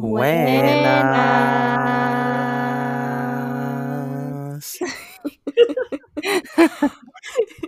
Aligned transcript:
Buenas. 0.00 0.40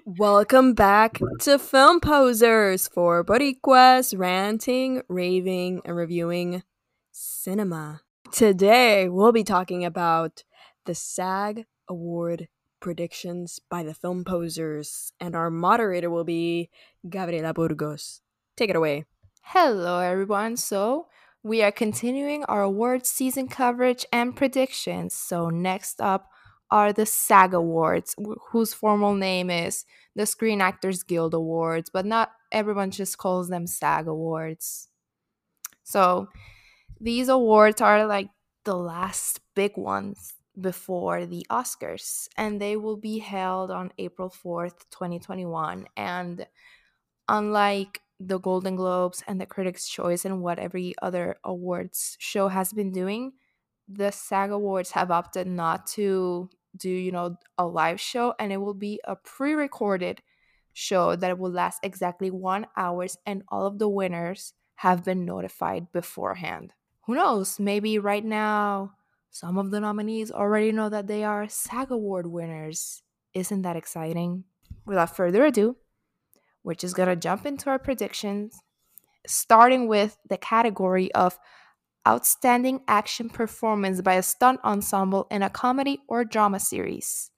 Welcome 0.07 0.73
back 0.73 1.21
to 1.41 1.59
Film 1.59 2.01
Posers 2.01 2.89
for 2.89 3.23
Boricuas 3.23 4.19
ranting, 4.19 5.03
raving, 5.09 5.83
and 5.85 5.95
reviewing 5.95 6.63
cinema. 7.11 8.01
Today, 8.33 9.11
we'll 9.11 9.33
be 9.33 9.45
talking 9.45 9.85
about 9.85 10.43
the 10.87 10.95
SAG 10.95 11.67
Award 11.87 12.49
predictions 12.81 13.61
by 13.69 13.83
the 13.83 13.93
Film 13.93 14.25
Posers, 14.25 15.13
and 15.21 15.37
our 15.37 15.51
moderator 15.51 16.09
will 16.09 16.25
be 16.25 16.71
Gabriela 17.07 17.53
Burgos. 17.53 18.23
Take 18.57 18.71
it 18.71 18.77
away. 18.77 19.05
Hello, 19.43 19.99
everyone. 19.99 20.57
So, 20.57 21.09
we 21.43 21.63
are 21.63 21.73
continuing 21.73 22.45
our 22.45 22.63
awards 22.63 23.11
season 23.11 23.49
coverage 23.49 24.07
and 24.13 24.37
predictions. 24.37 25.15
So, 25.15 25.51
next 25.51 26.01
up 26.01 26.29
are 26.71 26.93
the 26.93 27.07
SAG 27.07 27.53
Awards, 27.55 28.15
wh- 28.19 28.41
whose 28.51 28.73
formal 28.73 29.15
name 29.15 29.51
is 29.51 29.85
the 30.15 30.27
Screen 30.27 30.61
Actors 30.61 31.03
Guild 31.03 31.35
Awards, 31.35 31.91
but 31.91 32.07
not 32.07 32.33
everyone 32.51 32.91
just 32.91 33.19
calls 33.19 33.49
them 33.49 33.67
SAG 33.67 34.07
Awards. 34.07 34.89
So, 35.83 36.29
these 37.01 37.29
awards 37.29 37.81
are 37.81 38.07
like 38.07 38.31
the 38.65 38.77
last 38.77 39.41
big 39.55 39.77
ones 39.77 40.35
before 40.61 41.27
the 41.27 41.47
Oscars, 41.51 42.29
and 42.37 42.61
they 42.61 42.77
will 42.77 42.97
be 42.97 43.19
held 43.19 43.71
on 43.71 43.93
April 43.99 44.31
4th, 44.31 44.85
2021. 44.91 45.87
And 45.97 46.47
unlike 47.29 48.01
the 48.29 48.39
Golden 48.39 48.77
Globes 48.77 49.23
and 49.27 49.41
the 49.41 49.47
Critics' 49.47 49.89
Choice 49.89 50.25
and 50.25 50.43
what 50.43 50.59
every 50.59 50.95
other 51.03 51.37
awards 51.45 52.17
show 52.21 52.49
has 52.49 52.73
been 52.73 52.93
doing, 52.93 53.33
the 53.89 54.11
SAG 54.11 54.51
Awards 54.51 54.93
have 54.93 55.11
opted 55.11 55.47
not 55.47 55.87
to 55.89 56.49
do, 56.77 56.89
you 56.89 57.13
know, 57.13 57.37
a 57.59 57.67
live 57.67 58.01
show, 58.01 58.35
and 58.39 58.53
it 58.53 58.59
will 58.59 58.75
be 58.75 59.01
a 59.05 59.17
pre-recorded 59.17 60.23
show 60.73 61.17
that 61.17 61.39
will 61.39 61.51
last 61.51 61.81
exactly 61.83 62.31
one 62.31 62.67
hours, 62.77 63.19
and 63.27 63.43
all 63.49 63.67
of 63.67 63.79
the 63.79 63.89
winners 63.89 64.55
have 64.77 65.05
been 65.05 65.25
notified 65.25 65.93
beforehand. 65.93 66.73
Who 67.07 67.15
knows? 67.15 67.61
Maybe 67.61 67.99
right 67.99 68.25
now 68.25 68.93
some 69.31 69.57
of 69.59 69.71
the 69.71 69.81
nominees 69.81 70.31
already 70.31 70.73
know 70.73 70.89
that 70.89 71.07
they 71.07 71.25
are 71.25 71.49
SAG 71.49 71.91
Award 71.91 72.27
winners. 72.27 73.03
Isn't 73.35 73.63
that 73.63 73.77
exciting? 73.77 74.45
Without 74.85 75.17
further 75.17 75.45
ado, 75.45 75.77
we're 76.65 76.75
just 76.75 76.97
gonna 76.97 77.17
jump 77.17 77.47
into 77.47 77.71
our 77.71 77.79
predictions, 77.79 78.61
starting 79.27 79.89
with 79.89 80.19
the 80.29 80.37
category 80.37 81.13
of 81.13 81.39
Outstanding 82.07 82.81
Action 82.89 83.29
Performance 83.29 84.01
by 84.01 84.15
a 84.15 84.23
Stunt 84.23 84.61
Ensemble 84.65 85.27
in 85.31 85.43
a 85.43 85.51
Comedy 85.51 86.01
or 86.09 86.25
Drama 86.25 86.59
Series. 86.59 87.31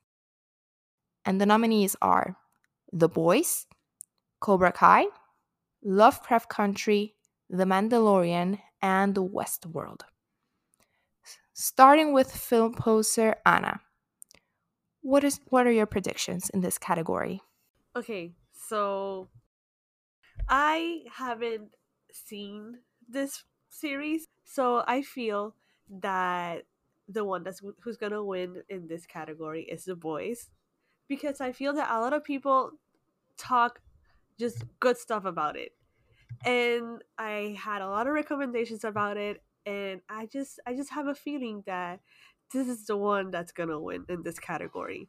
And 1.24 1.40
the 1.40 1.46
nominees 1.46 1.96
are 2.00 2.36
The 2.92 3.08
Boys, 3.08 3.66
Cobra 4.40 4.72
Kai, 4.72 5.06
Lovecraft 5.82 6.48
Country, 6.48 7.14
The 7.50 7.64
Mandalorian, 7.64 8.58
and 8.80 9.14
Westworld. 9.16 10.00
Starting 11.52 12.12
with 12.12 12.30
film 12.30 12.74
poster 12.74 13.36
Anna. 13.46 13.80
What 15.02 15.24
is 15.24 15.40
what 15.48 15.66
are 15.66 15.72
your 15.72 15.86
predictions 15.86 16.50
in 16.50 16.62
this 16.62 16.78
category? 16.78 17.42
Okay, 17.94 18.32
so 18.68 19.28
I 20.48 21.04
haven't 21.12 21.74
seen 22.12 22.78
this 23.08 23.44
series, 23.68 24.28
so 24.44 24.84
I 24.86 25.02
feel 25.02 25.54
that 25.88 26.64
the 27.08 27.24
one 27.24 27.42
that's 27.44 27.60
who's 27.80 27.96
gonna 27.96 28.24
win 28.24 28.62
in 28.68 28.88
this 28.88 29.06
category 29.06 29.62
is 29.64 29.84
the 29.84 29.96
boys, 29.96 30.50
because 31.08 31.40
I 31.40 31.52
feel 31.52 31.72
that 31.74 31.90
a 31.90 32.00
lot 32.00 32.12
of 32.12 32.24
people 32.24 32.72
talk 33.38 33.80
just 34.38 34.64
good 34.80 34.98
stuff 34.98 35.24
about 35.24 35.56
it, 35.56 35.72
and 36.44 37.02
I 37.18 37.56
had 37.58 37.82
a 37.82 37.88
lot 37.88 38.06
of 38.06 38.14
recommendations 38.14 38.84
about 38.84 39.16
it, 39.18 39.42
and 39.66 40.02
I 40.08 40.26
just 40.26 40.60
I 40.66 40.74
just 40.74 40.90
have 40.92 41.08
a 41.08 41.14
feeling 41.14 41.64
that 41.66 42.00
this 42.52 42.68
is 42.68 42.86
the 42.86 42.96
one 42.96 43.30
that's 43.30 43.52
gonna 43.52 43.80
win 43.80 44.06
in 44.08 44.22
this 44.24 44.38
category. 44.38 45.08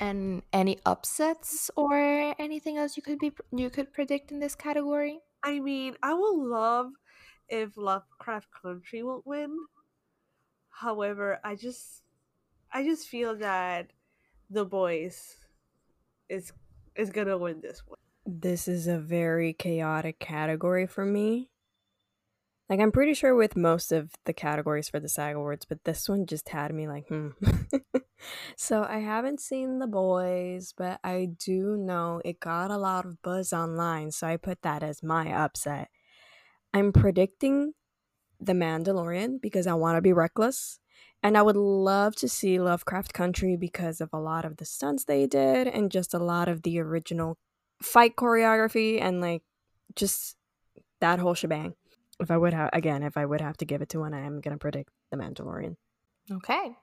And 0.00 0.42
any 0.52 0.78
upsets 0.84 1.70
or 1.76 2.34
anything 2.38 2.78
else 2.78 2.96
you 2.96 3.02
could 3.02 3.18
be 3.18 3.32
you 3.52 3.70
could 3.70 3.92
predict 3.92 4.32
in 4.32 4.40
this 4.40 4.54
category? 4.54 5.20
I 5.42 5.60
mean, 5.60 5.94
I 6.02 6.14
will 6.14 6.48
love 6.48 6.90
if 7.48 7.76
Lovecraft 7.76 8.48
Country 8.62 9.02
will 9.02 9.22
win. 9.24 9.56
However, 10.70 11.38
I 11.44 11.54
just 11.54 12.02
I 12.72 12.82
just 12.82 13.06
feel 13.08 13.36
that 13.36 13.92
the 14.50 14.64
boys 14.64 15.36
is 16.28 16.52
is 16.96 17.10
gonna 17.10 17.38
win 17.38 17.60
this 17.60 17.82
one. 17.86 17.98
This 18.26 18.66
is 18.68 18.86
a 18.86 18.98
very 18.98 19.52
chaotic 19.52 20.18
category 20.18 20.86
for 20.86 21.04
me. 21.04 21.50
Like, 22.68 22.80
I'm 22.80 22.92
pretty 22.92 23.12
sure 23.12 23.34
with 23.34 23.56
most 23.56 23.92
of 23.92 24.12
the 24.24 24.32
categories 24.32 24.88
for 24.88 24.98
the 24.98 25.08
SAG 25.08 25.36
Awards, 25.36 25.66
but 25.66 25.84
this 25.84 26.08
one 26.08 26.24
just 26.24 26.48
had 26.48 26.74
me 26.74 26.88
like, 26.88 27.06
hmm. 27.08 27.28
so, 28.56 28.86
I 28.88 28.98
haven't 28.98 29.40
seen 29.40 29.80
The 29.80 29.86
Boys, 29.86 30.72
but 30.76 30.98
I 31.04 31.28
do 31.38 31.76
know 31.76 32.22
it 32.24 32.40
got 32.40 32.70
a 32.70 32.78
lot 32.78 33.04
of 33.04 33.20
buzz 33.20 33.52
online, 33.52 34.12
so 34.12 34.26
I 34.26 34.38
put 34.38 34.62
that 34.62 34.82
as 34.82 35.02
my 35.02 35.30
upset. 35.30 35.88
I'm 36.72 36.92
predicting 36.92 37.74
The 38.40 38.54
Mandalorian 38.54 39.42
because 39.42 39.66
I 39.66 39.74
want 39.74 39.96
to 39.96 40.02
be 40.02 40.12
reckless. 40.12 40.80
And 41.22 41.38
I 41.38 41.42
would 41.42 41.56
love 41.56 42.14
to 42.16 42.28
see 42.28 42.60
Lovecraft 42.60 43.14
Country 43.14 43.56
because 43.56 44.02
of 44.02 44.10
a 44.12 44.18
lot 44.18 44.44
of 44.44 44.58
the 44.58 44.66
stunts 44.66 45.04
they 45.04 45.26
did 45.26 45.66
and 45.66 45.90
just 45.90 46.12
a 46.12 46.18
lot 46.18 46.48
of 46.48 46.62
the 46.62 46.78
original 46.80 47.38
fight 47.82 48.14
choreography 48.16 49.00
and 49.00 49.22
like 49.22 49.42
just 49.96 50.36
that 51.00 51.18
whole 51.18 51.32
shebang. 51.32 51.74
If 52.20 52.30
I 52.30 52.36
would 52.36 52.54
have 52.54 52.70
again, 52.72 53.02
if 53.02 53.16
I 53.16 53.26
would 53.26 53.40
have 53.40 53.56
to 53.58 53.64
give 53.64 53.82
it 53.82 53.88
to 53.90 54.00
one, 54.00 54.14
I 54.14 54.20
am 54.20 54.40
gonna 54.40 54.58
predict 54.58 54.90
The 55.10 55.16
Mandalorian. 55.16 55.76
Okay. 56.30 56.76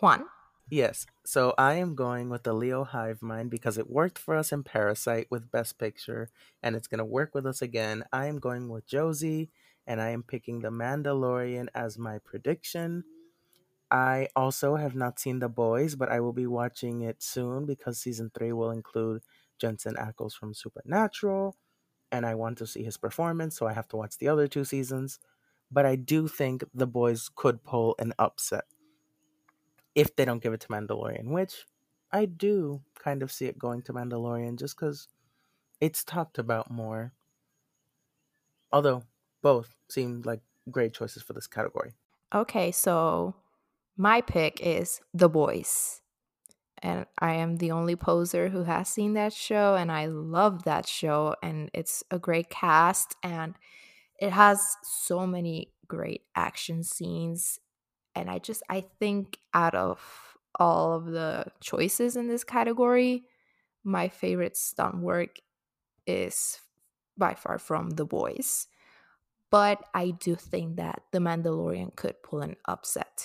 Juan. 0.00 0.24
Yes, 0.70 1.04
so 1.26 1.54
I 1.58 1.74
am 1.74 1.94
going 1.94 2.30
with 2.30 2.44
the 2.44 2.54
Leo 2.54 2.84
Hive 2.84 3.20
Mind 3.20 3.50
because 3.50 3.76
it 3.76 3.90
worked 3.90 4.18
for 4.18 4.34
us 4.34 4.50
in 4.50 4.62
Parasite 4.62 5.26
with 5.30 5.50
Best 5.50 5.78
Picture, 5.78 6.30
and 6.62 6.74
it's 6.74 6.88
going 6.88 6.98
to 7.00 7.04
work 7.04 7.34
with 7.34 7.46
us 7.46 7.60
again. 7.60 8.02
I 8.14 8.26
am 8.26 8.38
going 8.38 8.70
with 8.70 8.86
Josie, 8.86 9.50
and 9.86 10.00
I 10.00 10.08
am 10.08 10.22
picking 10.22 10.60
The 10.60 10.70
Mandalorian 10.70 11.68
as 11.74 11.98
my 11.98 12.18
prediction. 12.18 13.04
I 13.90 14.28
also 14.34 14.76
have 14.76 14.94
not 14.94 15.20
seen 15.20 15.38
The 15.38 15.50
Boys, 15.50 15.96
but 15.96 16.08
I 16.08 16.20
will 16.20 16.32
be 16.32 16.46
watching 16.46 17.02
it 17.02 17.22
soon 17.22 17.66
because 17.66 17.98
season 17.98 18.30
three 18.34 18.52
will 18.52 18.70
include 18.70 19.22
Jensen 19.58 19.96
Ackles 19.96 20.32
from 20.32 20.54
Supernatural, 20.54 21.56
and 22.14 22.24
I 22.24 22.36
want 22.36 22.58
to 22.58 22.66
see 22.66 22.84
his 22.84 22.96
performance, 22.96 23.56
so 23.56 23.66
I 23.66 23.72
have 23.72 23.88
to 23.88 23.96
watch 23.96 24.18
the 24.18 24.28
other 24.28 24.46
two 24.46 24.64
seasons. 24.64 25.18
But 25.70 25.84
I 25.84 25.96
do 25.96 26.28
think 26.28 26.62
The 26.72 26.86
Boys 26.86 27.28
could 27.34 27.64
pull 27.64 27.96
an 27.98 28.14
upset 28.20 28.64
if 29.96 30.14
they 30.14 30.24
don't 30.24 30.42
give 30.42 30.52
it 30.52 30.60
to 30.60 30.68
Mandalorian, 30.68 31.26
which 31.30 31.66
I 32.12 32.26
do 32.26 32.82
kind 32.96 33.24
of 33.24 33.32
see 33.32 33.46
it 33.46 33.58
going 33.58 33.82
to 33.82 33.92
Mandalorian 33.92 34.56
just 34.56 34.76
because 34.76 35.08
it's 35.80 36.04
talked 36.04 36.38
about 36.38 36.70
more. 36.70 37.12
Although 38.72 39.02
both 39.42 39.74
seem 39.88 40.22
like 40.24 40.40
great 40.70 40.94
choices 40.94 41.22
for 41.24 41.32
this 41.32 41.48
category. 41.48 41.94
Okay, 42.32 42.70
so 42.70 43.34
my 43.96 44.20
pick 44.20 44.60
is 44.60 45.00
The 45.12 45.28
Boys. 45.28 46.00
And 46.84 47.06
I 47.18 47.36
am 47.36 47.56
the 47.56 47.70
only 47.70 47.96
poser 47.96 48.50
who 48.50 48.64
has 48.64 48.90
seen 48.90 49.14
that 49.14 49.32
show, 49.32 49.74
and 49.74 49.90
I 49.90 50.04
love 50.04 50.64
that 50.64 50.86
show. 50.86 51.34
And 51.42 51.70
it's 51.72 52.04
a 52.10 52.18
great 52.18 52.50
cast, 52.50 53.16
and 53.22 53.54
it 54.20 54.32
has 54.32 54.76
so 54.82 55.26
many 55.26 55.72
great 55.88 56.24
action 56.36 56.84
scenes. 56.84 57.58
And 58.14 58.28
I 58.28 58.38
just, 58.38 58.62
I 58.68 58.82
think 59.00 59.38
out 59.54 59.74
of 59.74 60.36
all 60.60 60.92
of 60.92 61.06
the 61.06 61.46
choices 61.60 62.16
in 62.16 62.28
this 62.28 62.44
category, 62.44 63.24
my 63.82 64.08
favorite 64.08 64.58
stunt 64.58 64.98
work 64.98 65.38
is 66.06 66.60
by 67.16 67.32
far 67.32 67.58
from 67.58 67.90
The 67.90 68.04
Boys. 68.04 68.66
But 69.50 69.82
I 69.94 70.10
do 70.10 70.34
think 70.34 70.76
that 70.76 71.02
The 71.12 71.18
Mandalorian 71.18 71.96
could 71.96 72.22
pull 72.22 72.40
an 72.40 72.56
upset 72.66 73.24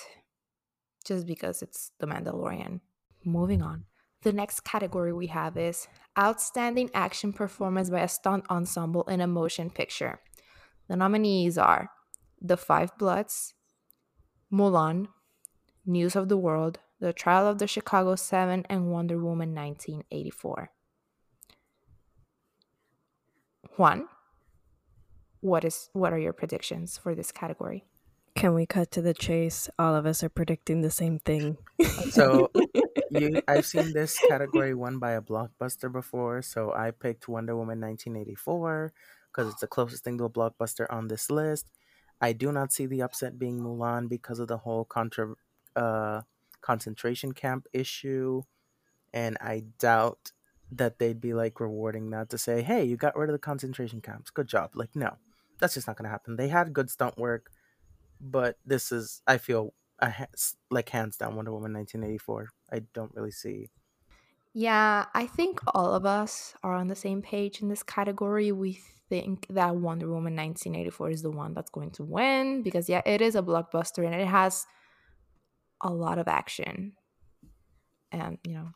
just 1.04 1.26
because 1.26 1.60
it's 1.60 1.90
The 1.98 2.06
Mandalorian. 2.06 2.80
Moving 3.24 3.62
on. 3.62 3.84
The 4.22 4.32
next 4.32 4.60
category 4.60 5.12
we 5.12 5.28
have 5.28 5.56
is 5.56 5.88
Outstanding 6.18 6.90
Action 6.92 7.32
Performance 7.32 7.90
by 7.90 8.00
a 8.00 8.08
Stunt 8.08 8.44
Ensemble 8.50 9.04
in 9.04 9.20
a 9.20 9.26
Motion 9.26 9.70
Picture. 9.70 10.20
The 10.88 10.96
nominees 10.96 11.56
are 11.56 11.90
The 12.40 12.56
Five 12.56 12.96
Bloods, 12.98 13.54
Mulan, 14.52 15.08
News 15.86 16.16
of 16.16 16.28
the 16.28 16.36
World, 16.36 16.80
The 16.98 17.12
Trial 17.12 17.46
of 17.46 17.58
the 17.58 17.66
Chicago 17.66 18.14
7, 18.14 18.66
and 18.68 18.90
Wonder 18.90 19.16
Woman 19.16 19.54
1984. 19.54 20.70
Juan, 23.76 24.08
what 25.40 25.64
is 25.64 25.88
what 25.92 26.12
are 26.12 26.18
your 26.18 26.34
predictions 26.34 26.98
for 26.98 27.14
this 27.14 27.32
category? 27.32 27.84
Can 28.34 28.54
we 28.54 28.66
cut 28.66 28.90
to 28.92 29.02
the 29.02 29.14
chase? 29.14 29.68
All 29.78 29.94
of 29.94 30.06
us 30.06 30.22
are 30.22 30.28
predicting 30.28 30.80
the 30.80 30.90
same 30.90 31.18
thing. 31.18 31.58
So 32.10 32.50
you, 33.10 33.42
I've 33.48 33.66
seen 33.66 33.92
this 33.92 34.18
category 34.28 34.74
won 34.74 34.98
by 34.98 35.12
a 35.12 35.20
blockbuster 35.20 35.92
before, 35.92 36.42
so 36.42 36.72
I 36.72 36.92
picked 36.92 37.28
Wonder 37.28 37.56
Woman 37.56 37.80
1984 37.80 38.92
because 39.30 39.52
it's 39.52 39.60
the 39.60 39.66
closest 39.66 40.04
thing 40.04 40.18
to 40.18 40.24
a 40.24 40.30
blockbuster 40.30 40.86
on 40.90 41.08
this 41.08 41.30
list. 41.30 41.66
I 42.20 42.32
do 42.32 42.52
not 42.52 42.72
see 42.72 42.86
the 42.86 43.02
upset 43.02 43.38
being 43.38 43.60
Mulan 43.60 44.08
because 44.08 44.38
of 44.38 44.48
the 44.48 44.58
whole 44.58 44.84
contra, 44.84 45.34
uh, 45.74 46.22
concentration 46.60 47.32
camp 47.32 47.66
issue, 47.72 48.42
and 49.12 49.38
I 49.40 49.64
doubt 49.78 50.32
that 50.72 50.98
they'd 50.98 51.20
be 51.20 51.32
like 51.34 51.60
rewarding 51.60 52.10
that 52.10 52.28
to 52.30 52.38
say, 52.38 52.62
"Hey, 52.62 52.84
you 52.84 52.96
got 52.96 53.16
rid 53.16 53.30
of 53.30 53.32
the 53.34 53.38
concentration 53.38 54.00
camps. 54.00 54.30
Good 54.30 54.46
job." 54.46 54.72
Like, 54.74 54.94
no, 54.94 55.16
that's 55.58 55.74
just 55.74 55.86
not 55.86 55.96
gonna 55.96 56.10
happen. 56.10 56.36
They 56.36 56.48
had 56.48 56.72
good 56.72 56.90
stunt 56.90 57.16
work, 57.16 57.50
but 58.20 58.56
this 58.64 58.92
is, 58.92 59.22
I 59.26 59.38
feel, 59.38 59.74
ha- 60.00 60.26
like 60.70 60.88
hands 60.88 61.16
down 61.16 61.36
Wonder 61.36 61.52
Woman 61.52 61.72
1984. 61.72 62.48
I 62.72 62.80
don't 62.94 63.14
really 63.14 63.30
see. 63.30 63.70
Yeah, 64.52 65.06
I 65.14 65.26
think 65.26 65.60
all 65.74 65.94
of 65.94 66.04
us 66.04 66.54
are 66.62 66.74
on 66.74 66.88
the 66.88 66.96
same 66.96 67.22
page 67.22 67.62
in 67.62 67.68
this 67.68 67.82
category. 67.82 68.50
We 68.50 68.80
think 69.08 69.46
that 69.50 69.76
Wonder 69.76 70.08
Woman 70.08 70.34
1984 70.36 71.10
is 71.10 71.22
the 71.22 71.30
one 71.30 71.54
that's 71.54 71.70
going 71.70 71.90
to 71.92 72.04
win 72.04 72.62
because, 72.62 72.88
yeah, 72.88 73.02
it 73.06 73.20
is 73.20 73.36
a 73.36 73.42
blockbuster 73.42 74.04
and 74.04 74.14
it 74.14 74.26
has 74.26 74.66
a 75.80 75.90
lot 75.90 76.18
of 76.18 76.26
action. 76.26 76.92
And, 78.10 78.38
you 78.44 78.54
know, 78.54 78.70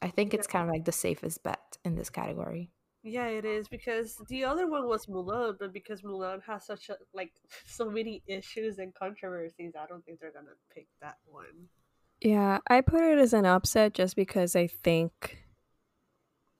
I 0.00 0.08
think 0.08 0.34
it's 0.34 0.46
kind 0.46 0.68
of 0.68 0.72
like 0.72 0.84
the 0.84 0.92
safest 0.92 1.42
bet 1.42 1.78
in 1.84 1.96
this 1.96 2.10
category. 2.10 2.70
Yeah, 3.08 3.28
it 3.28 3.44
is 3.44 3.68
because 3.68 4.20
the 4.28 4.44
other 4.44 4.66
one 4.66 4.88
was 4.88 5.06
Mulan, 5.06 5.56
but 5.60 5.72
because 5.72 6.02
Mulan 6.02 6.42
has 6.42 6.66
such 6.66 6.88
a 6.88 6.96
like 7.14 7.30
so 7.66 7.88
many 7.88 8.20
issues 8.26 8.78
and 8.78 8.92
controversies, 8.92 9.74
I 9.80 9.86
don't 9.86 10.04
think 10.04 10.18
they're 10.18 10.32
gonna 10.32 10.56
pick 10.74 10.88
that 11.00 11.18
one. 11.24 11.68
Yeah, 12.20 12.58
I 12.68 12.80
put 12.80 13.04
it 13.04 13.18
as 13.18 13.32
an 13.32 13.46
upset 13.46 13.94
just 13.94 14.16
because 14.16 14.56
I 14.56 14.66
think 14.66 15.44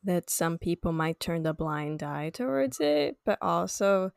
that 0.04 0.30
some 0.30 0.56
people 0.56 0.92
might 0.92 1.18
turn 1.18 1.42
the 1.42 1.52
blind 1.52 2.04
eye 2.04 2.30
towards 2.30 2.78
it, 2.78 3.16
but 3.24 3.38
also 3.42 4.12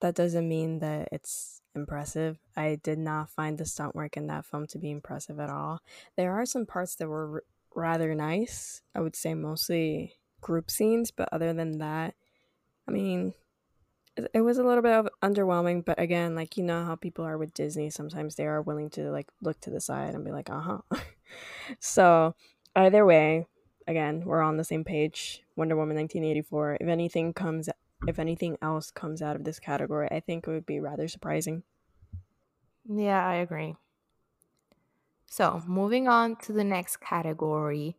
that 0.00 0.16
doesn't 0.16 0.48
mean 0.48 0.80
that 0.80 1.10
it's 1.12 1.60
impressive. 1.76 2.38
I 2.56 2.80
did 2.82 2.98
not 2.98 3.30
find 3.30 3.56
the 3.56 3.66
stunt 3.66 3.94
work 3.94 4.16
in 4.16 4.26
that 4.26 4.46
film 4.46 4.66
to 4.68 4.80
be 4.80 4.90
impressive 4.90 5.38
at 5.38 5.50
all. 5.50 5.78
There 6.16 6.32
are 6.32 6.44
some 6.44 6.66
parts 6.66 6.96
that 6.96 7.06
were 7.06 7.34
r- 7.34 7.42
rather 7.72 8.16
nice. 8.16 8.82
I 8.96 9.00
would 9.00 9.14
say 9.14 9.34
mostly 9.34 10.14
group 10.40 10.70
scenes, 10.70 11.10
but 11.10 11.28
other 11.32 11.52
than 11.52 11.78
that, 11.78 12.14
I 12.88 12.92
mean, 12.92 13.34
it, 14.32 14.40
was 14.40 14.58
a 14.58 14.64
little 14.64 14.82
bit 14.82 14.92
of 14.92 15.08
underwhelming, 15.22 15.84
but 15.84 16.00
again, 16.00 16.34
like 16.34 16.56
you 16.56 16.64
know 16.64 16.84
how 16.84 16.94
people 16.94 17.24
are 17.24 17.36
with 17.36 17.54
Disney, 17.54 17.90
sometimes 17.90 18.34
they 18.34 18.46
are 18.46 18.62
willing 18.62 18.90
to 18.90 19.10
like 19.10 19.28
look 19.42 19.60
to 19.60 19.70
the 19.70 19.80
side 19.80 20.14
and 20.14 20.24
be 20.24 20.32
like, 20.32 20.48
"Uh-huh." 20.48 20.78
so, 21.80 22.34
either 22.74 23.04
way, 23.04 23.46
again, 23.86 24.22
we're 24.24 24.42
on 24.42 24.56
the 24.56 24.64
same 24.64 24.84
page. 24.84 25.42
Wonder 25.56 25.76
Woman 25.76 25.96
1984. 25.96 26.78
If 26.80 26.88
anything 26.88 27.32
comes 27.32 27.68
if 28.06 28.18
anything 28.18 28.56
else 28.60 28.90
comes 28.90 29.22
out 29.22 29.36
of 29.36 29.44
this 29.44 29.58
category, 29.58 30.08
I 30.10 30.20
think 30.20 30.46
it 30.46 30.50
would 30.50 30.66
be 30.66 30.80
rather 30.80 31.08
surprising. 31.08 31.62
Yeah, 32.88 33.26
I 33.26 33.36
agree. 33.36 33.74
So, 35.26 35.62
moving 35.66 36.06
on 36.06 36.36
to 36.36 36.52
the 36.52 36.64
next 36.64 36.98
category, 36.98 37.96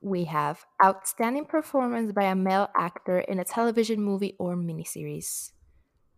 we 0.00 0.24
have 0.24 0.64
Outstanding 0.84 1.46
Performance 1.46 2.12
by 2.12 2.24
a 2.24 2.34
Male 2.34 2.68
Actor 2.76 3.20
in 3.20 3.38
a 3.38 3.44
Television 3.44 4.00
Movie 4.00 4.34
or 4.38 4.54
Miniseries. 4.54 5.52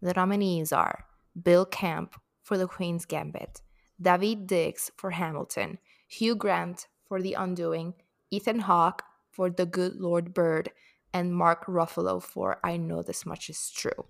The 0.03 0.13
nominees 0.13 0.73
are 0.73 1.05
Bill 1.41 1.65
Camp 1.65 2.21
for 2.43 2.59
The 2.59 2.67
Queen's 2.67 3.05
Gambit, 3.05 3.61
Daveed 4.03 4.47
Diggs 4.47 4.91
for 4.97 5.11
Hamilton, 5.11 5.79
Hugh 6.09 6.35
Grant 6.35 6.87
for 7.07 7.21
The 7.21 7.35
Undoing, 7.35 7.95
Ethan 8.31 8.61
Hawke 8.61 9.03
for 9.31 9.51
The 9.51 9.67
Good 9.67 9.97
Lord 9.97 10.35
Bird, 10.35 10.71
and 11.13 11.35
Mark 11.35 11.67
Ruffalo 11.67 12.23
for 12.23 12.59
I 12.63 12.77
Know 12.77 13.03
This 13.03 13.25
Much 13.25 13.49
Is 13.49 13.71
True. 13.71 14.07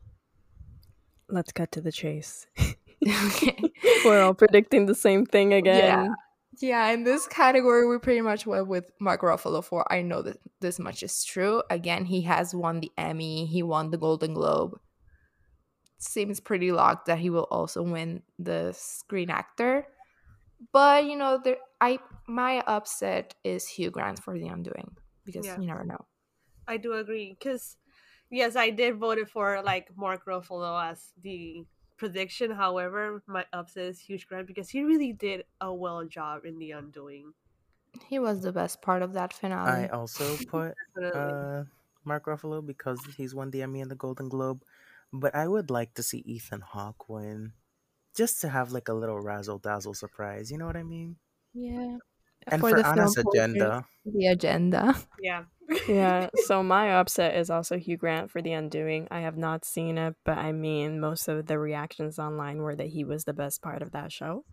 Let's 1.29 1.53
cut 1.53 1.71
to 1.73 1.81
the 1.81 1.93
chase. 1.93 2.47
okay. 3.07 3.57
we're 4.05 4.23
all 4.23 4.35
predicting 4.35 4.87
the 4.87 4.95
same 4.95 5.27
thing 5.27 5.53
again. 5.53 6.07
Yeah, 6.07 6.15
in 6.61 7.05
this 7.05 7.27
category, 7.27 7.87
we 7.87 7.99
pretty 7.99 8.21
much 8.21 8.47
went 8.47 8.67
with 8.67 8.91
Mark 9.01 9.23
Ruffalo 9.23 9.63
for 9.63 9.91
I 9.93 10.03
know 10.03 10.23
that 10.23 10.39
this 10.61 10.79
much 10.79 11.03
is 11.03 11.25
true. 11.25 11.63
Again, 11.71 12.05
he 12.07 12.23
has 12.23 12.55
won 12.55 12.81
the 12.81 12.91
Emmy, 12.97 13.47
he 13.47 13.63
won 13.63 13.91
the 13.91 13.99
Golden 13.99 14.35
Globe. 14.35 14.81
Seems 16.01 16.39
pretty 16.39 16.71
locked 16.71 17.07
that 17.07 17.19
he 17.19 17.29
will 17.29 17.49
also 17.51 17.83
win 17.83 18.23
the 18.39 18.73
Screen 18.73 19.31
Actor. 19.31 19.87
But 20.73 21.05
you 21.07 21.17
know, 21.17 21.41
there 21.43 21.59
I 21.81 21.99
my 22.29 22.61
upset 22.67 23.35
is 23.45 23.69
Hugh 23.69 23.91
Grant 23.91 24.23
for 24.23 24.39
The 24.39 24.49
Undoing 24.49 24.97
because 25.25 25.47
Yeah. 25.47 25.59
you 25.59 25.67
never 25.67 25.85
know. 25.85 26.07
I 26.67 26.77
do 26.77 26.93
agree 26.95 27.35
because 27.39 27.77
yes, 28.31 28.57
I 28.57 28.71
did 28.71 28.97
vote 28.99 29.19
it 29.19 29.29
for 29.29 29.63
like 29.63 29.97
Mark 29.97 30.25
Ruffalo 30.27 30.91
as 30.91 31.13
the 31.21 31.67
prediction. 31.99 32.53
However, 32.53 33.23
my 33.27 33.45
upset 33.53 33.87
is 33.87 34.01
Hugh 34.01 34.19
Grant 34.29 34.47
because 34.47 34.71
he 34.71 34.83
really 34.83 35.13
did 35.13 35.45
a 35.61 35.73
well 35.75 36.05
job 36.05 36.45
in 36.45 36.59
The 36.59 36.73
Undoing. 36.73 37.35
He 38.07 38.19
was 38.19 38.43
the 38.43 38.53
best 38.53 38.83
part 38.83 39.03
of 39.03 39.13
that 39.13 39.33
finale. 39.33 39.85
I 39.85 39.89
also 39.89 40.37
put 40.49 40.75
uh, 41.13 41.65
Mark 42.05 42.27
Ruffalo 42.27 42.65
because 42.65 43.05
he's 43.17 43.35
won 43.35 43.51
the 43.51 43.63
Emmy 43.63 43.81
and 43.81 43.91
the 43.91 43.95
Golden 43.95 44.29
Globe, 44.29 44.65
but 45.13 45.35
I 45.35 45.47
would 45.49 45.71
like 45.71 45.95
to 45.95 46.03
see 46.03 46.19
Ethan 46.19 46.61
Hawke 46.63 47.09
win, 47.09 47.53
just 48.17 48.41
to 48.43 48.49
have 48.51 48.73
like 48.73 48.89
a 48.89 48.95
little 48.95 49.21
razzle 49.21 49.59
dazzle 49.59 49.95
surprise. 49.95 50.51
You 50.51 50.59
know 50.59 50.67
what 50.67 50.77
I 50.77 50.85
mean? 50.85 51.19
yeah. 51.53 51.99
And 52.51 52.61
for, 52.61 52.73
the 52.73 52.87
Anna's 52.87 53.15
film 53.15 53.27
agenda, 53.33 53.85
The 54.05 54.27
agenda. 54.27 54.95
yeah. 55.21 55.45
yeah, 55.89 56.31
so 56.47 56.63
my 56.63 56.95
upset 56.99 57.37
is 57.37 57.51
also 57.51 57.77
Hugh 57.77 57.97
Grant 57.97 58.31
for 58.31 58.41
The 58.41 58.53
Undoing. 58.53 59.09
I 59.11 59.21
have 59.21 59.37
not 59.37 59.65
seen 59.65 59.99
it, 59.99 60.15
but 60.25 60.39
I 60.39 60.53
mean, 60.53 61.01
most 61.01 61.29
of 61.29 61.47
the 61.47 61.59
reactions 61.59 62.19
online 62.19 62.59
were 62.59 62.75
that 62.75 62.89
he 62.89 63.05
was 63.05 63.25
the 63.25 63.35
best 63.35 63.61
part 63.63 63.83
of 63.83 63.93
that 63.93 64.11
show. 64.13 64.45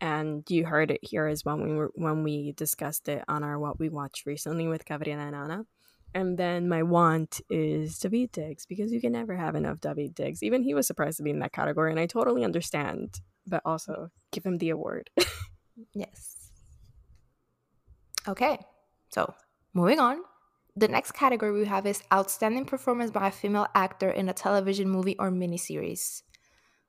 And 0.00 0.42
you 0.48 0.64
heard 0.64 0.90
it 0.90 1.00
here 1.02 1.26
as 1.26 1.44
well 1.44 1.58
when 1.58 1.68
we 1.70 1.76
were, 1.76 1.90
when 1.94 2.22
we 2.22 2.52
discussed 2.52 3.06
it 3.08 3.22
on 3.28 3.44
our 3.44 3.58
What 3.58 3.78
We 3.78 3.90
Watched 3.90 4.24
recently 4.24 4.66
with 4.66 4.86
Gabriela 4.86 5.22
and 5.26 5.36
Anna. 5.36 5.66
And 6.14 6.38
then 6.38 6.68
my 6.68 6.82
want 6.82 7.40
is 7.50 7.98
Daveed 7.98 8.32
Diggs 8.32 8.64
because 8.64 8.92
you 8.92 9.00
can 9.00 9.12
never 9.12 9.36
have 9.36 9.54
enough 9.54 9.78
Daveed 9.78 10.14
Diggs. 10.14 10.42
Even 10.42 10.62
he 10.62 10.72
was 10.74 10.86
surprised 10.86 11.18
to 11.18 11.22
be 11.22 11.30
in 11.30 11.38
that 11.40 11.52
category, 11.52 11.90
and 11.90 12.00
I 12.00 12.06
totally 12.06 12.44
understand. 12.44 13.20
But 13.46 13.62
also, 13.64 14.10
give 14.32 14.44
him 14.44 14.58
the 14.58 14.70
award. 14.70 15.10
Yes. 15.94 16.39
Okay, 18.28 18.58
so 19.08 19.34
moving 19.74 19.98
on. 19.98 20.18
The 20.76 20.88
next 20.88 21.12
category 21.12 21.52
we 21.52 21.66
have 21.66 21.86
is 21.86 22.02
Outstanding 22.12 22.64
Performance 22.64 23.10
by 23.10 23.28
a 23.28 23.32
Female 23.32 23.66
Actor 23.74 24.10
in 24.10 24.28
a 24.28 24.32
Television 24.32 24.88
Movie 24.88 25.16
or 25.18 25.30
Miniseries. 25.30 26.22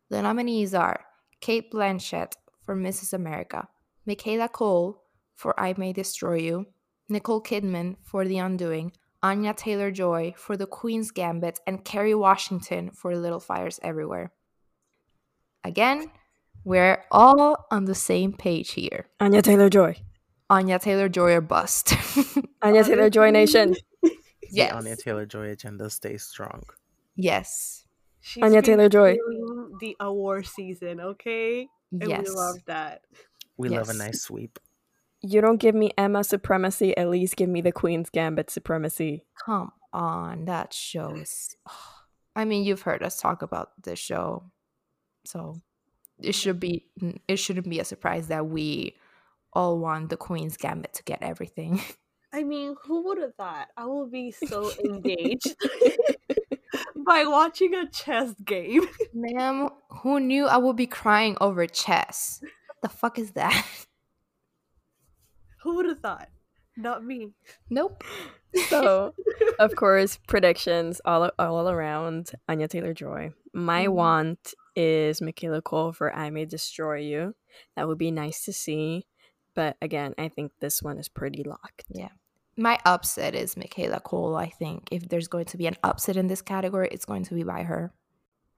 The 0.09 0.21
nominees 0.21 0.73
are 0.73 1.05
Cate 1.39 1.71
Blanchett 1.71 2.33
for 2.63 2.75
Mrs. 2.75 3.13
America, 3.13 3.67
Michaela 4.05 4.49
Coel 4.49 5.01
for 5.35 5.59
I 5.59 5.73
May 5.77 5.93
Destroy 5.93 6.35
You, 6.35 6.67
Nicole 7.09 7.41
Kidman 7.41 7.95
for 8.03 8.25
The 8.25 8.37
Undoing, 8.37 8.91
Anya 9.23 9.53
Taylor 9.53 9.91
Joy 9.91 10.33
for 10.37 10.55
The 10.55 10.67
Queen's 10.67 11.11
Gambit, 11.11 11.59
and 11.65 11.83
Kerry 11.83 12.13
Washington 12.13 12.91
for 12.91 13.15
Little 13.15 13.39
Fires 13.39 13.79
Everywhere. 13.81 14.31
Again, 15.63 16.11
we're 16.63 17.03
all 17.11 17.65
on 17.71 17.85
the 17.85 17.95
same 17.95 18.33
page 18.33 18.71
here. 18.71 19.07
Anya 19.19 19.41
Taylor 19.41 19.69
Joy. 19.69 19.95
Anya 20.51 20.79
Taylor 20.79 21.07
Joy 21.07 21.31
or 21.31 21.41
bust. 21.41 21.93
Anya 22.61 22.83
Taylor 22.83 23.09
Joy 23.09 23.31
Nation. 23.31 23.73
yes. 24.51 24.71
the 24.71 24.75
Anya 24.75 24.95
Taylor 24.97 25.25
Joy 25.25 25.49
agenda 25.49 25.89
stays 25.89 26.23
strong. 26.23 26.63
Yes. 27.15 27.85
She's 28.19 28.43
Anya 28.43 28.61
Taylor-Joy. 28.61 29.15
The 29.79 29.95
award 29.99 30.45
season, 30.45 30.99
okay? 30.99 31.67
And 31.91 32.09
Yes. 32.09 32.25
we 32.27 32.35
love 32.35 32.57
that. 32.65 33.01
We 33.57 33.69
love 33.69 33.89
a 33.89 33.93
nice 33.93 34.23
sweep. 34.23 34.59
You 35.21 35.39
don't 35.39 35.57
give 35.57 35.73
me 35.73 35.91
Emma 35.97 36.23
supremacy, 36.23 36.95
at 36.97 37.09
least 37.09 37.37
give 37.37 37.49
me 37.49 37.61
the 37.61 37.71
Queen's 37.71 38.09
Gambit 38.09 38.49
supremacy. 38.49 39.23
Come 39.45 39.71
on, 39.93 40.45
that 40.45 40.73
show 40.73 41.15
is. 41.15 41.55
I 42.35 42.43
mean, 42.45 42.63
you've 42.63 42.81
heard 42.81 43.03
us 43.03 43.19
talk 43.19 43.41
about 43.41 43.71
this 43.83 43.99
show, 43.99 44.43
so 45.25 45.57
it 46.19 46.33
should 46.33 46.59
be. 46.59 46.87
It 47.27 47.37
shouldn't 47.37 47.69
be 47.69 47.79
a 47.79 47.85
surprise 47.85 48.27
that 48.27 48.47
we 48.47 48.95
all 49.53 49.79
want 49.79 50.09
the 50.09 50.17
Queen's 50.17 50.57
Gambit 50.57 50.93
to 50.93 51.03
get 51.03 51.21
everything. 51.21 51.81
I 52.33 52.43
mean, 52.43 52.75
who 52.83 53.03
would 53.07 53.17
have 53.17 53.35
thought? 53.35 53.67
I 53.75 53.85
will 53.85 54.07
be 54.07 54.31
so 54.31 54.71
engaged 54.85 55.55
by 57.05 57.25
watching 57.25 57.75
a 57.75 57.89
chess 57.89 58.33
game. 58.45 58.87
Ma'am, 59.13 59.67
who 59.89 60.19
knew 60.21 60.45
I 60.47 60.55
would 60.57 60.77
be 60.77 60.87
crying 60.87 61.35
over 61.41 61.67
chess? 61.67 62.39
What 62.41 62.81
the 62.81 62.89
fuck 62.89 63.19
is 63.19 63.31
that? 63.31 63.65
who 65.63 65.75
would 65.75 65.85
have 65.87 65.99
thought? 65.99 66.29
Not 66.77 67.03
me. 67.03 67.31
Nope. 67.69 68.03
So, 68.69 69.13
of 69.59 69.75
course, 69.75 70.17
predictions 70.27 71.01
all 71.05 71.29
all 71.37 71.69
around 71.69 72.31
Anya 72.47 72.67
Taylor 72.67 72.93
Joy. 72.93 73.33
My 73.53 73.85
Mhm. 73.85 73.93
want 73.93 74.53
is 74.75 75.21
Michaela 75.21 75.61
Coel 75.61 75.91
for 75.93 76.15
I 76.15 76.29
May 76.29 76.45
Destroy 76.45 76.99
You. 76.99 77.35
That 77.75 77.87
would 77.87 77.97
be 77.97 78.11
nice 78.11 78.45
to 78.45 78.53
see. 78.53 79.05
But 79.53 79.77
again, 79.81 80.13
I 80.17 80.29
think 80.29 80.51
this 80.59 80.81
one 80.81 80.97
is 80.97 81.09
pretty 81.09 81.43
locked. 81.43 81.85
Yeah. 81.89 82.09
My 82.57 82.79
upset 82.85 83.35
is 83.35 83.57
Michaela 83.57 83.99
Coel. 83.99 84.35
I 84.35 84.49
think 84.49 84.89
if 84.91 85.09
there's 85.09 85.27
going 85.27 85.45
to 85.45 85.57
be 85.57 85.67
an 85.67 85.77
upset 85.83 86.17
in 86.17 86.27
this 86.27 86.41
category, 86.41 86.89
it's 86.91 87.05
going 87.05 87.23
to 87.25 87.35
be 87.35 87.43
by 87.43 87.63
her. 87.63 87.93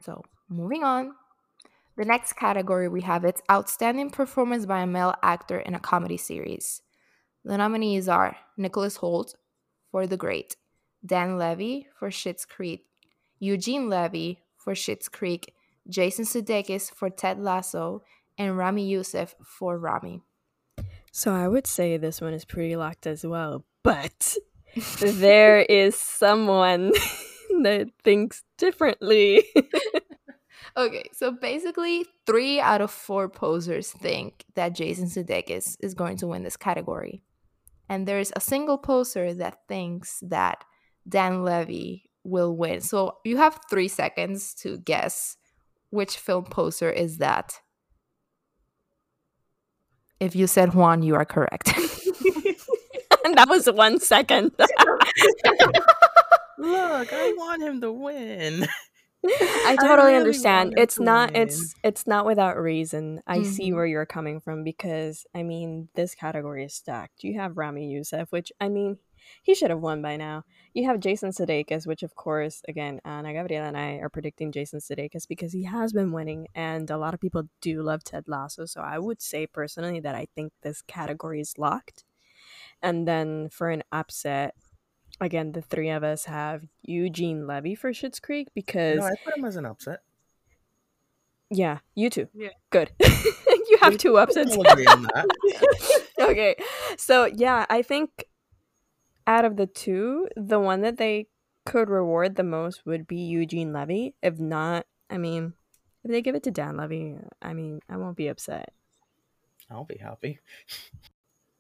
So 0.02 0.24
moving 0.50 0.84
on. 0.84 1.14
The 1.96 2.06
next 2.06 2.34
category 2.34 2.90
we 2.90 3.02
have 3.02 3.24
it's 3.24 3.42
outstanding 3.52 4.10
performance 4.10 4.66
by 4.66 4.82
a 4.82 4.88
male 4.88 5.14
actor 5.22 5.60
in 5.60 5.76
a 5.76 5.80
comedy 5.80 6.18
series. 6.18 6.82
The 7.46 7.58
nominees 7.58 8.10
are 8.10 8.38
Nicholas 8.58 8.98
Hoult 8.98 9.36
for 9.92 10.08
The 10.08 10.18
Great, 10.18 10.56
Dan 11.06 11.38
Levy 11.38 11.88
for 12.00 12.10
Schitt's 12.10 12.46
Creek, 12.46 12.86
Eugene 13.40 13.90
Levy 13.90 14.40
for 14.58 14.74
Schitt's 14.74 15.08
Creek, 15.08 15.54
Jason 15.88 16.26
Sudeikis 16.26 16.92
for 16.92 17.10
Ted 17.10 17.40
Lasso, 17.40 18.02
and 18.38 18.58
Ramy 18.58 18.88
Youssef 18.88 19.36
for 19.44 19.78
Ramy. 19.78 20.24
So 21.16 21.32
I 21.32 21.48
would 21.48 21.68
say 21.68 21.96
this 21.98 22.22
one 22.22 22.34
is 22.34 22.44
pretty 22.44 22.76
locked 22.76 23.06
as 23.06 23.24
well, 23.24 23.64
but 23.84 24.36
there 25.00 25.60
is 25.60 25.96
someone 25.96 26.92
that 27.62 27.92
thinks 28.04 28.44
differently. 28.58 29.44
okay, 30.78 31.04
so 31.14 31.30
basically, 31.30 32.08
three 32.26 32.60
out 32.60 32.82
of 32.82 32.90
four 32.90 33.30
posers 33.30 33.92
think 33.92 34.44
that 34.56 34.74
Jason 34.74 35.06
Sudeikis 35.06 35.78
is 35.82 35.94
going 35.94 36.18
to 36.18 36.26
win 36.26 36.42
this 36.42 36.58
category, 36.58 37.22
and 37.88 38.08
there's 38.08 38.34
a 38.36 38.42
single 38.42 38.80
poser 38.80 39.36
that 39.36 39.68
thinks 39.68 40.18
that 40.24 40.66
Dan 41.08 41.44
Levy 41.44 42.10
will 42.24 42.58
win. 42.58 42.82
So 42.82 43.18
you 43.24 43.38
have 43.38 43.60
three 43.70 43.88
seconds 43.88 44.56
to 44.56 44.80
guess 44.80 45.38
which 45.92 46.18
film 46.18 46.46
poster 46.46 46.90
is 46.90 47.20
that. 47.20 47.62
If 50.24 50.36
you 50.38 50.48
said 50.48 50.74
Juan, 50.74 51.04
you 51.04 51.16
are 51.16 51.26
correct. 51.26 51.66
that 53.34 53.48
was 53.50 53.70
one 53.70 54.00
second. 54.00 54.52
Look, 56.58 57.12
I 57.12 57.34
want 57.36 57.62
him 57.62 57.82
to 57.82 57.92
win. 57.92 58.66
I 59.26 59.76
totally 59.82 60.14
really 60.14 60.16
understand. 60.16 60.76
It's 60.78 60.98
not 60.98 61.34
win. 61.34 61.42
it's 61.42 61.76
it's 61.84 62.08
not 62.08 62.26
without 62.26 62.58
reason. 62.58 63.22
I 63.28 63.40
mm-hmm. 63.40 63.52
see 63.52 63.74
where 63.74 63.86
you're 63.86 64.06
coming 64.06 64.40
from 64.40 64.64
because 64.64 65.26
I 65.36 65.44
mean 65.44 65.90
this 65.94 66.16
category 66.16 66.64
is 66.64 66.74
stacked. 66.74 67.26
You 67.26 67.40
have 67.40 67.58
Ramy 67.58 67.92
Youssef, 67.92 68.32
which 68.32 68.54
I 68.62 68.70
mean 68.70 69.00
he 69.42 69.56
should 69.56 69.70
have 69.70 69.80
won 69.80 70.02
by 70.02 70.18
now. 70.18 70.44
You 70.74 70.86
have 70.86 71.00
Jason 71.00 71.32
Sudeikis, 71.32 71.86
which 71.86 72.04
of 72.04 72.16
course, 72.16 72.62
again, 72.68 73.00
uh, 73.06 73.10
Ana 73.10 73.34
Gabriela 73.34 73.68
and 73.68 73.78
I 73.78 73.96
are 73.96 74.10
predicting 74.10 74.52
Jason 74.52 74.80
Sudeikis 74.80 75.28
because 75.28 75.54
he 75.54 75.64
has 75.64 75.94
been 75.94 76.12
winning, 76.12 76.48
and 76.56 76.90
a 76.90 76.98
lot 76.98 77.14
of 77.14 77.20
people 77.20 77.44
do 77.62 77.82
love 77.82 78.04
Ted 78.04 78.26
Lasso. 78.28 78.66
So 78.66 78.82
I 78.82 79.00
would 79.00 79.22
say 79.22 79.48
personally 79.48 80.00
that 80.00 80.16
I 80.16 80.28
think 80.36 80.54
this 80.62 80.82
category 80.82 81.40
is 81.40 81.58
locked. 81.58 82.04
And 82.82 83.08
then 83.08 83.50
for 83.50 83.70
an 83.70 83.84
upset, 83.92 84.56
again, 85.22 85.54
the 85.54 85.62
three 85.62 85.90
of 85.90 86.04
us 86.04 86.26
have 86.26 86.64
Eugene 86.82 87.48
Levy 87.48 87.76
for 87.76 87.92
Schitt's 87.92 88.20
Creek 88.20 88.50
because 88.54 89.00
no, 89.00 89.06
I 89.06 89.14
put 89.24 89.38
him 89.38 89.46
as 89.46 89.56
an 89.56 89.66
upset. 89.66 90.00
Yeah, 91.50 91.80
you 91.94 92.10
too. 92.10 92.28
Yeah, 92.34 92.50
good. 92.72 92.92
you 93.00 93.78
have 93.80 93.94
we 93.94 93.98
two 93.98 94.18
upsets. 94.18 94.58
okay, 96.20 96.56
so 96.98 97.26
yeah, 97.26 97.66
I 97.70 97.82
think 97.84 98.26
out 99.28 99.46
of 99.46 99.58
the 99.58 99.68
two, 99.68 100.28
the 100.36 100.60
one 100.60 100.82
that 100.82 100.98
they 100.98 101.28
could 101.66 101.90
reward 101.90 102.36
the 102.36 102.44
most 102.44 102.86
would 102.86 103.08
be 103.08 103.18
Eugene 103.18 103.74
Levy. 103.74 104.16
If 104.22 104.40
not, 104.40 104.86
I 105.10 105.18
mean, 105.18 105.54
if 106.04 106.12
they 106.12 106.22
give 106.22 106.36
it 106.36 106.44
to 106.44 106.52
Dan 106.52 106.78
Levy, 106.78 107.16
I 107.42 107.54
mean, 107.54 107.80
I 107.90 107.98
won't 107.98 108.18
be 108.18 108.28
upset. 108.28 108.74
I'll 109.70 109.86
be 109.86 109.98
happy. 109.98 110.40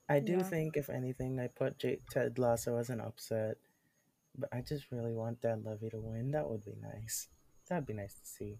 I 0.10 0.20
do 0.20 0.34
yeah. 0.34 0.43
think, 0.43 0.75
if 0.75 0.89
anything, 0.89 1.39
I 1.39 1.48
put 1.48 1.79
J- 1.79 2.01
Ted 2.12 2.38
Lasso 2.38 2.77
as 2.77 2.89
an 2.89 3.00
upset, 3.00 3.58
but 4.38 4.50
I 4.51 4.62
just 4.62 4.91
really 4.91 5.13
want 5.13 5.41
Dan 5.41 5.63
Levy 5.65 5.89
to 5.89 6.00
win. 6.00 6.32
That 6.32 6.50
would 6.50 6.65
be 6.65 6.75
nice. 6.82 7.29
That'd 7.70 7.86
be 7.86 7.93
nice 7.93 8.13
to 8.15 8.25
see. 8.25 8.58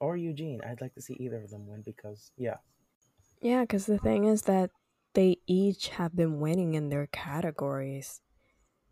Or 0.00 0.16
Eugene. 0.16 0.62
I'd 0.66 0.80
like 0.80 0.94
to 0.94 1.02
see 1.02 1.14
either 1.20 1.42
of 1.42 1.50
them 1.50 1.66
win 1.66 1.82
because, 1.82 2.32
yeah. 2.36 2.56
Yeah, 3.42 3.60
because 3.62 3.84
the 3.86 3.98
thing 3.98 4.24
is 4.24 4.42
that 4.42 4.70
they 5.16 5.38
each 5.46 5.88
have 5.88 6.14
been 6.14 6.40
winning 6.40 6.74
in 6.74 6.90
their 6.90 7.06
categories. 7.06 8.20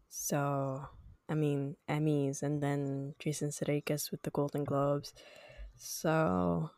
So, 0.09 0.81
I 1.29 1.35
mean, 1.35 1.77
Emmys 1.89 2.43
and 2.43 2.63
then 2.63 3.15
Jason 3.19 3.51
Sudeikis 3.51 4.11
with 4.11 4.23
the 4.23 4.31
Golden 4.31 4.65
Globes. 4.65 5.13
So, 5.77 6.71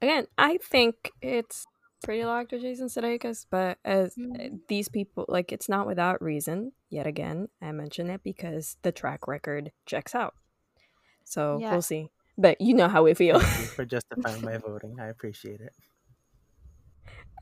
again, 0.00 0.28
I 0.38 0.58
think 0.58 1.10
it's 1.20 1.66
pretty 2.04 2.24
locked 2.24 2.52
with 2.52 2.62
Jason 2.62 2.86
Sudeikis, 2.86 3.46
but 3.50 3.78
as 3.84 4.14
mm-hmm. 4.14 4.58
these 4.68 4.88
people, 4.88 5.24
like, 5.26 5.50
it's 5.50 5.68
not 5.68 5.88
without 5.88 6.22
reason. 6.22 6.70
Yet 6.88 7.08
again, 7.08 7.48
I 7.60 7.72
mention 7.72 8.10
it 8.10 8.22
because 8.22 8.76
the 8.82 8.92
track 8.92 9.26
record 9.26 9.72
checks 9.86 10.14
out. 10.14 10.34
So 11.24 11.58
yeah. 11.60 11.72
we'll 11.72 11.82
see. 11.82 12.10
But 12.38 12.60
you 12.60 12.74
know 12.74 12.88
how 12.88 13.02
we 13.02 13.14
feel. 13.14 13.40
for 13.40 13.84
justifying 13.84 14.42
my 14.42 14.58
voting. 14.58 14.98
I 15.00 15.08
appreciate 15.08 15.60
it. 15.60 15.72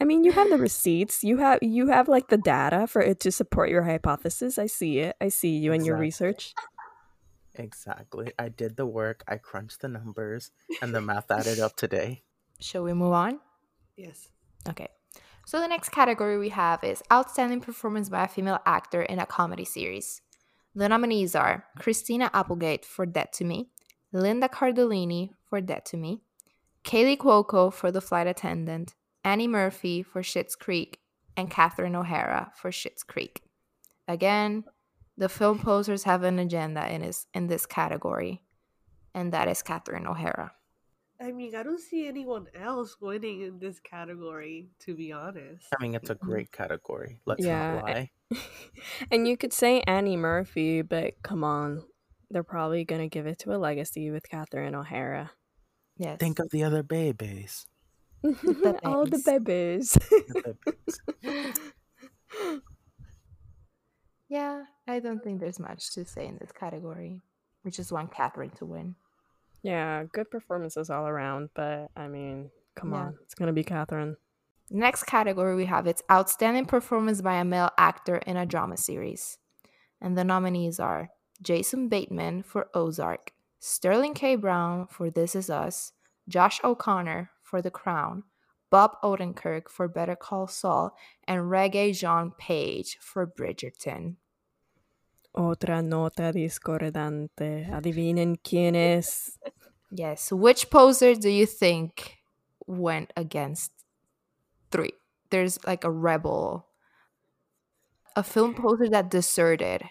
I 0.01 0.05
mean, 0.05 0.25
you 0.25 0.33
have 0.33 0.49
the 0.49 0.57
receipts. 0.57 1.23
You 1.23 1.37
have 1.39 1.59
you 1.63 1.89
have 1.89 2.09
like 2.09 2.29
the 2.29 2.39
data 2.39 2.87
for 2.87 3.03
it 3.03 3.21
to 3.21 3.31
support 3.31 3.69
your 3.69 3.83
hypothesis. 3.83 4.59
I 4.59 4.67
see 4.67 4.99
it. 5.01 5.17
I 5.21 5.29
see 5.29 5.59
you 5.59 5.73
and 5.73 5.85
your 5.85 5.99
research. 5.99 6.55
Exactly. 7.55 8.33
I 8.39 8.49
did 8.49 8.77
the 8.77 8.87
work. 8.87 9.23
I 9.29 9.37
crunched 9.37 9.83
the 9.83 9.89
numbers, 9.89 10.51
and 10.81 10.95
the 10.95 11.03
math 11.03 11.31
added 11.31 11.61
up 11.61 11.77
today. 11.77 12.23
Shall 12.61 12.85
we 12.85 12.95
move 12.95 13.13
on? 13.13 13.41
Yes. 13.97 14.29
Okay. 14.69 14.89
So 15.45 15.61
the 15.61 15.69
next 15.69 15.91
category 15.91 16.39
we 16.39 16.51
have 16.51 16.83
is 16.85 17.03
outstanding 17.13 17.61
performance 17.61 18.09
by 18.09 18.25
a 18.25 18.29
female 18.29 18.61
actor 18.65 19.03
in 19.03 19.19
a 19.19 19.27
comedy 19.27 19.65
series. 19.65 20.23
The 20.75 20.89
nominees 20.89 21.35
are 21.35 21.65
Christina 21.79 22.31
Applegate 22.33 22.85
for 22.85 23.05
Dead 23.05 23.33
to 23.35 23.45
Me, 23.45 23.69
Linda 24.13 24.49
Cardellini 24.49 25.31
for 25.49 25.61
Dead 25.61 25.85
to 25.87 25.97
Me, 25.97 26.23
Kaley 26.85 27.17
Cuoco 27.19 27.73
for 27.73 27.91
The 27.91 28.01
Flight 28.01 28.29
Attendant, 28.29 28.95
Annie 29.25 29.49
Murphy 29.49 30.03
for 30.03 30.23
Schitt's 30.23 30.57
Creek, 30.57 31.01
and 31.37 31.51
Catherine 31.51 31.97
O'Hara 31.97 32.53
for 32.55 32.71
Schitt's 32.71 33.03
Creek. 33.03 33.43
Again, 34.07 34.65
the 35.17 35.29
film 35.29 35.59
posters 35.59 36.05
have 36.05 36.23
an 36.23 36.39
agenda 36.39 36.91
in 36.93 37.03
this 37.03 37.27
in 37.35 37.47
this 37.47 37.67
category, 37.67 38.43
and 39.15 39.33
that 39.33 39.49
is 39.49 39.63
Catherine 39.63 40.07
O'Hara. 40.07 40.53
I 41.23 41.33
mean, 41.33 41.55
I 41.55 41.63
don't 41.63 41.81
see 41.81 42.09
anyone 42.09 42.47
else 42.55 42.97
winning 42.99 43.43
in 43.43 43.59
this 43.59 43.79
category, 43.79 44.71
to 44.81 44.95
be 44.95 45.13
honest. 45.13 45.67
I 45.79 45.83
mean, 45.83 45.95
it's 45.95 46.09
a 46.09 46.15
great 46.15 46.51
category. 46.51 47.21
Let's 47.27 47.45
yeah. 47.45 47.75
not 47.75 47.85
lie. 47.85 48.11
and 49.11 49.29
you 49.29 49.37
could 49.37 49.53
say 49.53 49.83
Annie 49.83 50.17
Murphy, 50.17 50.81
but 50.81 51.23
come 51.23 51.45
on, 51.45 51.83
they're 52.31 52.43
probably 52.43 52.85
gonna 52.85 53.09
give 53.09 53.27
it 53.27 53.39
to 53.41 53.55
a 53.55 53.59
legacy 53.59 54.11
with 54.11 54.29
Catherine 54.29 54.75
O'Hara. 54.75 55.33
Yes. 55.99 56.19
Think 56.19 56.39
of 56.39 56.49
the 56.51 56.65
other 56.65 56.83
babies. 56.83 57.67
All 58.85 59.07
the 59.07 59.23
babies. 59.25 59.97
yeah, 64.29 64.65
I 64.87 65.01
don't 65.01 65.23
think 65.23 65.41
there's 65.41 65.59
much 65.59 65.93
to 65.95 66.05
say 66.05 66.27
in 66.27 66.37
this 66.39 66.53
category. 66.53 67.23
We 67.65 67.71
just 67.71 67.93
want 67.93 68.13
Catherine 68.13 68.51
to 68.51 68.67
win. 68.67 68.95
Yeah, 69.63 70.05
good 70.13 70.31
performances 70.31 70.89
all 70.89 71.07
around, 71.07 71.51
but 71.55 71.91
I 71.95 72.09
mean, 72.09 72.51
come 72.75 72.93
yeah. 72.93 72.99
on, 72.99 73.19
it's 73.23 73.35
gonna 73.35 73.53
be 73.53 73.65
Catherine. 73.65 74.17
Next 74.71 75.05
category 75.05 75.57
we 75.57 75.67
have 75.67 75.87
it's 75.87 76.03
outstanding 76.11 76.67
performance 76.67 77.21
by 77.21 77.35
a 77.35 77.45
male 77.45 77.71
actor 77.77 78.17
in 78.19 78.37
a 78.37 78.47
drama 78.47 78.77
series. 78.77 79.39
And 80.01 80.17
the 80.17 80.25
nominees 80.25 80.81
are 80.81 81.11
Jason 81.43 81.89
Bateman 81.89 82.43
for 82.43 82.69
Ozark, 82.75 83.33
Sterling 83.59 84.15
K. 84.15 84.37
Brown 84.37 84.87
for 84.87 85.11
This 85.11 85.35
Is 85.35 85.51
Us, 85.51 85.93
Josh 86.29 86.61
O'Connor 86.63 87.31
for 87.51 87.61
The 87.61 87.71
Crown, 87.71 88.23
Bob 88.71 88.93
Odenkirk 89.03 89.69
for 89.69 89.89
Better 89.89 90.15
Call 90.15 90.47
Saul, 90.47 90.97
and 91.27 91.51
Regé-Jean 91.51 92.31
Page 92.39 92.97
for 93.01 93.27
Bridgerton. 93.27 94.15
Otra 95.37 95.83
nota 95.83 96.33
discordante. 96.33 97.69
Adivinen 97.71 98.37
quién 98.43 98.75
es. 98.77 99.39
Yes. 99.91 100.31
Which 100.33 100.71
poser 100.71 101.15
do 101.15 101.29
you 101.29 101.47
think 101.47 102.19
went 102.67 103.13
against 103.17 103.73
three? 104.71 104.93
There's 105.31 105.59
like 105.67 105.85
a 105.85 105.91
rebel, 105.91 106.67
a 108.17 108.23
film 108.23 108.55
poser 108.55 108.89
that 108.91 109.11
deserted. 109.11 109.83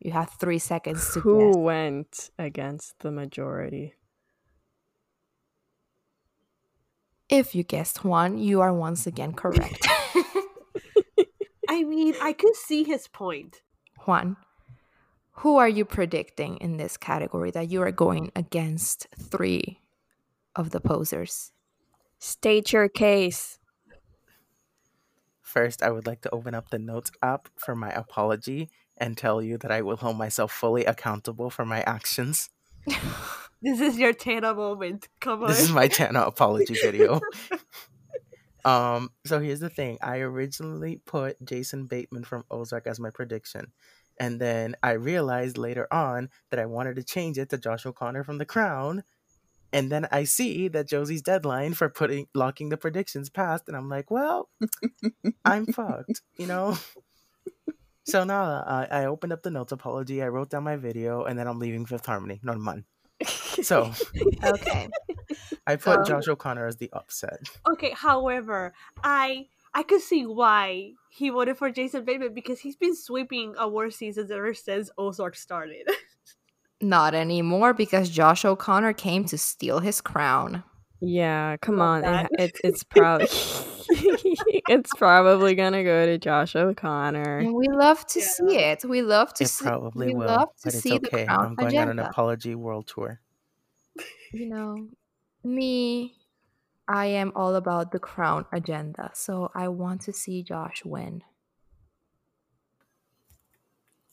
You 0.00 0.10
have 0.12 0.30
three 0.40 0.58
seconds 0.58 1.12
to 1.14 1.20
Who 1.20 1.52
guess. 1.52 1.56
went 1.56 2.30
against 2.38 2.98
the 3.00 3.12
majority? 3.12 3.94
If 7.32 7.54
you 7.54 7.62
guessed 7.62 8.04
one, 8.04 8.36
you 8.36 8.60
are 8.60 8.74
once 8.74 9.06
again 9.06 9.32
correct. 9.32 9.88
I 11.68 11.82
mean, 11.82 12.14
I 12.20 12.34
can 12.34 12.52
see 12.52 12.84
his 12.84 13.08
point. 13.08 13.62
Juan, 14.00 14.36
who 15.36 15.56
are 15.56 15.68
you 15.68 15.86
predicting 15.86 16.58
in 16.58 16.76
this 16.76 16.98
category 16.98 17.50
that 17.52 17.70
you 17.70 17.80
are 17.80 17.90
going 17.90 18.32
against 18.36 19.06
three 19.18 19.80
of 20.54 20.72
the 20.72 20.80
posers? 20.80 21.52
State 22.18 22.70
your 22.70 22.90
case. 22.90 23.58
First, 25.40 25.82
I 25.82 25.90
would 25.90 26.06
like 26.06 26.20
to 26.20 26.34
open 26.34 26.54
up 26.54 26.68
the 26.68 26.78
Notes 26.78 27.12
app 27.22 27.48
for 27.56 27.74
my 27.74 27.92
apology 27.92 28.68
and 28.98 29.16
tell 29.16 29.40
you 29.40 29.56
that 29.56 29.70
I 29.70 29.80
will 29.80 29.96
hold 29.96 30.18
myself 30.18 30.52
fully 30.52 30.84
accountable 30.84 31.48
for 31.48 31.64
my 31.64 31.80
actions. 31.84 32.50
This 33.62 33.80
is 33.80 33.96
your 33.98 34.12
Tana 34.12 34.54
moment. 34.54 35.08
Come 35.20 35.44
on. 35.44 35.48
This 35.48 35.60
is 35.60 35.70
my 35.70 35.88
Tana 35.88 36.22
apology 36.22 36.74
video. 36.74 37.20
Um, 38.64 39.10
so 39.24 39.40
here's 39.40 39.60
the 39.60 39.68
thing. 39.68 39.98
I 40.00 40.18
originally 40.18 41.00
put 41.04 41.44
Jason 41.44 41.86
Bateman 41.86 42.24
from 42.24 42.44
Ozark 42.50 42.86
as 42.86 43.00
my 43.00 43.10
prediction. 43.10 43.72
And 44.20 44.40
then 44.40 44.76
I 44.82 44.92
realized 44.92 45.58
later 45.58 45.88
on 45.92 46.28
that 46.50 46.60
I 46.60 46.66
wanted 46.66 46.96
to 46.96 47.02
change 47.02 47.38
it 47.38 47.50
to 47.50 47.58
Josh 47.58 47.86
O'Connor 47.86 48.24
from 48.24 48.38
The 48.38 48.44
Crown. 48.44 49.02
And 49.72 49.90
then 49.90 50.06
I 50.12 50.24
see 50.24 50.68
that 50.68 50.86
Josie's 50.86 51.22
deadline 51.22 51.72
for 51.72 51.88
putting 51.88 52.26
locking 52.34 52.68
the 52.68 52.76
predictions 52.76 53.30
passed, 53.30 53.68
and 53.68 53.76
I'm 53.76 53.88
like, 53.88 54.10
well, 54.10 54.50
I'm 55.46 55.64
fucked, 55.66 56.20
you 56.36 56.46
know. 56.46 56.76
So 58.04 58.24
now 58.24 58.44
uh, 58.44 58.86
I 58.90 59.06
opened 59.06 59.32
up 59.32 59.42
the 59.42 59.50
notes 59.50 59.72
apology. 59.72 60.22
I 60.22 60.28
wrote 60.28 60.50
down 60.50 60.64
my 60.64 60.76
video, 60.76 61.24
and 61.24 61.38
then 61.38 61.48
I'm 61.48 61.58
leaving 61.58 61.86
Fifth 61.86 62.04
Harmony. 62.04 62.38
Normal. 62.42 62.82
So 63.26 63.92
Okay. 64.44 64.88
I 65.66 65.76
put 65.76 66.04
So- 66.06 66.14
Josh 66.14 66.28
O'Connor 66.28 66.66
as 66.66 66.76
the 66.76 66.90
upset. 66.92 67.38
Okay, 67.72 67.92
however, 67.96 68.72
I 69.04 69.46
I 69.74 69.82
could 69.84 70.00
see 70.02 70.26
why 70.26 70.92
he 71.10 71.30
voted 71.30 71.56
for 71.56 71.70
Jason 71.70 72.04
Bateman 72.04 72.34
because 72.34 72.60
he's 72.60 72.76
been 72.76 72.94
sweeping 72.94 73.54
award 73.58 73.94
seasons 73.94 74.30
ever 74.30 74.52
since 74.54 74.90
Ozark 74.98 75.34
started. 75.36 75.86
Not 76.80 77.14
anymore 77.14 77.72
because 77.74 78.10
Josh 78.10 78.44
O'Connor 78.44 78.92
came 78.94 79.24
to 79.26 79.38
steal 79.38 79.78
his 79.78 80.00
crown. 80.00 80.64
Yeah, 81.00 81.56
come 81.58 81.78
Love 81.78 81.88
on. 81.88 82.02
that. 82.02 82.30
It, 82.32 82.40
it's 82.40 82.60
it's 82.64 82.82
probably 82.84 83.26
it's 84.72 84.94
probably 84.94 85.54
gonna 85.54 85.84
go 85.84 86.06
to 86.06 86.18
Josh 86.18 86.56
O'Connor. 86.56 87.38
And 87.38 87.54
we 87.54 87.68
love 87.68 88.06
to 88.06 88.20
Yeah. 88.20 88.26
see 88.26 88.56
it. 88.56 88.84
We 88.86 89.02
love 89.02 89.34
to 89.34 89.44
see 89.44 89.44
It 89.44 89.48
see 89.50 89.70
probably 89.70 90.08
we 90.08 90.14
will, 90.14 90.26
love 90.26 90.48
to 90.62 90.70
but 90.70 90.74
it's 90.74 90.84
see 90.84 90.92
okay. 90.92 91.00
the 91.02 91.10
crown 91.26 91.48
I'm 91.48 91.54
going 91.56 91.76
on 91.78 91.88
an 91.88 91.98
apology 91.98 92.54
world 92.54 92.86
tour. 92.88 93.20
you 94.32 94.46
know, 94.46 94.88
me, 95.44 96.16
I 96.88 97.06
am 97.06 97.32
all 97.36 97.56
about 97.56 97.92
the 97.92 97.98
crown 98.00 98.46
agenda. 98.52 99.10
So 99.14 99.50
I 99.54 99.68
want 99.68 100.02
to 100.02 100.12
see 100.12 100.42
Josh 100.42 100.84
win. 100.84 101.24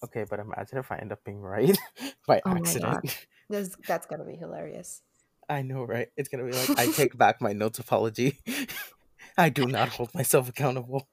Okay, 0.03 0.23
but 0.29 0.39
imagine 0.39 0.77
if 0.77 0.91
I 0.91 0.97
end 0.97 1.11
up 1.11 1.23
being 1.23 1.41
right 1.41 1.77
by 2.27 2.41
Oh 2.45 2.51
accident. 2.55 3.27
That's 3.49 3.75
that's 3.87 4.05
gonna 4.07 4.25
be 4.25 4.35
hilarious. 4.35 5.01
I 5.49 5.61
know, 5.63 5.83
right? 5.83 6.09
It's 6.15 6.29
gonna 6.29 6.45
be 6.45 6.51
like 6.53 6.77
I 6.77 6.87
take 6.87 7.17
back 7.17 7.41
my 7.41 7.53
notes 7.53 7.79
apology. 7.79 8.39
I 9.39 9.47
do 9.49 9.65
not 9.65 9.89
hold 9.89 10.13
myself 10.13 10.49
accountable. 10.49 11.07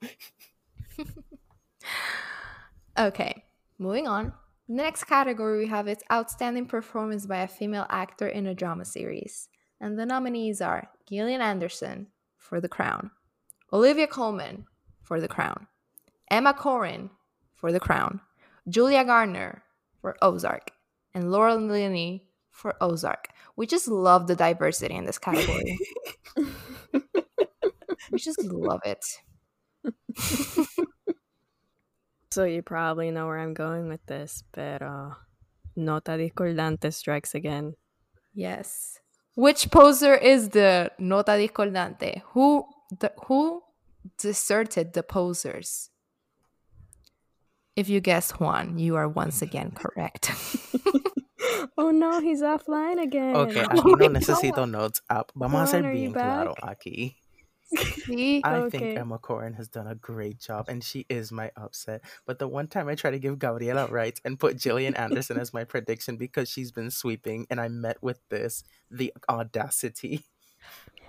Okay, 2.98 3.44
moving 3.78 4.08
on. 4.08 4.32
The 4.68 4.74
next 4.74 5.04
category 5.04 5.58
we 5.58 5.66
have 5.66 5.86
is 5.86 5.98
outstanding 6.10 6.66
performance 6.66 7.26
by 7.26 7.38
a 7.38 7.48
female 7.48 7.86
actor 7.90 8.26
in 8.26 8.46
a 8.46 8.54
drama 8.54 8.86
series. 8.86 9.48
And 9.80 9.98
the 9.98 10.06
nominees 10.06 10.62
are 10.62 10.88
Gillian 11.06 11.42
Anderson 11.42 12.06
for 12.38 12.58
The 12.58 12.70
Crown, 12.70 13.10
Olivia 13.70 14.06
Colman 14.06 14.64
for 15.02 15.20
The 15.20 15.28
Crown, 15.28 15.66
Emma 16.30 16.54
Corrin 16.54 17.10
for 17.54 17.70
The 17.70 17.80
Crown, 17.80 18.20
Julia 18.66 19.04
Garner 19.04 19.62
for 20.00 20.16
Ozark, 20.22 20.70
and 21.12 21.30
Laurel 21.30 21.58
Linney 21.58 22.26
for 22.50 22.74
Ozark. 22.80 23.28
We 23.56 23.66
just 23.66 23.88
love 23.88 24.26
the 24.26 24.36
diversity 24.36 24.94
in 24.94 25.04
this 25.04 25.18
category. 25.18 25.78
we 28.10 28.18
just 28.18 28.42
love 28.44 28.80
it. 28.84 29.04
So 32.36 32.44
you 32.44 32.60
probably 32.60 33.10
know 33.10 33.24
where 33.24 33.38
I'm 33.38 33.54
going 33.54 33.88
with 33.88 34.04
this, 34.04 34.44
pero 34.52 35.16
nota 35.74 36.18
discordante 36.18 36.92
strikes 36.92 37.34
again. 37.34 37.76
Yes. 38.34 38.98
Which 39.36 39.70
poser 39.70 40.14
is 40.14 40.50
the 40.50 40.90
nota 40.98 41.32
discordante? 41.32 42.20
Who 42.34 42.66
the, 42.90 43.10
who 43.24 43.62
deserted 44.18 44.92
the 44.92 45.02
posers? 45.02 45.88
If 47.74 47.88
you 47.88 48.00
guess 48.00 48.32
Juan, 48.32 48.76
you 48.76 48.96
are 48.96 49.08
once 49.08 49.40
again 49.40 49.70
correct. 49.70 50.30
oh 51.78 51.90
no, 51.90 52.20
he's 52.20 52.42
offline 52.42 53.00
again. 53.02 53.34
Okay, 53.34 53.62
Oh 53.62 53.68
aquí 53.68 53.98
no 53.98 54.08
my 54.08 54.20
necesito 54.20 54.70
notes 54.70 55.00
up. 55.08 55.32
Vamos 55.34 55.62
a 55.62 55.66
ser 55.70 55.82
Juan, 55.84 55.94
bien 55.94 56.12
claro 56.12 56.54
aquí. 56.62 57.16
See? 57.66 58.40
I 58.44 58.58
Okay. 58.58 58.78
think 58.78 58.92
Emma 58.96 59.18
Corrin 59.18 59.54
has 59.56 59.68
done 59.68 59.86
a 59.86 59.94
great 59.94 60.38
job, 60.38 60.68
and 60.68 60.82
she 60.82 61.04
is 61.08 61.32
my 61.32 61.50
upset. 61.56 62.02
But 62.26 62.38
the 62.38 62.46
one 62.48 62.68
time 62.68 62.88
I 62.88 62.94
tried 62.94 63.12
to 63.12 63.18
give 63.18 63.38
Gabriela 63.38 63.86
rights 63.88 64.20
and 64.24 64.38
put 64.38 64.56
Gillian 64.58 64.94
Anderson 64.94 65.36
as 65.38 65.52
my 65.52 65.64
prediction 65.64 66.16
because 66.16 66.48
she's 66.48 66.70
been 66.70 66.90
sweeping, 66.90 67.46
and 67.50 67.60
I 67.60 67.68
met 67.68 68.02
with 68.02 68.20
this 68.28 68.62
the 68.90 69.12
audacity. 69.28 70.24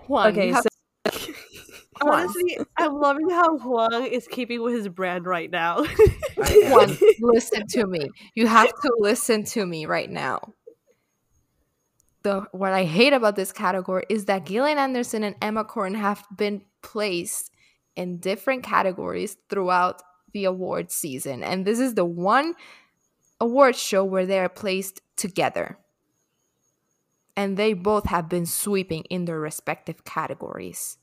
Juan, 0.07 0.29
Okay, 0.29 0.47
you 0.47 0.53
have 0.53 0.63
so 0.63 1.11
Juan, 2.01 2.21
Honestly, 2.21 2.57
I'm 2.77 2.95
loving 2.95 3.29
how 3.29 3.57
Juan 3.57 4.05
is 4.05 4.27
keeping 4.27 4.61
with 4.61 4.73
his 4.73 4.87
brand 4.87 5.25
right 5.25 5.49
now. 5.49 5.83
Juan, 6.37 6.97
listen 7.19 7.67
to 7.69 7.87
me. 7.87 8.09
You 8.35 8.47
have 8.47 8.69
to 8.69 8.91
listen 8.99 9.43
to 9.45 9.65
me 9.65 9.85
right 9.85 10.09
now. 10.09 10.53
The 12.27 12.45
what 12.51 12.73
I 12.73 12.83
hate 12.83 13.13
about 13.13 13.37
this 13.37 13.53
category 13.53 14.03
is 14.09 14.25
that 14.25 14.45
Gillian 14.45 14.77
Anderson 14.77 15.23
and 15.23 15.37
Emma 15.41 15.63
Corrin 15.63 15.95
have 15.95 16.25
been 16.35 16.61
placed 16.81 17.53
in 17.95 18.17
different 18.17 18.63
categories 18.63 19.37
throughout 19.49 20.01
the 20.33 20.43
award 20.43 20.91
season, 20.91 21.41
and 21.41 21.65
this 21.65 21.79
is 21.79 21.93
the 21.93 22.03
one 22.03 22.55
award 23.39 23.77
show 23.77 24.03
where 24.03 24.25
they 24.25 24.39
are 24.39 24.49
placed 24.49 24.99
together. 25.15 25.77
And 27.37 27.55
they 27.55 27.71
both 27.71 28.07
have 28.07 28.27
been 28.27 28.45
sweeping 28.45 29.03
in 29.03 29.23
their 29.23 29.39
respective 29.39 30.03
categories. 30.03 30.97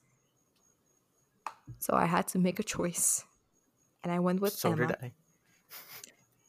So 1.78 1.94
I 1.94 2.04
had 2.04 2.28
to 2.28 2.38
make 2.38 2.58
a 2.58 2.62
choice. 2.62 3.24
And 4.02 4.12
I 4.12 4.18
went 4.18 4.42
with 4.42 4.52
so 4.52 4.72
Emma. 4.72 4.88
did 4.88 4.96
I. 5.02 5.12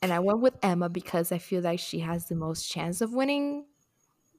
And 0.02 0.12
I 0.12 0.20
went 0.20 0.42
with 0.42 0.58
Emma 0.62 0.90
because 0.90 1.32
I 1.32 1.38
feel 1.38 1.62
like 1.62 1.80
she 1.80 2.00
has 2.00 2.28
the 2.28 2.36
most 2.36 2.70
chance 2.70 3.00
of 3.00 3.14
winning 3.14 3.68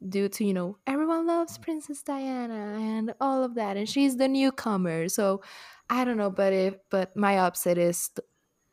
due 0.08 0.28
to, 0.28 0.44
you 0.44 0.54
know, 0.54 0.78
everyone 0.86 1.26
loves 1.26 1.58
Princess 1.58 2.02
Diana 2.02 2.78
and 2.78 3.14
all 3.20 3.42
of 3.44 3.54
that. 3.54 3.76
And 3.76 3.88
she's 3.88 4.16
the 4.16 4.28
newcomer. 4.28 5.08
So 5.08 5.42
I 5.88 6.04
don't 6.04 6.16
know, 6.16 6.30
but 6.30 6.52
if 6.52 6.74
but 6.90 7.16
my 7.16 7.38
upset 7.38 7.78
is 7.78 8.08
th- 8.08 8.26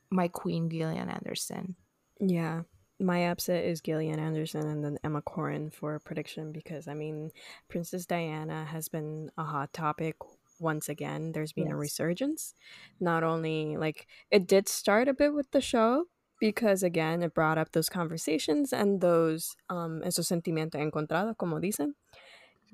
my 0.09 0.27
queen 0.27 0.69
Gillian 0.69 1.09
Anderson. 1.09 1.75
Yeah. 2.19 2.61
My 2.99 3.29
upset 3.31 3.65
is 3.65 3.81
Gillian 3.81 4.19
Anderson 4.19 4.67
and 4.67 4.83
then 4.83 4.97
Emma 5.03 5.21
Corrin 5.21 5.73
for 5.73 5.99
prediction 5.99 6.51
because 6.51 6.87
I 6.87 6.93
mean 6.93 7.31
Princess 7.67 8.05
Diana 8.05 8.65
has 8.65 8.87
been 8.87 9.29
a 9.37 9.43
hot 9.43 9.73
topic 9.73 10.15
once 10.59 10.87
again. 10.89 11.31
There's 11.31 11.51
been 11.53 11.71
a 11.71 11.75
resurgence. 11.75 12.53
Not 12.99 13.23
only 13.23 13.75
like 13.77 14.07
it 14.31 14.47
did 14.47 14.69
start 14.69 15.07
a 15.07 15.13
bit 15.13 15.33
with 15.33 15.51
the 15.51 15.61
show 15.61 16.05
because 16.43 16.83
again 16.83 17.23
it 17.23 17.33
brought 17.33 17.57
up 17.57 17.71
those 17.71 17.87
conversations 17.87 18.73
and 18.73 18.99
those 18.99 19.55
um 19.69 20.01
esos 20.03 20.27
sentimientos 20.27 20.75
encontrados 20.75 21.37
como 21.37 21.57
dicen. 21.57 21.95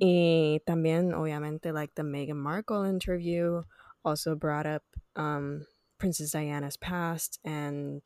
Y 0.02 0.60
también 0.66 1.14
obviamente 1.14 1.72
like 1.72 1.94
the 1.94 2.02
Meghan 2.02 2.36
Markle 2.36 2.84
interview 2.84 3.62
also 4.04 4.34
brought 4.34 4.66
up 4.66 4.82
um 5.16 5.68
Princess 6.00 6.32
Diana's 6.32 6.78
past 6.78 7.40
and 7.46 8.02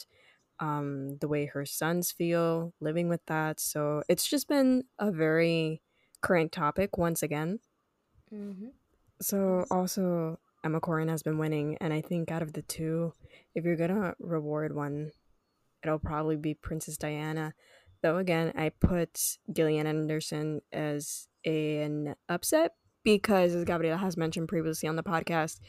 um, 0.59 1.17
the 1.21 1.27
way 1.27 1.45
her 1.45 1.65
sons 1.65 2.11
feel 2.11 2.73
living 2.81 3.07
with 3.07 3.25
that. 3.27 3.59
So 3.59 4.03
it's 4.09 4.27
just 4.27 4.47
been 4.49 4.83
a 4.99 5.11
very 5.11 5.81
current 6.21 6.51
topic 6.51 6.97
once 6.97 7.23
again. 7.23 7.59
So 9.21 9.65
also 9.71 10.39
Emma 10.63 10.81
Corrin 10.81 11.09
has 11.09 11.23
been 11.23 11.37
winning, 11.37 11.77
and 11.79 11.93
I 11.93 12.01
think 12.01 12.31
out 12.31 12.41
of 12.41 12.53
the 12.53 12.61
two, 12.63 13.13
if 13.55 13.63
you're 13.63 13.75
gonna 13.75 14.15
reward 14.19 14.75
one, 14.75 15.11
it'll 15.83 15.99
probably 15.99 16.35
be 16.35 16.53
Princess 16.53 16.97
Diana. 16.97 17.53
Though 18.01 18.17
again, 18.17 18.53
I 18.55 18.69
put 18.69 19.37
Gillian 19.51 19.87
Anderson 19.87 20.61
as 20.71 21.27
an 21.45 22.15
upset 22.27 22.73
because, 23.03 23.55
as 23.55 23.65
Gabriela 23.65 23.97
has 23.97 24.17
mentioned 24.17 24.49
previously 24.49 24.89
on 24.89 24.95
the 24.95 25.03
podcast, 25.03 25.59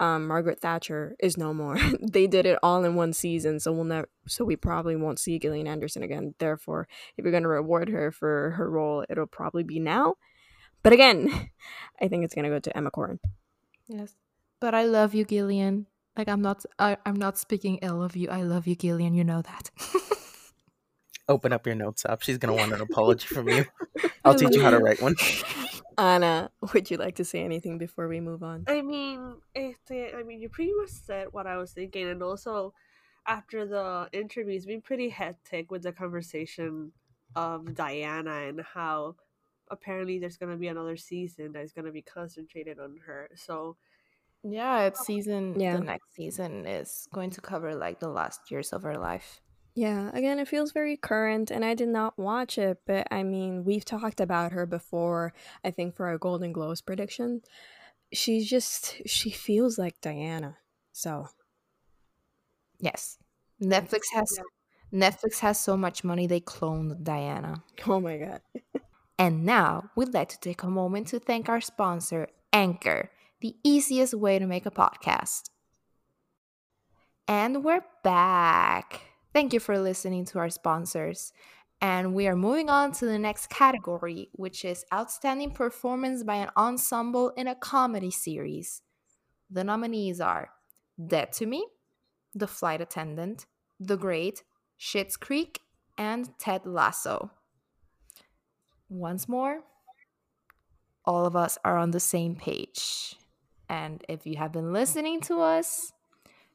um, 0.00 0.26
Margaret 0.26 0.60
Thatcher 0.60 1.14
is 1.20 1.36
no 1.36 1.52
more. 1.52 1.78
they 2.00 2.26
did 2.26 2.46
it 2.46 2.58
all 2.62 2.84
in 2.84 2.94
one 2.94 3.12
season, 3.12 3.60
so 3.60 3.70
we'll 3.72 3.84
never. 3.84 4.08
So 4.26 4.44
we 4.44 4.56
probably 4.56 4.96
won't 4.96 5.18
see 5.18 5.38
Gillian 5.38 5.66
Anderson 5.66 6.02
again. 6.02 6.34
Therefore, 6.38 6.88
if 7.16 7.24
you're 7.24 7.32
gonna 7.32 7.48
reward 7.48 7.90
her 7.90 8.10
for 8.10 8.52
her 8.52 8.68
role, 8.68 9.04
it'll 9.08 9.26
probably 9.26 9.62
be 9.62 9.78
now. 9.78 10.14
But 10.82 10.94
again, 10.94 11.50
I 12.00 12.08
think 12.08 12.24
it's 12.24 12.34
gonna 12.34 12.48
go 12.48 12.58
to 12.58 12.76
Emma 12.76 12.90
Corrin. 12.90 13.18
Yes. 13.88 14.14
But 14.58 14.74
I 14.74 14.84
love 14.84 15.14
you, 15.14 15.24
Gillian. 15.24 15.86
Like 16.20 16.28
I'm 16.28 16.42
not 16.42 16.66
I, 16.78 16.98
I'm 17.06 17.16
not 17.16 17.38
speaking 17.38 17.78
ill 17.80 18.02
of 18.02 18.14
you. 18.14 18.28
I 18.28 18.42
love 18.42 18.66
you, 18.66 18.76
Gillian. 18.76 19.14
You 19.14 19.24
know 19.24 19.40
that. 19.40 19.70
Open 21.30 21.50
up 21.50 21.64
your 21.64 21.74
notes 21.74 22.04
up. 22.04 22.20
She's 22.20 22.36
gonna 22.36 22.52
want 22.52 22.74
an 22.74 22.82
apology 22.82 23.26
from 23.26 23.48
you. 23.48 23.64
I'll 24.26 24.34
teach 24.34 24.54
you 24.54 24.60
how 24.60 24.68
to 24.68 24.80
write 24.80 25.00
one. 25.00 25.16
Anna, 25.96 26.50
would 26.74 26.90
you 26.90 26.98
like 26.98 27.14
to 27.14 27.24
say 27.24 27.42
anything 27.42 27.78
before 27.78 28.06
we 28.06 28.20
move 28.20 28.42
on? 28.42 28.64
I 28.68 28.82
mean, 28.82 29.36
este, 29.54 30.14
I 30.14 30.22
mean, 30.22 30.42
you 30.42 30.50
pretty 30.50 30.74
much 30.74 30.90
said 30.90 31.28
what 31.30 31.46
I 31.46 31.56
was 31.56 31.72
thinking, 31.72 32.06
and 32.06 32.22
also 32.22 32.74
after 33.26 33.64
the 33.64 34.10
interview, 34.12 34.56
it's 34.56 34.66
been 34.66 34.82
pretty 34.82 35.08
hectic 35.08 35.70
with 35.70 35.84
the 35.84 35.92
conversation 35.92 36.92
of 37.34 37.74
Diana 37.74 38.42
and 38.46 38.60
how 38.60 39.16
apparently 39.70 40.18
there's 40.18 40.36
gonna 40.36 40.58
be 40.58 40.68
another 40.68 40.98
season 40.98 41.52
that's 41.52 41.72
gonna 41.72 41.92
be 41.92 42.02
concentrated 42.02 42.78
on 42.78 42.98
her. 43.06 43.30
So 43.36 43.78
Yeah, 44.42 44.82
it's 44.82 45.04
season. 45.04 45.58
Yeah. 45.58 45.76
The 45.76 45.84
next 45.84 46.14
season 46.14 46.66
is 46.66 47.06
going 47.12 47.30
to 47.30 47.40
cover 47.40 47.74
like 47.74 48.00
the 48.00 48.08
last 48.08 48.50
years 48.50 48.72
of 48.72 48.82
her 48.82 48.96
life. 48.96 49.40
Yeah, 49.76 50.10
again, 50.12 50.38
it 50.40 50.48
feels 50.48 50.72
very 50.72 50.96
current, 50.96 51.50
and 51.50 51.64
I 51.64 51.74
did 51.74 51.88
not 51.88 52.18
watch 52.18 52.58
it, 52.58 52.78
but 52.86 53.06
I 53.10 53.22
mean, 53.22 53.64
we've 53.64 53.84
talked 53.84 54.20
about 54.20 54.50
her 54.50 54.66
before, 54.66 55.32
I 55.64 55.70
think, 55.70 55.94
for 55.94 56.08
our 56.08 56.18
Golden 56.18 56.52
Globes 56.52 56.80
prediction. 56.80 57.42
She's 58.12 58.50
just, 58.50 59.00
she 59.06 59.30
feels 59.30 59.78
like 59.78 60.00
Diana. 60.00 60.56
So, 60.92 61.28
Yes, 62.80 63.18
Netflix 63.62 64.04
has 64.14 64.38
Netflix 64.92 65.38
has 65.40 65.60
so 65.60 65.76
much 65.76 66.02
money 66.02 66.26
they 66.26 66.40
cloned 66.40 67.04
Diana. 67.04 67.62
oh 67.86 68.00
my 68.00 68.16
god. 68.16 68.40
And 69.18 69.44
now 69.44 69.90
we'd 69.94 70.14
like 70.14 70.30
to 70.30 70.40
take 70.40 70.62
a 70.62 70.70
moment 70.70 71.08
to 71.08 71.20
thank 71.20 71.48
our 71.48 71.60
sponsor, 71.60 72.28
Anchor, 72.52 73.10
the 73.40 73.56
easiest 73.64 74.14
way 74.14 74.38
to 74.38 74.46
make 74.46 74.66
a 74.66 74.70
podcast. 74.70 75.50
And 77.26 77.64
we're 77.64 77.84
back. 78.02 79.00
Thank 79.32 79.52
you 79.52 79.60
for 79.60 79.78
listening 79.78 80.24
to 80.26 80.38
our 80.38 80.50
sponsors. 80.50 81.32
And 81.80 82.12
we 82.14 82.26
are 82.26 82.36
moving 82.36 82.68
on 82.68 82.92
to 82.92 83.06
the 83.06 83.18
next 83.18 83.48
category, 83.48 84.28
which 84.32 84.64
is 84.64 84.84
Outstanding 84.92 85.52
Performance 85.52 86.22
by 86.22 86.34
an 86.34 86.50
Ensemble 86.56 87.30
in 87.30 87.46
a 87.46 87.54
Comedy 87.54 88.10
Series. 88.10 88.82
The 89.50 89.64
nominees 89.64 90.20
are 90.20 90.50
Dead 91.04 91.32
to 91.34 91.46
Me, 91.46 91.66
The 92.34 92.46
Flight 92.46 92.82
Attendant, 92.82 93.46
The 93.78 93.96
Great, 93.96 94.42
Schitt's 94.78 95.16
Creek, 95.16 95.60
and 95.96 96.38
Ted 96.38 96.66
Lasso. 96.66 97.30
Once 98.90 99.28
more, 99.28 99.60
all 101.06 101.24
of 101.24 101.34
us 101.34 101.56
are 101.64 101.78
on 101.78 101.92
the 101.92 102.00
same 102.00 102.34
page. 102.34 103.16
And 103.70 104.04
if 104.08 104.26
you 104.26 104.36
have 104.36 104.52
been 104.52 104.72
listening 104.72 105.20
to 105.22 105.40
us, 105.40 105.92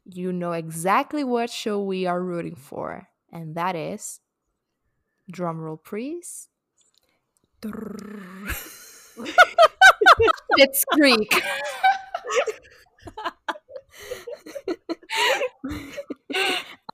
you 0.03 0.33
know 0.33 0.51
exactly 0.51 1.23
what 1.23 1.49
show 1.49 1.81
we 1.81 2.05
are 2.05 2.21
rooting 2.21 2.55
for. 2.55 3.07
And 3.31 3.55
that 3.55 3.77
is, 3.77 4.19
drumroll 5.31 5.81
please, 5.81 6.49
Schitt's 10.57 10.83
Creek. 10.91 11.41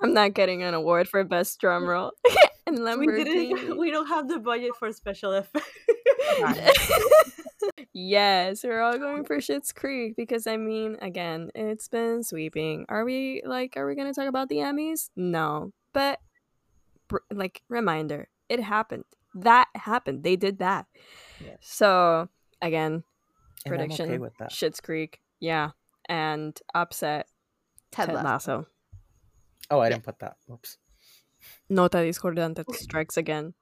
I'm 0.02 0.14
not 0.14 0.36
getting 0.36 0.62
an 0.62 0.76
award 0.76 1.08
for 1.08 1.24
best 1.24 1.60
drum 1.60 1.86
roll. 1.86 2.12
and 2.68 3.00
we 3.00 3.08
didn't, 3.08 3.78
we 3.80 3.90
don't 3.92 4.08
have 4.08 4.28
the 4.28 4.40
budget 4.40 4.72
for 4.78 4.92
special 4.92 5.34
effects. 5.34 5.68
Yes, 8.04 8.64
we're 8.64 8.82
all 8.82 8.98
going 8.98 9.26
for 9.26 9.38
Schitt's 9.38 9.72
Creek 9.72 10.16
because 10.16 10.48
I 10.48 10.58
mean, 10.58 10.98
again, 11.02 11.52
it's 11.54 11.88
been 11.88 12.24
sweeping. 12.24 12.86
Are 12.90 13.06
we 13.06 13.44
like, 13.46 13.78
are 13.78 13.86
we 13.86 13.96
gonna 13.96 14.14
talk 14.14 14.28
about 14.28 14.50
the 14.50 14.58
Emmys? 14.58 15.12
No, 15.16 15.72
but 15.94 16.20
like, 17.32 17.62
reminder, 17.70 18.28
it 18.50 18.60
happened. 18.60 19.04
That 19.36 19.68
happened. 19.76 20.24
They 20.24 20.36
did 20.36 20.60
that. 20.60 20.88
Yes. 21.40 21.58
So 21.62 22.30
again, 22.62 23.04
And 23.66 23.74
I'm 23.74 23.78
prediction: 23.78 24.10
okay 24.10 24.18
with 24.18 24.36
that. 24.40 24.50
Schitt's 24.50 24.82
Creek. 24.82 25.22
Yeah, 25.40 25.72
and 26.10 26.60
upset 26.74 27.28
Ted 27.92 28.08
Ted 28.08 28.16
Lasso. 28.16 28.26
Lasso. 28.26 28.68
Oh, 29.70 29.80
I 29.80 29.90
didn't 29.90 30.04
put 30.04 30.20
that. 30.20 30.38
Oops. 30.52 30.78
Nota 31.70 31.98
discordante 32.00 32.66
strikes 32.76 33.18
again. 33.18 33.54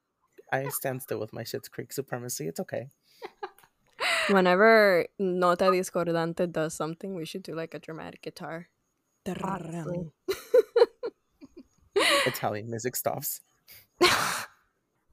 I 0.51 0.69
stand 0.69 1.01
still 1.01 1.19
with 1.19 1.33
my 1.33 1.43
Schitt's 1.43 1.67
Creek 1.67 1.91
supremacy. 1.91 2.47
It's 2.47 2.59
okay. 2.61 2.87
Whenever 4.29 5.05
Nota 5.17 5.65
discordante 5.65 6.51
does 6.51 6.73
something, 6.73 7.15
we 7.15 7.25
should 7.25 7.43
do 7.43 7.55
like 7.55 7.73
a 7.73 7.79
dramatic 7.79 8.21
guitar. 8.21 8.69
Honestly. 9.41 10.11
Italian 12.25 12.69
music 12.69 12.95
stops. 12.95 13.41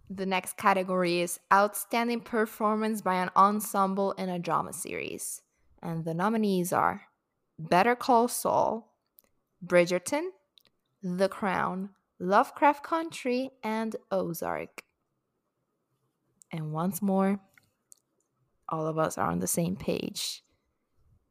The 0.08 0.24
next 0.24 0.56
category 0.56 1.20
is 1.20 1.40
Outstanding 1.52 2.20
Performance 2.20 3.02
by 3.02 3.16
an 3.16 3.30
Ensemble 3.34 4.12
in 4.12 4.28
a 4.28 4.38
Drama 4.38 4.72
Series. 4.72 5.42
And 5.82 6.04
the 6.04 6.14
nominees 6.14 6.72
are 6.72 7.02
Better 7.58 7.96
Call 7.96 8.28
Saul, 8.28 8.94
Bridgerton, 9.64 10.28
The 11.02 11.28
Crown, 11.28 11.90
Lovecraft 12.20 12.84
Country, 12.84 13.50
and 13.64 13.96
Ozark. 14.12 14.84
And 16.52 16.72
once 16.72 17.02
more, 17.02 17.40
all 18.68 18.86
of 18.86 18.98
us 18.98 19.16
are 19.18 19.30
on 19.30 19.38
the 19.40 19.46
same 19.46 19.76
page. 19.76 20.42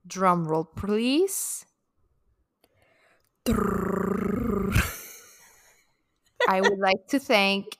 Drum 0.07 0.47
roll, 0.47 0.63
please. 0.65 1.65
I 6.47 6.61
would 6.61 6.79
like 6.79 7.07
to 7.09 7.19
thank 7.19 7.77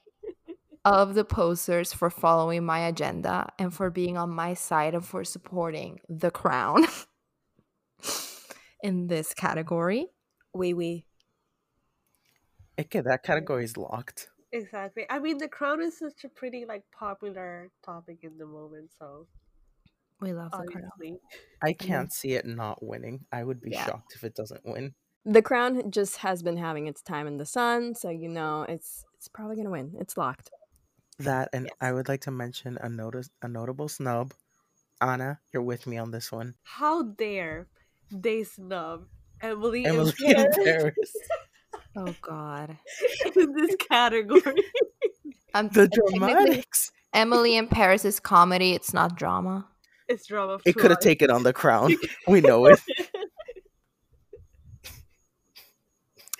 all 0.83 0.95
of 1.01 1.13
the 1.15 1.25
posters 1.25 1.93
for 1.93 2.09
following 2.09 2.65
my 2.65 2.79
agenda 2.87 3.47
and 3.59 3.73
for 3.73 3.89
being 3.89 4.17
on 4.17 4.29
my 4.29 4.53
side 4.53 4.93
and 4.93 5.05
for 5.05 5.23
supporting 5.23 5.99
the 6.09 6.31
crown 6.31 6.85
in 8.83 9.07
this 9.07 9.33
category. 9.33 10.07
Wee 10.53 10.73
wee. 10.73 11.05
Okay, 12.79 13.01
that 13.01 13.23
category 13.23 13.63
is 13.63 13.77
locked. 13.77 14.29
exactly. 14.51 15.05
I 15.09 15.19
mean, 15.19 15.37
The 15.37 15.47
Crown 15.47 15.81
is 15.81 15.97
such 15.97 16.23
a 16.25 16.29
pretty 16.29 16.65
like 16.65 16.83
popular 16.97 17.71
topic 17.85 18.19
in 18.23 18.37
the 18.37 18.45
moment. 18.45 18.91
So 18.99 19.27
We 20.21 20.33
love 20.33 20.51
the 20.51 20.65
crown. 20.71 21.19
I 21.61 21.73
can't 21.73 22.11
see 22.13 22.33
it 22.33 22.45
not 22.45 22.81
winning. 22.83 23.25
I 23.31 23.43
would 23.43 23.61
be 23.61 23.71
Yeah. 23.71 23.85
shocked 23.85 24.13
if 24.15 24.23
it 24.23 24.35
doesn't 24.35 24.65
win. 24.65 24.93
The 25.27 25.41
Crown 25.41 25.89
just 25.89 26.17
has 26.17 26.43
been 26.43 26.57
having 26.57 26.85
its 26.87 27.01
time 27.01 27.25
in 27.25 27.37
the 27.37 27.45
sun, 27.47 27.95
so 27.95 28.09
you 28.11 28.29
know 28.29 28.61
it's 28.69 29.03
it's 29.15 29.27
probably 29.27 29.55
gonna 29.55 29.71
win. 29.71 29.95
It's 29.99 30.17
locked. 30.17 30.51
That 31.19 31.49
and 31.51 31.65
Yes. 31.65 31.73
I 31.81 31.91
would 31.93 32.07
like 32.07 32.21
to 32.21 32.31
mention 32.31 32.77
a 32.79 32.87
notice 32.89 33.29
a 33.41 33.47
notable 33.47 33.87
snub. 33.89 34.33
Anna, 35.01 35.39
you're 35.51 35.63
with 35.63 35.87
me 35.87 35.97
on 35.97 36.11
this 36.11 36.31
one. 36.31 36.55
how 36.63 37.01
dare 37.03 37.67
they 38.11 38.43
snub 38.43 39.07
Emily, 39.41 39.85
Emily 39.85 40.13
and 40.27 40.37
in 40.37 40.51
Paris 40.51 40.57
Paris. 40.63 41.13
Oh 41.97 42.15
God. 42.21 42.77
in 43.35 43.51
this 43.53 43.75
category? 43.89 44.63
Um, 45.53 45.69
The 45.69 45.87
technically, 45.87 46.19
dramatics. 46.19 46.91
Emily 47.13 47.55
in 47.57 47.67
Paris 47.67 48.05
is 48.05 48.19
comedy. 48.19 48.73
It's 48.73 48.93
not 48.93 49.15
drama. 49.17 49.67
It's 50.07 50.27
drama. 50.27 50.59
It 50.65 50.73
could 50.73 50.91
have 50.91 50.99
taken 50.99 51.31
on 51.31 51.43
the 51.43 51.53
crown. 51.53 51.95
We 52.27 52.41
know 52.41 52.65
it. 52.65 52.79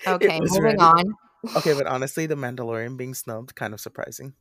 Okay, 0.06 0.40
was 0.40 0.50
moving 0.52 0.62
ready. 0.62 0.78
on. 0.78 1.14
Okay, 1.56 1.72
but 1.74 1.86
honestly, 1.86 2.26
The 2.26 2.36
Mandalorian 2.36 2.96
being 2.96 3.14
snubbed, 3.14 3.54
kind 3.54 3.74
of 3.74 3.80
surprising. 3.80 4.34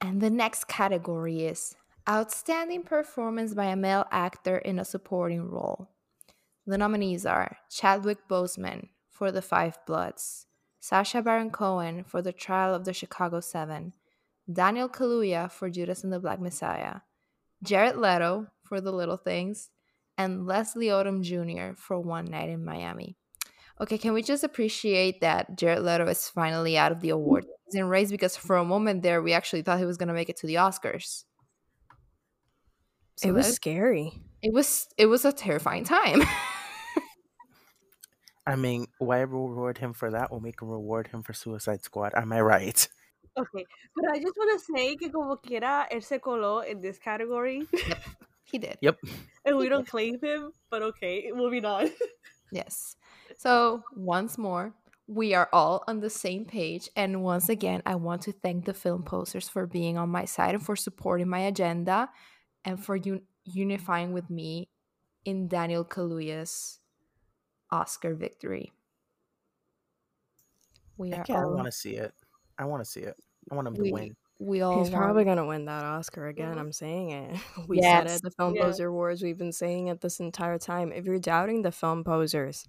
And 0.00 0.20
the 0.20 0.30
next 0.30 0.68
category 0.68 1.44
is 1.44 1.74
Outstanding 2.08 2.82
Performance 2.82 3.54
by 3.54 3.66
a 3.66 3.76
Male 3.76 4.06
Actor 4.10 4.58
in 4.58 4.78
a 4.78 4.84
Supporting 4.84 5.48
Role. 5.50 5.88
The 6.66 6.76
nominees 6.76 7.24
are 7.24 7.58
Chadwick 7.70 8.28
Boseman 8.28 8.88
for 9.10 9.32
The 9.32 9.42
Five 9.42 9.78
Bloods, 9.86 10.46
Sacha 10.80 11.22
Baron 11.22 11.50
Cohen 11.50 12.04
for 12.04 12.20
The 12.20 12.32
Trial 12.32 12.74
of 12.74 12.84
the 12.84 12.92
Chicago 12.92 13.40
Seven, 13.40 13.94
Daniel 14.52 14.88
Kaluuya 14.88 15.50
for 15.50 15.70
Judas 15.70 16.04
and 16.04 16.12
the 16.12 16.20
Black 16.20 16.40
Messiah, 16.40 17.00
Jared 17.64 17.96
Leto 17.96 18.46
for 18.62 18.80
The 18.80 18.92
Little 18.92 19.16
Things, 19.16 19.70
and 20.16 20.46
Leslie 20.46 20.86
Odom 20.86 21.22
Jr. 21.22 21.74
for 21.76 21.98
One 21.98 22.26
Night 22.26 22.50
in 22.50 22.64
Miami. 22.64 23.16
Okay, 23.80 23.98
can 23.98 24.12
we 24.12 24.22
just 24.22 24.44
appreciate 24.44 25.20
that 25.22 25.56
Jared 25.58 25.82
Leto 25.82 26.06
is 26.06 26.28
finally 26.28 26.78
out 26.78 26.92
of 26.92 27.00
the 27.00 27.08
award 27.08 27.44
mm-hmm. 27.44 27.70
season 27.70 27.88
race? 27.88 28.10
Because 28.10 28.36
for 28.36 28.56
a 28.56 28.64
moment 28.64 29.02
there, 29.02 29.20
we 29.20 29.32
actually 29.32 29.62
thought 29.62 29.80
he 29.80 29.84
was 29.84 29.96
going 29.96 30.08
to 30.08 30.14
make 30.14 30.28
it 30.28 30.36
to 30.38 30.46
the 30.46 30.54
Oscars. 30.54 31.24
So 33.16 33.28
it 33.28 33.32
was 33.32 33.46
that- 33.46 33.54
scary. 33.54 34.12
it 34.42 34.52
was 34.52 34.86
it 34.96 35.06
was 35.06 35.24
a 35.24 35.32
terrifying 35.32 35.84
time. 35.84 36.22
I 38.46 38.56
mean, 38.56 38.88
why 38.98 39.20
reward 39.20 39.78
him 39.78 39.94
for 39.94 40.10
that 40.10 40.30
when 40.30 40.42
we 40.42 40.52
can 40.52 40.68
reward 40.68 41.08
him 41.08 41.22
for 41.22 41.32
Suicide 41.32 41.82
Squad? 41.82 42.12
Am 42.14 42.30
I 42.30 42.42
right? 42.42 42.86
Okay, 43.36 43.66
but 43.96 44.04
I 44.10 44.18
just 44.20 44.36
want 44.36 44.60
to 44.60 44.72
say 44.72 44.96
que 44.96 45.10
como 45.10 45.36
quiera, 45.36 45.86
él 45.90 46.02
se 46.02 46.18
coló 46.18 46.64
in 46.68 46.80
this 46.80 46.98
category, 46.98 47.66
he 48.44 48.58
did. 48.58 48.78
Yep. 48.80 48.98
and 49.44 49.56
we 49.56 49.68
don't 49.68 49.86
claim 49.86 50.18
him. 50.22 50.52
But 50.70 50.82
okay, 50.82 51.30
moving 51.34 51.64
on. 51.64 51.90
Yes. 52.52 52.94
So 53.36 53.82
once 53.96 54.38
more, 54.38 54.74
we 55.08 55.34
are 55.34 55.48
all 55.52 55.82
on 55.88 55.98
the 55.98 56.10
same 56.10 56.44
page. 56.44 56.88
And 56.94 57.24
once 57.24 57.48
again, 57.48 57.82
I 57.84 57.96
want 57.96 58.22
to 58.22 58.32
thank 58.32 58.64
the 58.64 58.74
film 58.74 59.02
posters 59.02 59.48
for 59.48 59.66
being 59.66 59.98
on 59.98 60.08
my 60.08 60.24
side 60.24 60.54
and 60.54 60.64
for 60.64 60.76
supporting 60.76 61.28
my 61.28 61.40
agenda. 61.40 62.10
and 62.64 62.82
for 62.82 62.96
un- 62.96 63.22
unifying 63.44 64.12
with 64.12 64.30
me 64.30 64.68
in 65.24 65.48
Daniel 65.48 65.84
Kaluuya's 65.84 66.80
Oscar 67.70 68.14
victory. 68.14 68.72
We 70.96 71.12
are 71.12 71.24
I 71.28 71.34
all 71.34 71.54
want 71.54 71.66
to 71.66 71.72
see 71.72 71.96
it. 71.96 72.14
I 72.58 72.64
want 72.66 72.84
to 72.84 72.90
see 72.90 73.00
it. 73.00 73.16
I 73.50 73.54
want 73.54 73.68
him 73.68 73.74
to 73.76 73.90
win. 73.92 74.16
we 74.38 74.62
all 74.62 74.78
He's 74.82 74.90
probably 74.92 75.24
gonna 75.24 75.46
win 75.46 75.64
that 75.66 75.84
Oscar 75.84 76.28
again. 76.28 76.54
Mhm. 76.56 76.58
I'm 76.60 76.72
saying 76.72 77.10
it. 77.10 77.36
We 77.68 77.80
said 77.82 78.06
it 78.06 78.08
Yes. 78.08 78.16
at 78.16 78.22
the 78.22 78.30
Film 78.32 78.54
Yeah. 78.54 78.62
Poser 78.64 78.88
Awards. 78.88 79.22
We've 79.22 79.38
been 79.38 79.52
saying 79.52 79.88
it 79.88 80.00
this 80.00 80.18
entire 80.20 80.58
time. 80.58 80.92
If 80.92 81.04
you're 81.04 81.18
doubting 81.20 81.62
the 81.62 81.70
film 81.72 82.04
posers, 82.04 82.66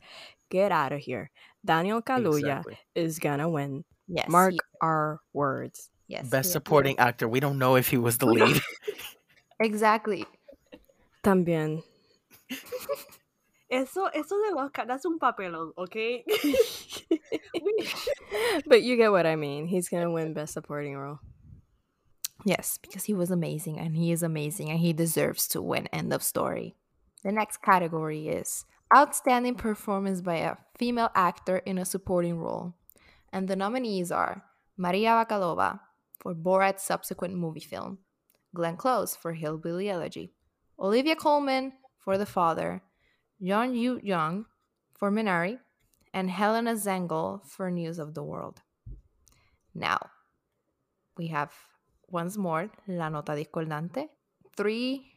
get 0.50 0.72
out 0.72 0.92
of 0.92 1.00
here. 1.00 1.32
Daniel 1.66 2.02
Kaluuya 2.02 2.40
Exactly. 2.40 2.78
is 2.94 3.20
gonna 3.20 3.50
win. 3.50 3.84
yes, 4.08 4.30
Mark 4.30 4.54
he- 4.54 4.60
our 4.82 5.20
words. 5.34 5.90
yes, 6.08 6.30
Best 6.30 6.50
he- 6.50 6.54
supporting 6.54 7.00
actor. 7.00 7.28
We 7.28 7.40
don't 7.40 7.58
know 7.58 7.76
if 7.76 7.88
he 7.90 7.98
was 7.98 8.18
the 8.20 8.28
lead. 8.28 8.62
Exactly. 9.60 10.26
También. 11.24 11.82
Eso, 13.76 14.06
eso 14.06 14.36
Oscar, 14.58 14.86
that's 14.88 15.06
un 15.06 15.20
papelón, 15.20 15.74
okay? 15.78 16.24
But 18.66 18.84
you 18.84 18.96
get 18.96 19.12
what 19.12 19.26
I 19.26 19.36
mean. 19.36 19.68
He's 19.68 19.90
gonna 19.90 20.10
win 20.10 20.34
Best 20.34 20.54
Supporting 20.54 20.96
Role. 20.96 21.20
Yes, 22.46 22.80
because 22.82 23.04
he 23.04 23.14
was 23.14 23.32
amazing 23.32 23.78
and 23.78 23.98
he 23.98 24.14
is 24.14 24.24
amazing 24.24 24.70
and 24.70 24.80
he 24.80 24.94
deserves 24.94 25.46
to 25.50 25.62
win. 25.62 25.88
End 25.88 26.14
of 26.14 26.24
story. 26.24 26.78
The 27.24 27.34
next 27.34 27.62
category 27.62 28.30
is 28.30 28.64
Outstanding 28.96 29.56
Performance 29.56 30.22
by 30.22 30.36
a 30.36 30.56
Female 30.78 31.12
Actor 31.14 31.58
in 31.66 31.78
a 31.78 31.84
Supporting 31.84 32.38
Role. 32.38 32.76
And 33.34 33.50
the 33.50 33.58
nominees 33.58 34.10
are 34.10 34.46
Maria 34.78 35.10
Bakalova 35.10 35.82
for 36.22 36.34
Borat's 36.34 36.84
subsequent 36.84 37.36
movie 37.36 37.60
film, 37.60 37.98
Glenn 38.54 38.78
Close 38.78 39.18
for 39.18 39.34
Hillbilly 39.34 39.90
Elegy, 39.90 40.32
Olivia 40.80 41.18
Colman 41.18 41.74
for 42.00 42.18
The 42.18 42.26
Father, 42.26 42.82
Yeon 43.46 43.78
Yu 43.78 44.00
Young 44.02 44.46
for 44.98 45.12
Minari, 45.12 45.60
and 46.14 46.32
Helena 46.32 46.74
Zengel 46.74 47.46
for 47.46 47.70
News 47.70 48.00
of 48.00 48.16
the 48.16 48.24
World. 48.24 48.62
Now, 49.76 50.00
we 51.18 51.28
have 51.28 51.54
once 52.10 52.38
more 52.38 52.70
La 52.88 53.10
Nota 53.10 53.34
Discordante. 53.34 54.10
Three 54.58 55.12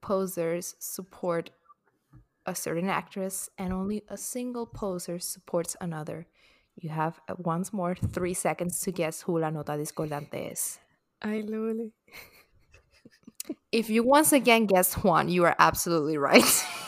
posers 0.00 0.76
support 0.78 1.50
a 2.46 2.54
certain 2.54 2.88
actress, 2.88 3.50
and 3.58 3.72
only 3.72 4.02
a 4.08 4.16
single 4.16 4.66
poser 4.66 5.18
supports 5.18 5.76
another. 5.80 6.26
You 6.76 6.88
have 6.88 7.20
uh, 7.28 7.34
once 7.38 7.72
more 7.72 7.94
three 7.94 8.34
seconds 8.34 8.80
to 8.80 8.92
guess 8.92 9.22
who 9.22 9.38
La 9.38 9.50
Nota 9.50 9.72
Discordante 9.72 10.52
is. 10.52 10.78
Ay, 11.20 11.42
Luli. 11.46 11.92
If 13.70 13.90
you 13.90 14.02
once 14.02 14.32
again 14.32 14.66
guess 14.66 14.94
Juan, 14.94 15.28
you 15.28 15.44
are 15.44 15.56
absolutely 15.58 16.16
right. 16.16 16.66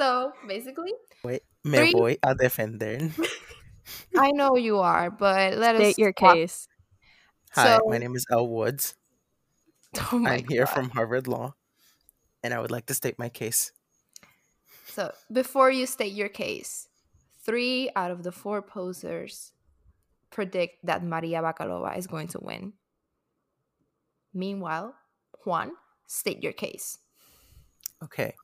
so 0.00 0.32
basically, 0.48 0.92
Wait, 1.22 1.42
me 1.64 1.76
Three. 1.78 1.92
voy 1.92 2.16
a 2.22 2.34
defender. 2.34 3.10
I 4.16 4.30
know 4.32 4.56
you 4.56 4.78
are, 4.78 5.10
but 5.10 5.58
let 5.58 5.76
us 5.76 5.82
State 5.92 5.98
your 5.98 6.12
talk- 6.12 6.34
case. 6.34 6.68
Hi, 7.52 7.76
So- 7.76 7.84
my 7.88 7.98
name 7.98 8.14
is 8.16 8.24
Elle 8.30 8.48
Woods. 8.48 8.96
Oh 10.12 10.18
my 10.18 10.36
I'm 10.36 10.46
here 10.48 10.64
God. 10.64 10.72
from 10.74 10.90
Harvard 10.90 11.26
Law, 11.26 11.54
and 12.42 12.54
I 12.54 12.60
would 12.60 12.70
like 12.70 12.86
to 12.86 12.94
state 12.94 13.18
my 13.18 13.28
case. 13.28 13.72
So, 14.86 15.12
before 15.30 15.70
you 15.70 15.84
state 15.86 16.12
your 16.14 16.28
case, 16.28 16.88
three 17.44 17.90
out 17.96 18.10
of 18.10 18.22
the 18.22 18.30
four 18.32 18.62
posers 18.62 19.52
predict 20.30 20.86
that 20.86 21.02
Maria 21.04 21.42
Bakalova 21.42 21.98
is 21.98 22.06
going 22.06 22.28
to 22.28 22.38
win. 22.40 22.72
Meanwhile, 24.32 24.94
Juan, 25.44 25.72
state 26.06 26.42
your 26.42 26.52
case. 26.54 26.98
Okay. 28.02 28.34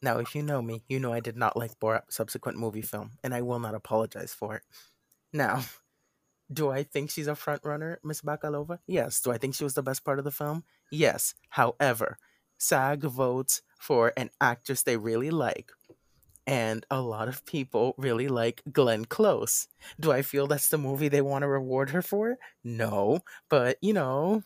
Now, 0.00 0.18
if 0.18 0.34
you 0.34 0.42
know 0.42 0.62
me, 0.62 0.82
you 0.88 1.00
know 1.00 1.12
I 1.12 1.20
did 1.20 1.36
not 1.36 1.56
like 1.56 1.78
Borat's 1.80 2.14
subsequent 2.16 2.58
movie 2.58 2.82
film, 2.82 3.12
and 3.24 3.34
I 3.34 3.42
will 3.42 3.58
not 3.58 3.74
apologize 3.74 4.32
for 4.32 4.56
it. 4.56 4.62
Now, 5.32 5.62
do 6.52 6.70
I 6.70 6.84
think 6.84 7.10
she's 7.10 7.26
a 7.26 7.34
front 7.34 7.62
runner, 7.64 7.98
Miss 8.04 8.22
Bakalova? 8.22 8.78
Yes. 8.86 9.20
Do 9.20 9.32
I 9.32 9.38
think 9.38 9.54
she 9.54 9.64
was 9.64 9.74
the 9.74 9.82
best 9.82 10.04
part 10.04 10.18
of 10.18 10.24
the 10.24 10.30
film? 10.30 10.64
Yes. 10.90 11.34
However, 11.50 12.18
SAG 12.58 13.02
votes 13.02 13.62
for 13.78 14.12
an 14.16 14.30
actress 14.40 14.82
they 14.82 14.96
really 14.96 15.30
like, 15.30 15.72
and 16.46 16.86
a 16.90 17.00
lot 17.00 17.28
of 17.28 17.44
people 17.44 17.94
really 17.98 18.28
like 18.28 18.62
Glenn 18.72 19.04
Close. 19.04 19.68
Do 20.00 20.12
I 20.12 20.22
feel 20.22 20.46
that's 20.46 20.68
the 20.68 20.78
movie 20.78 21.08
they 21.08 21.20
want 21.20 21.42
to 21.42 21.48
reward 21.48 21.90
her 21.90 22.02
for? 22.02 22.38
No. 22.64 23.20
But, 23.50 23.76
you 23.82 23.92
know, 23.92 24.42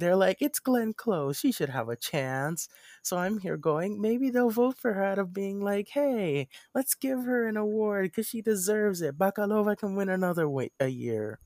they're 0.00 0.16
like, 0.16 0.38
it's 0.40 0.58
Glenn 0.58 0.94
Close. 0.94 1.38
She 1.38 1.52
should 1.52 1.68
have 1.68 1.88
a 1.88 1.96
chance. 1.96 2.68
So 3.02 3.16
I'm 3.16 3.38
here 3.38 3.56
going, 3.56 4.00
maybe 4.00 4.30
they'll 4.30 4.50
vote 4.50 4.78
for 4.78 4.94
her 4.94 5.04
out 5.04 5.18
of 5.18 5.32
being 5.32 5.60
like, 5.60 5.88
hey, 5.88 6.48
let's 6.74 6.94
give 6.94 7.24
her 7.24 7.46
an 7.46 7.56
award 7.56 8.06
because 8.06 8.26
she 8.26 8.42
deserves 8.42 9.02
it. 9.02 9.18
Bakalova 9.18 9.76
can 9.76 9.94
win 9.94 10.08
another 10.08 10.48
wait 10.48 10.72
a 10.80 10.88
year. 10.88 11.38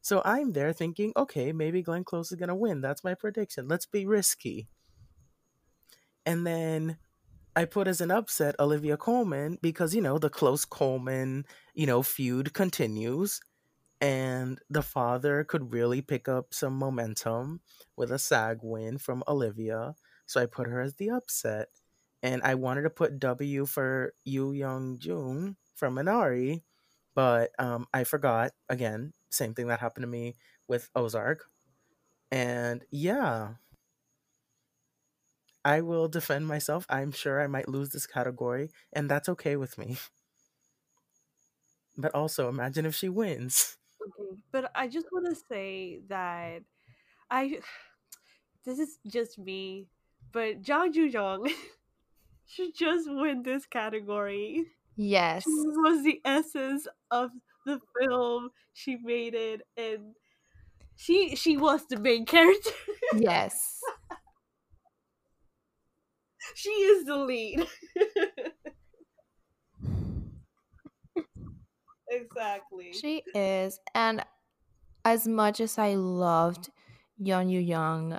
So 0.00 0.22
I'm 0.24 0.52
there 0.52 0.72
thinking, 0.72 1.12
okay, 1.16 1.52
maybe 1.52 1.82
Glenn 1.82 2.04
Close 2.04 2.30
is 2.32 2.38
going 2.38 2.48
to 2.48 2.54
win. 2.54 2.80
That's 2.80 3.04
my 3.04 3.14
prediction. 3.14 3.68
Let's 3.68 3.86
be 3.86 4.06
risky. 4.06 4.68
And 6.24 6.46
then 6.46 6.98
I 7.56 7.64
put 7.64 7.88
as 7.88 8.00
an 8.00 8.10
upset 8.10 8.54
Olivia 8.60 8.96
Colman 8.96 9.58
because, 9.60 9.94
you 9.94 10.00
know, 10.00 10.18
the 10.18 10.30
close 10.30 10.64
Colman, 10.64 11.44
you 11.74 11.86
know, 11.86 12.02
feud 12.02 12.54
continues. 12.54 13.40
And 14.00 14.60
the 14.70 14.82
father 14.82 15.42
could 15.44 15.72
really 15.72 16.02
pick 16.02 16.28
up 16.28 16.54
some 16.54 16.74
momentum 16.78 17.60
with 17.96 18.12
a 18.12 18.18
SAG 18.18 18.58
win 18.62 18.98
from 18.98 19.24
Olivia. 19.26 19.94
So 20.26 20.40
I 20.40 20.46
put 20.46 20.68
her 20.68 20.80
as 20.80 20.94
the 20.96 21.10
upset. 21.10 21.68
And 22.22 22.42
I 22.42 22.54
wanted 22.54 22.82
to 22.82 22.90
put 22.90 23.18
W 23.20 23.66
for 23.66 24.14
Yu 24.24 24.52
Young 24.52 24.98
Jun 24.98 25.56
from 25.74 25.94
Minari, 25.94 26.62
but 27.14 27.52
um, 27.60 27.86
I 27.94 28.04
forgot. 28.04 28.52
Again, 28.68 29.12
same 29.30 29.54
thing 29.54 29.68
that 29.68 29.80
happened 29.80 30.02
to 30.02 30.08
me 30.08 30.34
with 30.66 30.90
Ozark. 30.96 31.44
And 32.32 32.84
yeah, 32.90 33.54
I 35.64 35.82
will 35.82 36.08
defend 36.08 36.48
myself. 36.48 36.84
I'm 36.88 37.12
sure 37.12 37.40
I 37.40 37.46
might 37.46 37.68
lose 37.68 37.90
this 37.90 38.06
category, 38.08 38.70
and 38.92 39.08
that's 39.08 39.28
okay 39.28 39.54
with 39.56 39.78
me. 39.78 39.98
But 41.98 42.14
also, 42.14 42.48
imagine 42.48 42.86
if 42.86 42.94
she 42.94 43.08
wins. 43.08 43.77
Okay, 44.02 44.40
But 44.52 44.70
I 44.74 44.88
just 44.88 45.06
want 45.12 45.26
to 45.26 45.34
say 45.34 46.00
that 46.08 46.62
I 47.30 47.60
this 48.64 48.78
is 48.78 48.98
just 49.06 49.38
me, 49.38 49.86
but 50.32 50.62
Jang 50.62 50.92
Ju 50.92 51.10
Jong 51.10 51.50
should 52.46 52.74
just 52.74 53.08
win 53.10 53.42
this 53.42 53.66
category. 53.66 54.66
Yes. 54.96 55.44
She 55.44 55.50
was 55.50 56.04
the 56.04 56.20
essence 56.24 56.86
of 57.10 57.30
the 57.66 57.80
film. 58.00 58.50
She 58.72 58.96
made 58.96 59.34
it, 59.34 59.62
and 59.76 60.14
she 60.96 61.36
she 61.36 61.56
was 61.56 61.86
the 61.88 61.98
main 61.98 62.26
character. 62.26 62.70
Yes. 63.16 63.80
she 66.54 66.70
is 66.70 67.04
the 67.04 67.16
lead. 67.16 67.66
exactly. 72.10 72.92
She 72.92 73.22
is. 73.34 73.80
And 73.94 74.24
as 75.04 75.26
much 75.26 75.60
as 75.60 75.78
I 75.78 75.94
loved 75.94 76.70
Yeon 77.20 77.50
Yu 77.50 77.60
Young, 77.60 78.18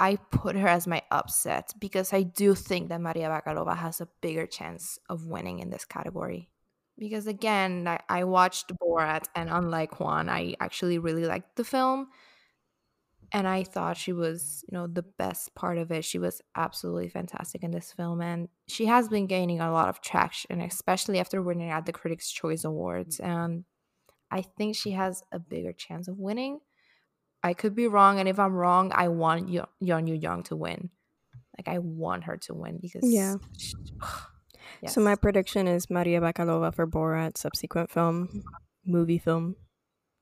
I 0.00 0.16
put 0.16 0.56
her 0.56 0.68
as 0.68 0.86
my 0.86 1.02
upset 1.10 1.72
because 1.78 2.12
I 2.12 2.22
do 2.22 2.54
think 2.54 2.88
that 2.88 3.00
Maria 3.00 3.28
Bakalova 3.28 3.76
has 3.76 4.00
a 4.00 4.08
bigger 4.20 4.46
chance 4.46 4.98
of 5.08 5.26
winning 5.26 5.60
in 5.60 5.70
this 5.70 5.84
category. 5.84 6.50
Because 6.98 7.26
again, 7.26 7.88
I, 7.88 8.00
I 8.08 8.24
watched 8.24 8.72
Borat, 8.78 9.26
and 9.34 9.50
unlike 9.50 9.98
Juan, 9.98 10.28
I 10.28 10.54
actually 10.60 10.98
really 10.98 11.24
liked 11.24 11.56
the 11.56 11.64
film. 11.64 12.08
And 13.34 13.48
I 13.48 13.64
thought 13.64 13.96
she 13.96 14.12
was, 14.12 14.64
you 14.70 14.78
know, 14.78 14.86
the 14.86 15.02
best 15.02 15.54
part 15.56 15.76
of 15.76 15.90
it. 15.90 16.04
She 16.04 16.18
was 16.20 16.40
absolutely 16.54 17.08
fantastic 17.08 17.62
in 17.64 17.72
this 17.72 17.92
film. 17.92 18.20
And 18.22 18.48
she 18.68 18.86
has 18.86 19.08
been 19.08 19.26
gaining 19.26 19.60
a 19.60 19.72
lot 19.72 19.88
of 19.88 20.00
traction, 20.00 20.60
especially 20.60 21.18
after 21.18 21.42
winning 21.42 21.68
at 21.70 21.84
the 21.84 21.92
Critics' 21.92 22.30
Choice 22.30 22.62
Awards. 22.64 23.18
And 23.18 23.64
I 24.30 24.42
think 24.42 24.76
she 24.76 24.92
has 24.92 25.22
a 25.32 25.38
bigger 25.40 25.72
chance 25.72 26.06
of 26.08 26.16
winning. 26.16 26.60
I 27.42 27.52
could 27.54 27.74
be 27.74 27.88
wrong, 27.88 28.18
and 28.20 28.28
if 28.28 28.38
I'm 28.38 28.54
wrong, 28.54 28.90
I 28.94 29.08
want 29.08 29.48
Yeon 29.50 30.08
Yu 30.08 30.14
Young 30.14 30.44
to 30.44 30.56
win. 30.56 30.90
Like 31.58 31.68
I 31.68 31.78
want 31.78 32.24
her 32.24 32.36
to 32.38 32.54
win 32.54 32.78
because 32.80 33.02
Yeah. 33.04 33.34
she- 33.58 33.74
So 34.88 35.00
my 35.00 35.14
prediction 35.14 35.66
is 35.68 35.90
Maria 35.90 36.20
Bakalova 36.20 36.72
for 36.74 36.86
Borat 36.86 37.36
subsequent 37.36 37.90
film, 37.90 38.42
movie 38.86 39.18
film. 39.18 39.56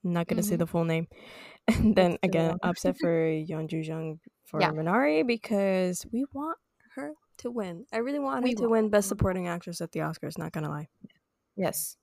I'm 0.05 0.13
not 0.13 0.27
gonna 0.29 0.43
say 0.43 0.57
Mhm. 0.57 0.59
the 0.59 0.67
full 0.67 0.85
name. 0.85 1.07
And 1.69 1.95
then 1.97 2.19
again, 2.23 2.57
upset 2.63 2.97
for 2.99 3.09
Yeon 3.09 3.69
Ju 3.69 3.79
Jung 3.79 4.21
for 4.45 4.61
Yeah. 4.61 4.71
Minari 4.71 5.27
because 5.27 6.05
we 6.13 6.25
want 6.33 6.59
her 6.95 7.13
to 7.39 7.51
win. 7.51 7.87
I 7.93 7.99
really 7.99 8.19
want 8.19 8.43
her 8.45 8.49
We 8.49 8.55
to 8.55 8.63
want 8.63 8.73
win 8.73 8.89
Best. 8.91 9.09
Supporting 9.09 9.49
Actress 9.49 9.81
at 9.81 9.93
the 9.93 10.01
Oscars. 10.01 10.39
Not 10.39 10.53
gonna 10.53 10.69
lie. 10.69 10.89
Yes. 11.57 11.97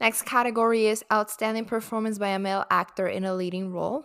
Next 0.00 0.22
category 0.22 0.86
is 0.86 1.04
Outstanding 1.10 1.64
Performance 1.64 2.18
by 2.18 2.28
a 2.28 2.38
Male 2.38 2.66
Actor 2.70 3.06
in 3.08 3.24
a 3.24 3.34
Leading 3.34 3.72
Role. 3.72 4.04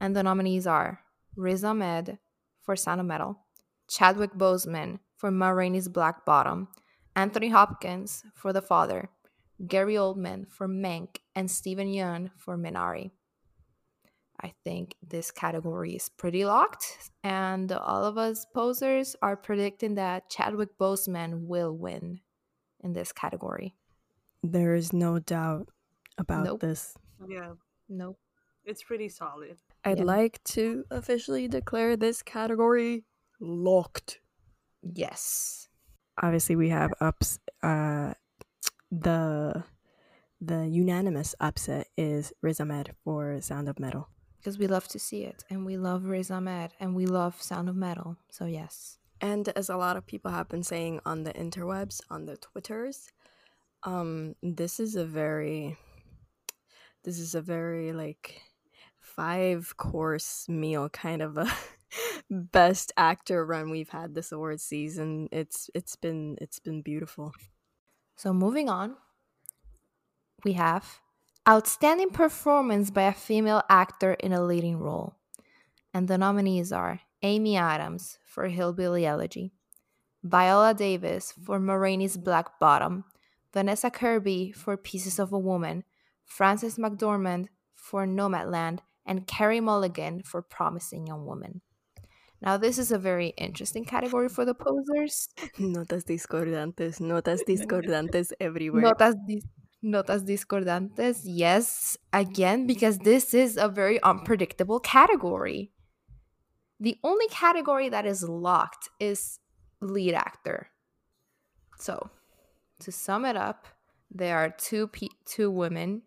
And 0.00 0.14
the 0.14 0.22
nominees 0.22 0.66
are 0.66 1.00
Riz 1.36 1.64
Ahmed 1.64 2.18
for 2.62 2.76
Sound 2.76 3.00
of 3.00 3.06
Metal, 3.06 3.38
Chadwick 3.88 4.32
Boseman 4.34 5.00
for 5.16 5.30
Ma 5.30 5.48
Rainey's 5.48 5.88
Black 5.88 6.24
Bottom, 6.24 6.68
Anthony 7.16 7.48
Hopkins 7.48 8.22
for 8.34 8.52
The 8.52 8.60
Father, 8.62 9.08
Gary 9.66 9.94
Oldman 9.94 10.48
for 10.50 10.68
Mank, 10.68 11.16
and 11.34 11.50
Steven 11.50 11.88
Yeun 11.88 12.30
for 12.36 12.56
Minari. 12.58 13.10
I 14.42 14.52
think 14.64 14.94
this 15.06 15.30
category 15.30 15.94
is 15.96 16.08
pretty 16.08 16.44
locked, 16.44 17.10
and 17.24 17.72
all 17.72 18.04
of 18.04 18.18
us 18.18 18.44
posers 18.54 19.16
are 19.22 19.36
predicting 19.36 19.94
that 19.94 20.28
Chadwick 20.30 20.76
Boseman 20.78 21.46
will 21.46 21.72
win 21.76 22.20
in 22.80 22.92
this 22.92 23.12
category. 23.12 23.74
There 24.42 24.74
is 24.74 24.92
no 24.92 25.18
doubt 25.18 25.68
about 26.18 26.44
Nope. 26.44 26.60
this. 26.60 26.94
Yeah, 27.26 27.54
Nope. 27.88 28.18
it's 28.64 28.82
pretty 28.82 29.08
solid. 29.08 29.56
I'd 29.84 29.98
Yeah. 29.98 30.04
like 30.04 30.42
to 30.44 30.84
officially 30.90 31.48
declare 31.48 31.96
this 31.96 32.22
category 32.22 33.04
locked. 33.40 34.20
Yes. 34.82 35.68
Obviously, 36.22 36.56
we 36.56 36.68
have 36.70 36.92
ups. 37.00 37.38
Uh, 37.62 38.14
the 38.90 39.64
the 40.40 40.68
unanimous 40.68 41.34
upset 41.40 41.88
is 41.96 42.32
Riz 42.42 42.60
Ahmed 42.60 42.94
for 43.04 43.40
Sound 43.40 43.68
of 43.70 43.78
Metal. 43.80 44.08
Because 44.38 44.58
we 44.58 44.66
love 44.66 44.86
to 44.88 44.98
see 44.98 45.24
it, 45.24 45.44
and 45.50 45.66
we 45.66 45.76
love 45.76 46.04
Riz 46.04 46.30
Ahmed, 46.30 46.72
and 46.78 46.94
we 46.94 47.06
love 47.06 47.40
Sound 47.42 47.68
of 47.68 47.76
Metal. 47.76 48.16
So, 48.30 48.46
yes. 48.46 48.98
And 49.20 49.48
as 49.50 49.68
a 49.68 49.76
lot 49.76 49.96
of 49.96 50.06
people 50.06 50.30
have 50.30 50.48
been 50.48 50.62
saying 50.62 51.00
on 51.04 51.24
the 51.24 51.32
interwebs, 51.32 52.00
on 52.10 52.26
the 52.26 52.36
Twitters, 52.36 53.10
um, 53.82 54.34
this 54.42 54.78
is 54.78 54.94
a 54.94 55.04
very, 55.04 55.76
this 57.04 57.18
is 57.18 57.34
a 57.34 57.40
very 57.40 57.92
like 57.92 58.40
five 59.00 59.76
course 59.76 60.48
meal 60.48 60.88
kind 60.90 61.22
of 61.22 61.38
a 61.38 61.50
best 62.30 62.92
actor 62.96 63.44
run 63.46 63.70
we've 63.70 63.88
had 63.88 64.14
this 64.14 64.32
award 64.32 64.60
season. 64.60 65.28
It's 65.32 65.70
it's 65.74 65.96
been 65.96 66.36
it's 66.40 66.58
been 66.58 66.82
beautiful. 66.82 67.32
So, 68.16 68.32
moving 68.32 68.68
on, 68.68 68.96
we 70.44 70.54
have 70.54 71.00
Outstanding 71.48 72.10
Performance 72.10 72.90
by 72.90 73.02
a 73.02 73.12
Female 73.12 73.62
Actor 73.68 74.14
in 74.14 74.32
a 74.32 74.42
Leading 74.42 74.80
Role. 74.80 75.14
And 75.94 76.08
the 76.08 76.18
nominees 76.18 76.72
are 76.72 77.02
Amy 77.22 77.56
Adams 77.56 78.18
for 78.24 78.48
Hillbilly 78.48 79.06
Elegy, 79.06 79.52
Viola 80.24 80.74
Davis 80.74 81.32
for 81.44 81.60
Ma 81.60 81.74
Rainey's 81.74 82.16
Black 82.16 82.58
Bottom, 82.58 83.04
Vanessa 83.52 83.90
Kirby 83.90 84.50
for 84.50 84.76
Pieces 84.76 85.20
of 85.20 85.32
a 85.32 85.38
Woman, 85.38 85.84
Frances 86.24 86.78
McDormand 86.78 87.46
for 87.76 88.08
Nomadland, 88.08 88.80
and 89.06 89.28
Carey 89.28 89.60
Mulligan 89.60 90.22
for 90.22 90.42
Promising 90.42 91.06
Young 91.06 91.26
Woman. 91.26 91.60
Now, 92.42 92.56
this 92.56 92.76
is 92.76 92.90
a 92.90 92.98
very 92.98 93.28
interesting 93.38 93.84
category 93.84 94.28
for 94.28 94.44
the 94.44 94.54
posers. 94.54 95.28
Notas 95.60 96.04
discordantes, 96.04 97.00
notas 97.00 97.40
discordantes 97.48 98.32
everywhere. 98.40 98.82
Notas, 98.82 99.14
dis- 99.26 99.44
notas 99.84 100.24
discordantes, 100.24 101.20
yes, 101.24 101.96
again, 102.12 102.66
because 102.66 102.98
this 102.98 103.34
is 103.34 103.56
a 103.56 103.68
very 103.68 104.02
unpredictable 104.02 104.80
category. 104.80 105.70
The 106.80 106.98
only 107.02 107.28
category 107.28 107.88
that 107.88 108.06
is 108.06 108.22
locked 108.22 108.88
is 109.00 109.38
lead 109.80 110.14
actor. 110.14 110.68
So, 111.78 112.10
to 112.80 112.92
sum 112.92 113.24
it 113.24 113.36
up, 113.36 113.66
there 114.10 114.38
are 114.38 114.50
two 114.50 114.88
pe- 114.88 115.08
two 115.24 115.50
women 115.50 116.02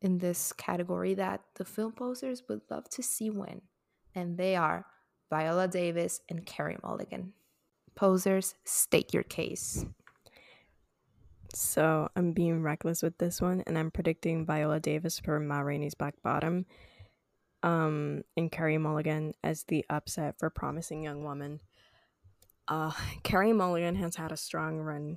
in 0.00 0.18
this 0.18 0.52
category 0.52 1.14
that 1.14 1.40
the 1.54 1.64
film 1.64 1.92
posers 1.92 2.42
would 2.48 2.62
love 2.70 2.88
to 2.90 3.02
see 3.02 3.30
win, 3.30 3.62
and 4.14 4.36
they 4.36 4.56
are 4.56 4.86
Viola 5.30 5.68
Davis 5.68 6.20
and 6.28 6.46
Carey 6.46 6.76
Mulligan. 6.82 7.32
Posers, 7.94 8.54
state 8.64 9.12
your 9.14 9.22
case. 9.22 9.86
So 11.58 12.10
I'm 12.14 12.32
being 12.32 12.62
reckless 12.62 13.02
with 13.02 13.16
this 13.16 13.40
one, 13.40 13.62
and 13.66 13.78
I'm 13.78 13.90
predicting 13.90 14.44
Viola 14.44 14.78
Davis 14.78 15.18
for 15.18 15.40
Ma 15.40 15.60
Rainey's 15.60 15.94
Black 15.94 16.12
Bottom, 16.22 16.66
um, 17.62 18.24
and 18.36 18.52
Carey 18.52 18.76
Mulligan 18.76 19.32
as 19.42 19.64
the 19.64 19.82
upset 19.88 20.38
for 20.38 20.50
Promising 20.50 21.02
Young 21.02 21.24
Woman. 21.24 21.60
Uh, 22.68 22.92
Carey 23.22 23.54
Mulligan 23.54 23.94
has 23.94 24.16
had 24.16 24.32
a 24.32 24.36
strong 24.36 24.80
run, 24.80 25.16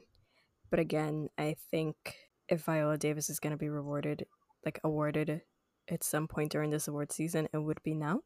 but 0.69 0.79
again, 0.79 1.27
I 1.37 1.57
think 1.71 2.15
if 2.47 2.61
Viola 2.61 2.97
Davis 2.97 3.29
is 3.29 3.41
going 3.41 3.51
to 3.51 3.57
be 3.57 3.67
rewarded, 3.67 4.25
like 4.63 4.79
awarded 4.81 5.41
at 5.89 6.05
some 6.05 6.29
point 6.29 6.53
during 6.53 6.69
this 6.69 6.87
award 6.87 7.11
season, 7.11 7.49
it 7.53 7.57
would 7.57 7.83
be 7.83 7.93
now, 7.93 8.21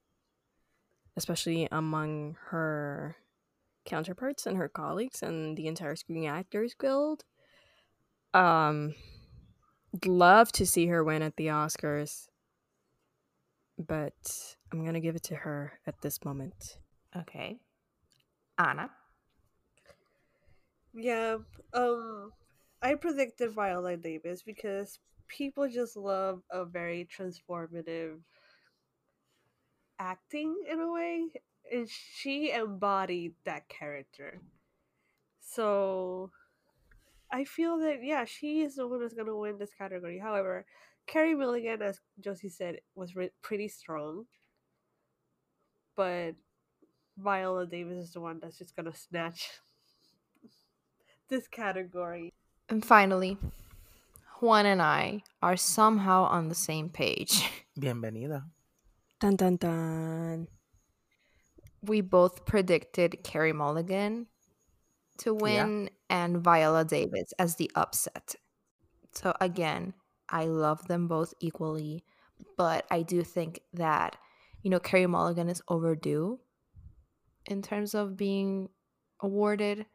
especially 1.18 1.68
among 1.72 2.38
her 2.50 3.16
counterparts 3.86 4.46
and 4.46 4.58
her 4.58 4.70
colleagues 4.70 5.24
and 5.24 5.58
the 5.58 5.66
entire 5.66 5.96
Screen 5.96 6.28
Actors 6.28 6.76
Guild 6.80 7.24
um 8.34 8.94
love 10.06 10.52
to 10.52 10.66
see 10.66 10.88
her 10.88 11.04
win 11.04 11.22
at 11.22 11.36
the 11.38 11.48
oscars 11.48 12.28
but 13.78 14.56
i'm 14.72 14.84
gonna 14.86 15.00
give 15.00 15.16
it 15.16 15.24
to 15.24 15.36
her 15.36 15.74
at 15.86 16.02
this 16.02 16.24
moment 16.26 16.78
Okay. 17.16 17.60
Anna. 18.58 18.90
Yeah, 20.94 21.38
um, 21.74 22.32
I 22.82 22.96
predicted 22.96 23.52
Viola 23.54 23.98
Davis 23.98 24.44
because 24.44 25.00
people 25.28 25.68
just 25.70 25.96
love 25.96 26.42
a 26.52 26.66
very 26.66 27.08
transformative 27.08 28.20
acting 30.00 30.56
in 30.70 30.80
a 30.80 30.92
way, 30.92 31.30
and 31.72 31.88
she 31.90 32.52
embodied 32.52 33.34
that 33.46 33.70
character. 33.70 34.42
So 35.40 36.32
I 37.34 37.46
feel 37.46 37.80
that 37.80 38.04
yeah, 38.04 38.26
she 38.26 38.62
is 38.62 38.76
the 38.76 38.88
one 38.88 39.02
that's 39.02 39.16
gonna 39.16 39.36
win 39.36 39.58
this 39.58 39.74
category. 39.74 40.20
However, 40.20 40.66
Carey 41.08 41.34
Mulligan, 41.34 41.82
as 41.82 42.00
Josie 42.20 42.48
said, 42.48 42.78
was 42.94 43.16
re- 43.16 43.32
pretty 43.42 43.68
strong, 43.68 44.26
but 45.96 46.36
Viola 47.18 47.66
Davis 47.66 47.98
is 47.98 48.12
the 48.14 48.22
one 48.22 48.40
that's 48.40 48.60
just 48.60 48.76
gonna 48.76 48.94
snatch 48.94 49.50
this 51.30 51.48
category. 51.48 52.32
And 52.70 52.86
finally, 52.86 53.38
Juan 54.40 54.68
and 54.68 54.82
I 54.82 55.24
are 55.42 55.58
somehow 55.58 56.26
on 56.26 56.50
the 56.50 56.56
same 56.56 56.90
page. 56.90 57.50
Bienvenida. 57.80 58.44
dun 59.20 59.36
dun 59.36 59.56
dun 59.56 60.48
We 61.82 62.02
both 62.02 62.46
predicted 62.46 63.24
Carey 63.24 63.54
Mulligan 63.54 64.28
to 65.20 65.34
win 65.34 65.90
and 66.10 66.38
Viola 66.38 66.86
Davis 66.86 67.34
as 67.40 67.56
the 67.56 67.72
upset. 67.76 68.36
So 69.14 69.34
again, 69.40 69.94
I 70.30 70.46
love 70.46 70.88
them 70.88 71.08
both 71.08 71.34
equally, 71.40 72.04
but 72.58 72.86
I 72.90 73.04
do 73.04 73.24
think 73.24 73.60
that 73.74 74.18
you 74.62 74.70
know 74.70 74.80
Carey 74.80 75.08
Mulligan 75.08 75.50
is 75.50 75.62
overdue 75.68 76.40
in 77.46 77.62
terms 77.62 77.94
of 77.94 78.18
being 78.18 78.70
awarded. 79.22 79.86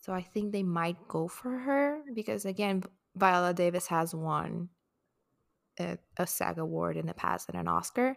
So 0.00 0.12
I 0.12 0.22
think 0.22 0.52
they 0.52 0.62
might 0.62 1.08
go 1.08 1.28
for 1.28 1.50
her 1.50 2.00
because 2.14 2.44
again, 2.44 2.84
Viola 3.16 3.52
Davis 3.52 3.88
has 3.88 4.14
won 4.14 4.68
a, 5.80 5.98
a 6.16 6.26
SAG 6.26 6.58
award 6.58 6.96
in 6.96 7.06
the 7.06 7.14
past 7.14 7.48
and 7.48 7.58
an 7.58 7.68
Oscar, 7.68 8.16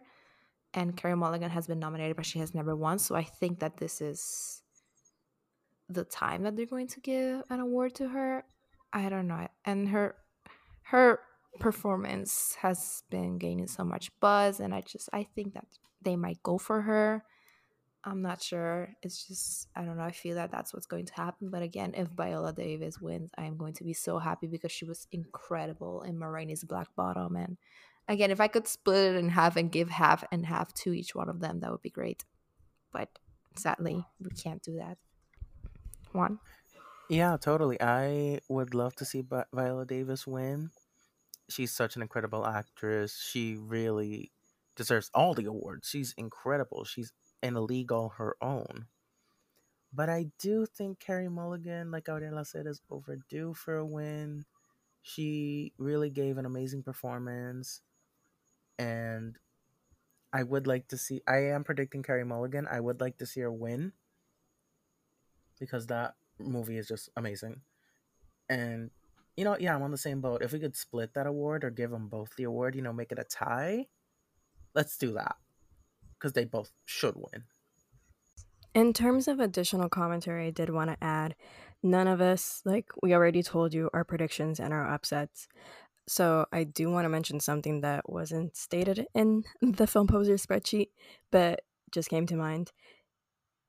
and 0.74 0.96
Carey 0.96 1.16
Mulligan 1.16 1.50
has 1.50 1.68
been 1.68 1.80
nominated, 1.80 2.16
but 2.16 2.26
she 2.26 2.40
has 2.40 2.54
never 2.54 2.76
won. 2.76 3.00
So 3.00 3.16
I 3.16 3.24
think 3.24 3.60
that 3.60 3.78
this 3.78 4.02
is 4.02 4.61
the 5.94 6.04
time 6.04 6.44
that 6.44 6.56
they're 6.56 6.66
going 6.66 6.88
to 6.88 7.00
give 7.00 7.44
an 7.50 7.60
award 7.60 7.96
to 7.96 8.10
her. 8.10 8.44
I 8.94 9.10
don't 9.10 9.28
know, 9.28 9.48
and 9.66 9.90
her 9.90 10.16
her 10.84 11.20
performance 11.60 12.56
has 12.62 13.04
been 13.10 13.38
gaining 13.38 13.68
so 13.68 13.84
much 13.84 14.12
buzz, 14.20 14.60
and 14.60 14.74
I 14.74 14.82
just 14.82 15.10
I 15.14 15.24
think 15.24 15.54
that 15.54 15.66
they 16.02 16.16
might 16.16 16.42
go 16.44 16.58
for 16.58 16.82
her. 16.82 17.24
I'm 18.04 18.22
not 18.22 18.42
sure. 18.42 18.90
It's 19.04 19.28
just 19.28 19.68
I 19.76 19.84
don't 19.84 19.98
know. 19.98 20.04
I 20.04 20.12
feel 20.12 20.36
that 20.36 20.52
that's 20.52 20.74
what's 20.74 20.88
going 20.88 21.06
to 21.06 21.14
happen. 21.14 21.50
But 21.50 21.62
again, 21.62 21.94
if 21.96 22.08
Viola 22.08 22.52
Davis 22.52 23.00
wins, 23.00 23.32
I 23.38 23.46
am 23.46 23.58
going 23.58 23.74
to 23.74 23.84
be 23.84 23.94
so 23.94 24.18
happy 24.18 24.48
because 24.48 24.72
she 24.72 24.86
was 24.86 25.08
incredible 25.12 26.02
in 26.02 26.18
Ma 26.18 26.26
Rainey's 26.26 26.64
Black 26.64 26.88
Bottom. 26.96 27.36
And 27.36 27.58
again, 28.08 28.32
if 28.32 28.42
I 28.42 28.48
could 28.48 28.68
split 28.68 29.14
it 29.14 29.18
in 29.18 29.30
half 29.30 29.56
and 29.56 29.72
give 29.72 29.90
half 29.90 30.24
and 30.32 30.46
half 30.46 30.74
to 30.76 30.94
each 30.94 31.14
one 31.14 31.30
of 31.30 31.40
them, 31.40 31.60
that 31.60 31.72
would 31.72 31.84
be 31.84 31.92
great. 31.92 32.26
But 32.92 33.10
sadly, 33.56 34.04
we 34.20 34.32
can't 34.32 34.64
do 34.64 34.78
that. 34.78 34.98
One. 36.14 36.40
Yeah, 37.10 37.38
totally. 37.38 37.78
I 37.82 38.40
would 38.48 38.74
love 38.74 38.96
to 38.96 39.06
see 39.06 39.22
Vi- 39.22 39.46
Viola 39.54 39.86
Davis 39.86 40.26
win. 40.26 40.72
She's 41.50 41.72
such 41.72 41.96
an 41.96 42.02
incredible 42.02 42.46
actress. 42.46 43.20
She 43.20 43.56
really 43.58 44.32
deserves 44.76 45.12
all 45.14 45.34
the 45.34 45.46
awards. 45.46 45.90
She's 45.90 46.14
incredible. 46.18 46.86
She's 46.86 47.12
in 47.44 47.56
a 47.56 47.62
league 47.62 47.92
all 47.92 48.10
her 48.18 48.38
own. 48.42 48.88
But 49.94 50.10
I 50.10 50.32
do 50.40 50.66
think 50.66 51.00
Carey 51.00 51.28
Mulligan, 51.28 51.92
like 51.92 52.06
Aurela 52.06 52.46
said, 52.48 52.66
is 52.66 52.82
overdue 52.90 53.54
for 53.54 53.76
a 53.76 53.86
win. 53.86 54.46
She 55.02 55.74
really 55.78 56.10
gave 56.10 56.38
an 56.38 56.46
amazing 56.46 56.84
performance. 56.84 57.82
And 58.80 59.38
I 60.34 60.44
would 60.44 60.68
like 60.68 60.88
to 60.90 60.98
see. 60.98 61.22
I 61.28 61.38
am 61.52 61.64
predicting 61.66 62.04
Carey 62.04 62.24
Mulligan. 62.24 62.68
I 62.72 62.80
would 62.80 63.02
like 63.02 63.18
to 63.18 63.26
see 63.26 63.42
her 63.42 63.52
win 63.52 63.94
because 65.62 65.88
that 65.88 66.16
movie 66.40 66.78
is 66.78 66.88
just 66.88 67.10
amazing. 67.16 67.62
And 68.50 68.90
you 69.38 69.46
know, 69.46 69.56
yeah, 69.58 69.74
I'm 69.74 69.82
on 69.84 69.92
the 69.92 69.98
same 69.98 70.20
boat. 70.20 70.42
If 70.42 70.52
we 70.52 70.60
could 70.60 70.76
split 70.76 71.14
that 71.14 71.28
award 71.28 71.64
or 71.64 71.70
give 71.70 71.92
them 71.92 72.10
both 72.10 72.36
the 72.36 72.44
award, 72.44 72.76
you 72.76 72.82
know, 72.82 72.92
make 72.92 73.14
it 73.14 73.20
a 73.20 73.24
tie, 73.24 73.86
let's 74.76 74.98
do 74.98 75.14
that 75.14 75.38
because 76.20 76.34
they 76.34 76.44
both 76.44 76.72
should 76.86 77.16
win. 77.16 77.44
In 78.74 78.94
terms 78.94 79.28
of 79.28 79.40
additional 79.40 79.90
commentary, 79.90 80.48
I 80.48 80.52
did 80.52 80.70
want 80.70 80.90
to 80.90 81.04
add 81.04 81.36
none 81.84 82.08
of 82.08 82.22
us, 82.22 82.62
like 82.66 82.88
we 83.02 83.14
already 83.14 83.44
told 83.44 83.74
you, 83.74 83.90
our 83.94 84.04
predictions 84.04 84.60
and 84.60 84.74
our 84.74 84.90
upsets. 84.90 85.48
So 86.08 86.46
I 86.52 86.64
do 86.64 86.90
want 86.90 87.06
to 87.06 87.10
mention 87.10 87.40
something 87.40 87.82
that 87.82 88.10
wasn't 88.10 88.56
stated 88.56 89.08
in 89.14 89.44
the 89.62 89.88
film 89.88 90.08
poser 90.08 90.36
spreadsheet, 90.36 90.90
but 91.32 91.62
just 91.92 92.10
came 92.10 92.26
to 92.28 92.36
mind. 92.36 92.72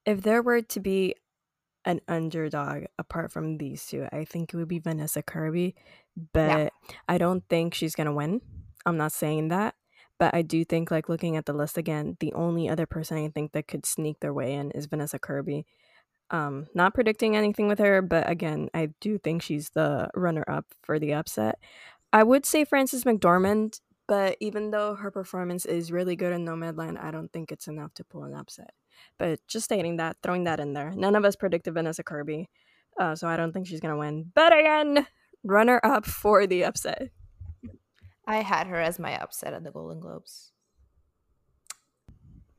If 0.05 0.23
there 0.23 0.43
were 0.43 0.63
to 0.63 0.81
be 0.81 1.15
an 1.85 2.01
underdog 2.09 2.85
apart 2.99 3.33
from 3.33 3.59
these 3.59 3.85
two, 3.87 4.07
I 4.13 4.25
think 4.25 4.53
it 4.53 4.57
would 4.57 4.69
be 4.69 4.79
Vanessa 4.79 5.23
Kirby, 5.23 5.75
but 6.33 6.49
yeah. 6.49 6.69
I 7.09 7.19
don't 7.19 7.45
think 7.49 7.75
she's 7.75 7.95
gonna 7.95 8.13
win. 8.13 8.41
I'm 8.87 8.97
not 8.97 9.13
saying 9.13 9.49
that, 9.49 9.75
but 10.19 10.35
I 10.35 10.43
do 10.43 10.65
think, 10.65 10.91
like 10.91 11.09
looking 11.09 11.37
at 11.37 11.47
the 11.47 11.53
list 11.53 11.79
again, 11.79 12.17
the 12.21 12.33
only 12.35 12.69
other 12.69 12.87
person 12.87 13.19
I 13.19 13.29
think 13.29 13.53
that 13.53 13.69
could 13.69 13.87
sneak 13.87 14.21
their 14.21 14.35
way 14.35 14.55
in 14.55 14.71
is 14.73 14.87
Vanessa 14.87 15.19
Kirby. 15.19 15.67
Um, 16.31 16.67
not 16.75 16.95
predicting 16.95 17.37
anything 17.37 17.69
with 17.69 17.79
her, 17.79 18.01
but 18.01 18.29
again, 18.29 18.71
I 18.73 18.91
do 19.01 19.19
think 19.19 19.43
she's 19.43 19.71
the 19.71 20.09
runner 20.15 20.45
up 20.49 20.65
for 20.83 20.99
the 20.99 21.13
upset. 21.13 21.59
I 22.13 22.23
would 22.23 22.47
say 22.47 22.65
Frances 22.65 23.05
McDormand, 23.05 23.81
but 24.09 24.37
even 24.41 24.71
though 24.71 24.95
her 24.95 25.11
performance 25.11 25.67
is 25.67 25.93
really 25.93 26.17
good 26.17 26.33
in 26.33 26.45
Nomadland, 26.45 27.03
I 27.03 27.11
don't 27.11 27.33
think 27.33 27.53
it's 27.53 27.69
enough 27.69 27.93
to 27.95 28.05
pull 28.05 28.25
an 28.25 28.35
upset. 28.35 28.71
But 29.19 29.41
just 29.47 29.65
stating 29.65 29.97
that, 29.97 30.17
throwing 30.23 30.45
that 30.45 30.61
in 30.61 30.73
there. 30.73 30.93
None 30.95 31.17
of 31.17 31.25
us 31.25 31.37
predicted 31.37 31.75
Vanessa 31.75 32.03
Kirby, 32.03 32.49
uh, 32.99 33.15
so 33.15 33.29
I 33.29 33.37
don't 33.37 33.53
think 33.53 33.67
she's 33.67 33.81
gonna 33.81 33.99
win. 33.99 34.33
But 34.35 34.53
again, 34.57 35.07
runner 35.45 35.81
up 35.83 36.07
for 36.07 36.47
the 36.47 36.65
upset. 36.65 37.11
I 38.27 38.37
had 38.37 38.67
her 38.69 38.81
as 38.81 38.99
my 38.99 39.21
upset 39.21 39.53
at 39.53 39.65
the 39.65 39.71
Golden 39.71 40.01
Globes. 40.01 40.53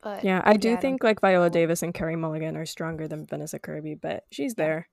But 0.04 0.24
yeah, 0.24 0.42
I 0.44 0.58
do 0.58 0.76
think 0.76 1.02
like 1.04 1.22
Viola 1.22 1.50
Davis 1.50 1.82
and 1.82 1.94
Carey 1.94 2.18
Mulligan 2.18 2.58
are 2.58 2.66
stronger 2.66 3.08
than 3.08 3.26
Vanessa 3.26 3.58
Kirby, 3.58 3.96
but 3.96 4.26
she's 4.32 4.56
there. 4.56 4.90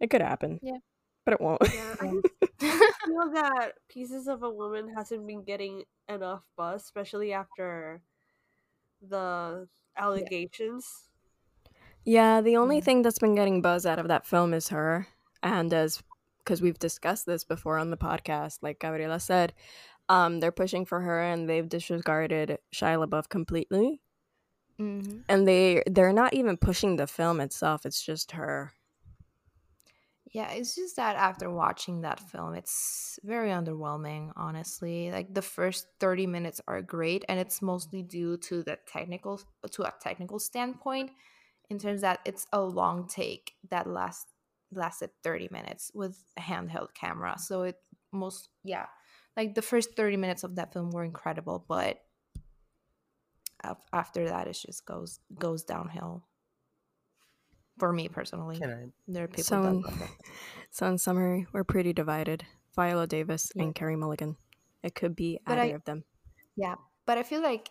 It 0.00 0.10
could 0.10 0.22
happen. 0.22 0.58
Yeah. 0.62 0.78
But 1.24 1.34
it 1.34 1.40
won't. 1.40 1.62
Yeah, 1.62 1.94
I 2.00 2.10
feel 3.06 3.30
that 3.34 3.72
Pieces 3.88 4.26
of 4.26 4.42
a 4.42 4.50
Woman 4.50 4.92
hasn't 4.96 5.26
been 5.26 5.44
getting 5.44 5.84
enough 6.08 6.42
buzz, 6.56 6.82
especially 6.82 7.32
after 7.32 8.02
the 9.00 9.68
allegations. 9.96 11.08
Yeah, 12.04 12.40
the 12.40 12.56
only 12.56 12.80
thing 12.80 13.02
that's 13.02 13.18
been 13.18 13.34
getting 13.34 13.62
buzz 13.62 13.84
out 13.86 13.98
of 13.98 14.08
that 14.08 14.26
film 14.26 14.54
is 14.54 14.68
her. 14.68 15.06
And 15.42 15.72
as 15.72 16.02
because 16.38 16.62
we've 16.62 16.78
discussed 16.78 17.26
this 17.26 17.44
before 17.44 17.78
on 17.78 17.90
the 17.90 17.96
podcast, 17.96 18.58
like 18.62 18.80
Gabriela 18.80 19.20
said, 19.20 19.52
um, 20.08 20.40
they're 20.40 20.50
pushing 20.50 20.84
for 20.84 21.00
her 21.00 21.20
and 21.20 21.48
they've 21.48 21.68
disregarded 21.68 22.58
Shia 22.74 23.06
LaBeouf 23.06 23.28
completely. 23.28 24.00
Mm-hmm. 24.80 25.20
And 25.28 25.46
they 25.46 25.82
they're 25.86 26.12
not 26.12 26.34
even 26.34 26.56
pushing 26.56 26.96
the 26.96 27.06
film 27.06 27.40
itself. 27.40 27.84
It's 27.84 28.02
just 28.02 28.32
her. 28.32 28.72
Yeah, 30.32 30.52
it's 30.52 30.76
just 30.76 30.94
that 30.94 31.16
after 31.16 31.50
watching 31.50 32.02
that 32.02 32.20
film, 32.20 32.54
it's 32.54 33.18
very 33.24 33.50
underwhelming, 33.50 34.30
honestly. 34.36 35.10
Like 35.10 35.34
the 35.34 35.42
first 35.42 35.88
30 35.98 36.26
minutes 36.28 36.60
are 36.68 36.82
great 36.82 37.24
and 37.28 37.40
it's 37.40 37.60
mostly 37.60 38.02
due 38.02 38.36
to 38.36 38.62
the 38.62 38.78
technical 38.86 39.40
to 39.68 39.82
a 39.82 39.92
technical 40.00 40.38
standpoint 40.38 41.10
in 41.68 41.78
terms 41.80 42.02
that 42.02 42.20
it's 42.24 42.46
a 42.52 42.60
long 42.60 43.08
take 43.08 43.54
that 43.70 43.88
last 43.88 44.28
lasted 44.72 45.10
30 45.24 45.48
minutes 45.50 45.90
with 45.94 46.16
a 46.36 46.40
handheld 46.40 46.94
camera. 46.94 47.36
So 47.36 47.62
it 47.62 47.76
most 48.12 48.50
yeah, 48.62 48.86
like 49.36 49.56
the 49.56 49.62
first 49.62 49.96
30 49.96 50.16
minutes 50.16 50.44
of 50.44 50.54
that 50.54 50.72
film 50.72 50.90
were 50.90 51.04
incredible, 51.04 51.64
but 51.66 52.00
after 53.92 54.28
that 54.28 54.46
it 54.46 54.52
just 54.52 54.86
goes 54.86 55.18
goes 55.38 55.64
downhill 55.64 56.24
for 57.80 57.92
me 57.92 58.08
personally. 58.08 58.60
There 59.08 59.24
are 59.24 59.28
people 59.28 59.42
so 59.42 59.64
in, 59.64 59.84
so 60.70 60.86
in 60.86 60.98
summary, 60.98 61.46
we're 61.52 61.64
pretty 61.64 61.92
divided. 61.92 62.44
Viola 62.76 63.06
Davis 63.08 63.50
yeah. 63.56 63.64
and 63.64 63.74
Carey 63.74 63.96
Mulligan. 63.96 64.36
It 64.84 64.94
could 64.94 65.16
be 65.16 65.40
but 65.44 65.58
either 65.58 65.72
I, 65.72 65.74
of 65.74 65.84
them. 65.84 66.04
Yeah, 66.56 66.76
but 67.06 67.18
I 67.18 67.24
feel 67.24 67.42
like 67.42 67.68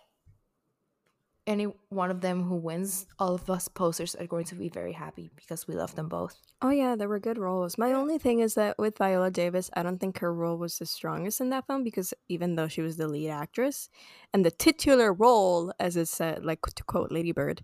any 1.47 1.68
one 1.89 2.12
of 2.12 2.22
them 2.22 2.43
who 2.43 2.55
wins, 2.57 3.07
all 3.18 3.34
of 3.34 3.49
us 3.49 3.68
posters 3.68 4.14
are 4.16 4.28
going 4.28 4.45
to 4.45 4.55
be 4.55 4.70
very 4.70 4.93
happy 4.93 5.32
because 5.36 5.68
we 5.68 5.74
love 5.74 5.95
them 5.95 6.07
both. 6.07 6.38
Oh 6.62 6.70
yeah, 6.70 6.95
there 6.95 7.10
were 7.10 7.20
good 7.20 7.39
roles. 7.39 7.78
My 7.78 7.93
only 7.93 8.20
thing 8.20 8.39
is 8.39 8.53
that 8.53 8.78
with 8.78 8.97
Viola 8.97 9.32
Davis, 9.32 9.70
I 9.74 9.82
don't 9.82 9.99
think 9.99 10.20
her 10.20 10.34
role 10.34 10.57
was 10.57 10.78
the 10.78 10.86
strongest 10.86 11.41
in 11.41 11.49
that 11.49 11.66
film 11.66 11.84
because 11.84 12.14
even 12.28 12.55
though 12.55 12.68
she 12.68 12.82
was 12.82 12.97
the 12.97 13.07
lead 13.07 13.30
actress 13.30 13.89
and 14.34 14.45
the 14.45 14.51
titular 14.51 15.12
role, 15.12 15.74
as 15.80 15.95
it 15.95 16.07
said, 16.07 16.45
like 16.45 16.62
to 16.76 16.84
quote 16.84 17.12
Lady 17.12 17.32
Bird, 17.32 17.64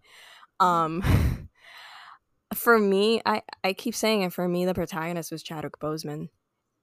um, 0.59 1.03
for 2.53 2.77
me, 2.77 3.21
I 3.25 3.41
I 3.63 3.73
keep 3.73 3.95
saying 3.95 4.21
it. 4.21 4.33
For 4.33 4.47
me, 4.47 4.65
the 4.65 4.73
protagonist 4.73 5.31
was 5.31 5.43
Chadwick 5.43 5.79
Boseman, 5.79 6.29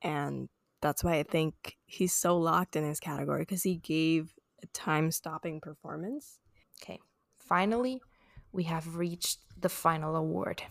and 0.03 0.49
that's 0.81 1.05
why 1.05 1.15
I 1.19 1.23
think 1.23 1.77
he's 1.85 2.15
so 2.15 2.37
locked 2.37 2.77
in 2.77 2.85
his 2.85 3.01
category 3.01 3.43
because 3.43 3.63
he 3.63 3.77
gave 3.77 4.35
a 4.63 4.67
time-stopping 4.69 5.61
performance 5.61 6.39
Okay, 6.83 6.99
finally, 7.39 8.01
we 8.51 8.65
have 8.65 8.97
reached 8.97 9.39
the 9.61 9.69
final 9.69 10.17
award, 10.17 10.63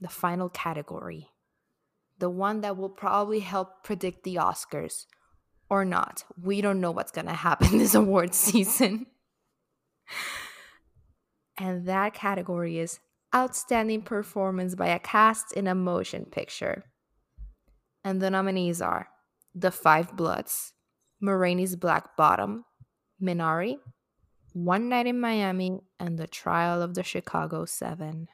the 0.00 0.08
final 0.08 0.48
category, 0.48 1.28
the 2.18 2.30
one 2.30 2.62
that 2.62 2.76
will 2.76 2.88
probably 2.88 3.40
help 3.40 3.84
predict 3.84 4.24
the 4.24 4.36
Oscars 4.36 5.04
or 5.68 5.84
not. 5.84 6.24
We 6.42 6.60
don't 6.60 6.80
know 6.80 6.90
what's 6.90 7.12
going 7.12 7.26
to 7.26 7.34
happen 7.34 7.78
this 7.78 7.94
award 7.94 8.34
season. 8.34 9.06
and 11.58 11.86
that 11.86 12.14
category 12.14 12.78
is 12.78 13.00
Outstanding 13.34 14.02
Performance 14.02 14.76
by 14.76 14.86
a 14.86 15.00
Cast 15.00 15.52
in 15.54 15.66
a 15.66 15.74
Motion 15.74 16.24
Picture. 16.24 16.84
And 18.04 18.22
the 18.22 18.30
nominees 18.30 18.80
are 18.80 19.08
The 19.56 19.72
Five 19.72 20.16
Bloods, 20.16 20.72
Ma 21.20 21.32
Rainey's 21.32 21.74
Black 21.74 22.16
Bottom, 22.16 22.64
Minari, 23.20 23.78
one 24.52 24.88
Night 24.88 25.08
in 25.08 25.18
Miami, 25.18 25.80
and 25.98 26.16
The 26.16 26.28
Trial 26.28 26.80
of 26.80 26.94
the 26.94 27.02
Chicago 27.02 27.64
Seven. 27.64 28.28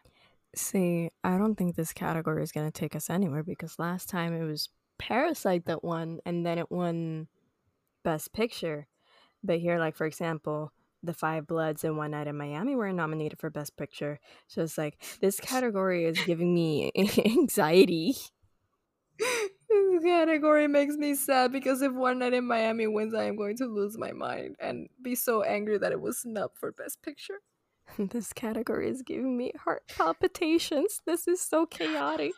See, 0.55 1.09
I 1.25 1.39
don't 1.39 1.55
think 1.55 1.77
this 1.77 1.95
category 1.95 2.43
is 2.43 2.53
going 2.53 2.71
to 2.71 2.81
take 2.81 2.95
us 2.95 3.09
anywhere 3.09 3.43
because 3.43 3.79
last 3.79 4.09
time 4.11 4.35
it 4.35 4.45
was 4.45 4.69
Parasite 4.99 5.65
that 5.65 5.83
won, 5.83 6.21
and 6.27 6.45
then 6.45 6.59
it 6.59 6.71
won 6.71 7.29
Best 8.05 8.35
Picture. 8.35 8.87
But 9.43 9.61
here, 9.61 9.79
like, 9.79 9.97
for 9.97 10.05
example, 10.05 10.73
The 11.03 11.15
Five 11.15 11.47
Bloods 11.47 11.85
and 11.85 11.97
One 11.97 12.11
Night 12.11 12.27
in 12.27 12.37
Miami 12.37 12.77
were 12.77 12.93
nominated 12.93 13.39
for 13.39 13.51
Best 13.51 13.77
Picture. 13.77 14.21
So 14.47 14.63
it's 14.63 14.77
like, 14.77 15.03
this 15.21 15.41
category 15.41 16.05
is 16.05 16.19
giving 16.25 16.55
me 16.55 16.93
anxiety 17.25 18.17
this 20.01 20.11
category 20.11 20.67
makes 20.67 20.97
me 20.97 21.15
sad 21.15 21.53
because 21.53 21.83
if 21.83 21.93
One 21.93 22.19
Night 22.19 22.33
in 22.33 22.47
Miami 22.47 22.87
wins, 22.87 23.15
I 23.15 23.25
am 23.25 23.37
going 23.37 23.57
to 23.59 23.67
lose 23.67 23.99
my 23.99 24.13
mind 24.13 24.57
and 24.61 24.89
be 25.03 25.15
so 25.15 25.43
angry 25.43 25.79
that 25.79 25.93
it 25.93 26.01
was 26.01 26.19
snubbed 26.19 26.57
for 26.59 26.73
Best 26.73 27.03
Picture. 27.03 27.41
this 27.99 28.33
category 28.33 28.89
is 28.89 29.03
giving 29.03 29.37
me 29.37 29.53
heart 29.65 29.83
palpitations. 29.89 31.01
This 31.07 31.27
is 31.27 31.41
so 31.41 31.67
chaotic. 31.67 32.33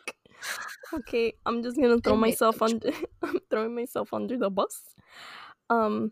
Okay, 0.93 1.33
I'm 1.45 1.63
just 1.63 1.77
gonna 1.77 1.99
throw 1.99 2.15
myself 2.15 2.61
under. 2.61 2.91
I'm 3.21 3.39
throwing 3.49 3.75
myself 3.75 4.13
under 4.13 4.37
the 4.37 4.49
bus. 4.49 4.81
Um, 5.69 6.11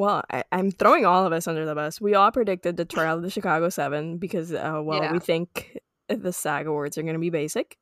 well, 0.00 0.22
I, 0.30 0.44
am 0.50 0.70
throwing 0.70 1.04
all 1.04 1.26
of 1.26 1.32
us 1.34 1.46
under 1.46 1.66
the 1.66 1.74
bus. 1.74 2.00
We 2.00 2.14
all 2.14 2.32
predicted 2.32 2.78
the 2.78 2.86
trial 2.86 3.18
of 3.18 3.22
the 3.22 3.28
Chicago 3.28 3.68
Seven 3.68 4.16
because, 4.16 4.50
uh, 4.50 4.80
well, 4.82 5.02
yeah. 5.02 5.12
we 5.12 5.18
think 5.18 5.78
the 6.08 6.32
SAG 6.32 6.66
awards 6.66 6.96
are 6.96 7.02
gonna 7.02 7.18
be 7.18 7.28
basic. 7.28 7.76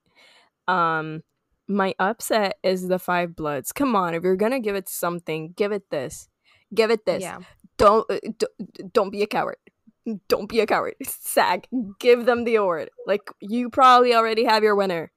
Um, 0.67 1.23
my 1.69 1.95
upset 2.01 2.57
is 2.65 2.89
the 2.89 2.99
five 2.99 3.37
bloods. 3.37 3.71
Come 3.71 3.95
on, 3.95 4.15
if 4.15 4.25
you're 4.25 4.35
gonna 4.35 4.59
give 4.59 4.75
it 4.75 4.89
something, 4.89 5.55
give 5.57 5.71
it 5.71 5.91
this. 5.91 6.29
Give 6.75 6.91
it 6.91 7.07
this. 7.07 7.23
Yeah. 7.23 7.39
Don't 7.77 8.11
uh, 8.11 8.19
don't, 8.37 8.93
don't 8.93 9.11
be 9.11 9.23
a 9.23 9.29
coward. 9.29 9.59
Don't 10.27 10.49
be 10.49 10.59
a 10.59 10.67
coward. 10.67 10.97
SAG, 11.05 11.69
give 12.01 12.27
them 12.27 12.43
the 12.43 12.57
award. 12.57 12.91
Like 13.07 13.31
you 13.41 13.71
probably 13.71 14.13
already 14.13 14.43
have 14.43 14.65
your 14.65 14.75
winner. 14.75 15.13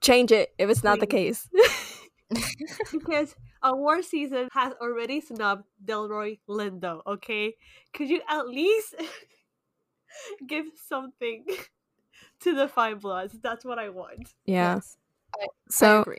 Change 0.00 0.32
it 0.32 0.54
if 0.58 0.70
it's 0.70 0.82
not 0.82 0.98
the 0.98 1.06
case. 1.06 1.46
because 2.92 3.36
award 3.62 4.04
season 4.04 4.48
has 4.52 4.72
already 4.80 5.20
snubbed 5.20 5.64
Delroy 5.84 6.38
Lindo. 6.48 7.00
Okay, 7.06 7.54
could 7.92 8.08
you 8.08 8.20
at 8.28 8.48
least 8.48 8.94
give 10.46 10.66
something 10.88 11.44
to 12.40 12.54
the 12.54 12.68
Five 12.68 13.00
Bloods? 13.00 13.38
That's 13.42 13.64
what 13.64 13.78
I 13.78 13.88
want. 13.90 14.32
Yeah. 14.44 14.74
Yes. 14.74 14.96
I, 15.40 15.46
so 15.70 16.04
I 16.06 16.16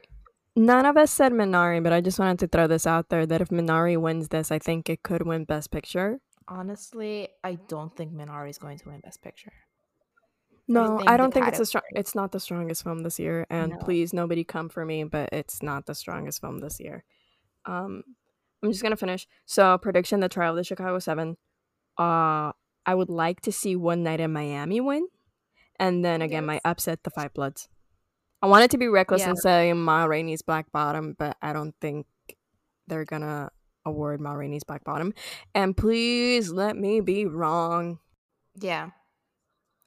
none 0.55 0.85
of 0.85 0.97
us 0.97 1.11
said 1.11 1.31
Minari, 1.31 1.81
but 1.83 1.93
I 1.93 2.01
just 2.01 2.19
wanted 2.19 2.39
to 2.39 2.47
throw 2.47 2.67
this 2.67 2.87
out 2.87 3.09
there 3.09 3.25
that 3.25 3.41
if 3.41 3.49
Minari 3.49 3.99
wins 3.99 4.29
this, 4.29 4.51
I 4.51 4.59
think 4.59 4.89
it 4.89 5.03
could 5.03 5.25
win 5.25 5.45
Best 5.45 5.71
Picture. 5.71 6.19
Honestly, 6.47 7.29
I 7.43 7.55
don't 7.67 7.95
think 7.95 8.13
Minari 8.13 8.49
is 8.49 8.57
going 8.57 8.77
to 8.79 8.89
win 8.89 8.99
Best 8.99 9.21
Picture. 9.21 9.53
No, 10.67 10.97
think 10.97 11.09
I 11.09 11.17
don't 11.17 11.33
think 11.33 11.47
it's 11.47 11.59
a 11.59 11.65
strong. 11.65 11.83
It's 11.91 12.15
not 12.15 12.31
the 12.31 12.39
strongest 12.39 12.83
film 12.83 12.99
this 12.99 13.19
year, 13.19 13.45
and 13.49 13.73
No. 13.73 13.77
please, 13.79 14.13
nobody 14.13 14.43
come 14.43 14.69
for 14.69 14.85
me. 14.85 15.03
But 15.03 15.29
it's 15.33 15.61
not 15.61 15.85
the 15.85 15.95
strongest 15.95 16.39
film 16.39 16.59
this 16.59 16.79
year. 16.79 17.03
Um, 17.66 18.03
I'm 18.64 18.72
just 18.72 18.84
gonna 18.84 18.95
finish. 18.95 19.28
So, 19.45 19.78
prediction: 19.78 20.20
The 20.20 20.30
Trial 20.30 20.51
of 20.51 20.57
the 20.57 20.64
Chicago 20.64 20.99
Seven. 20.99 21.38
Uh, 21.97 22.51
I 22.86 22.95
would 22.95 23.09
like 23.09 23.41
to 23.41 23.51
see 23.51 23.76
One 23.76 24.03
Night 24.03 24.20
in 24.20 24.32
Miami 24.34 24.82
win, 24.82 25.07
and 25.80 26.03
then 26.03 26.22
again, 26.22 26.45
my 26.45 26.59
upset: 26.66 27.03
The 27.03 27.09
Five 27.09 27.34
Bloods. 27.34 27.68
I 28.41 28.47
wanted 28.47 28.72
to 28.72 28.78
be 28.78 28.88
reckless 28.88 29.22
Yeah. 29.22 29.30
and 29.30 29.39
say 29.39 29.72
Ma 29.74 30.03
Rainey's 30.03 30.41
Black 30.41 30.72
Bottom, 30.72 31.16
but 31.18 31.38
I 31.41 31.53
don't 31.53 31.74
think 31.80 32.07
they're 32.88 33.05
gonna 33.05 33.49
award 33.86 34.20
Ma 34.20 34.34
Rainey's 34.34 34.64
Black 34.66 34.84
Bottom. 34.84 35.14
And 35.55 35.76
please 35.78 36.51
let 36.51 36.76
me 36.76 36.99
be 36.99 37.26
wrong. 37.26 37.99
Yeah. 38.59 38.89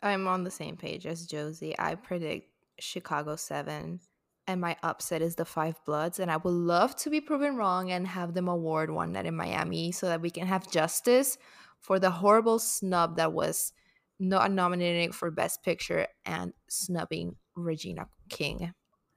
I'm 0.02 0.26
on 0.26 0.44
the 0.44 0.50
same 0.50 0.76
page 0.76 1.06
as 1.06 1.26
Josie. 1.26 1.74
I 1.78 1.94
predict 1.96 2.50
Chicago 2.78 3.36
7 3.36 4.00
and 4.46 4.60
my 4.60 4.76
upset 4.82 5.22
is 5.22 5.36
the 5.36 5.44
Five 5.44 5.82
Bloods 5.84 6.18
and 6.18 6.30
I 6.30 6.36
would 6.36 6.50
love 6.50 6.94
to 6.96 7.10
be 7.10 7.20
proven 7.20 7.56
wrong 7.56 7.90
and 7.90 8.06
have 8.06 8.34
them 8.34 8.48
award 8.48 8.90
one 8.90 9.12
night 9.12 9.26
in 9.26 9.36
Miami 9.36 9.92
so 9.92 10.06
that 10.06 10.20
we 10.20 10.30
can 10.30 10.46
have 10.46 10.70
justice 10.70 11.38
for 11.80 11.98
the 11.98 12.10
horrible 12.10 12.58
snub 12.58 13.16
that 13.16 13.32
was 13.32 13.72
not 14.18 14.50
nominated 14.50 15.14
for 15.14 15.30
best 15.30 15.62
picture 15.62 16.06
and 16.24 16.52
snubbing 16.68 17.36
Regina 17.54 18.06
King. 18.28 18.72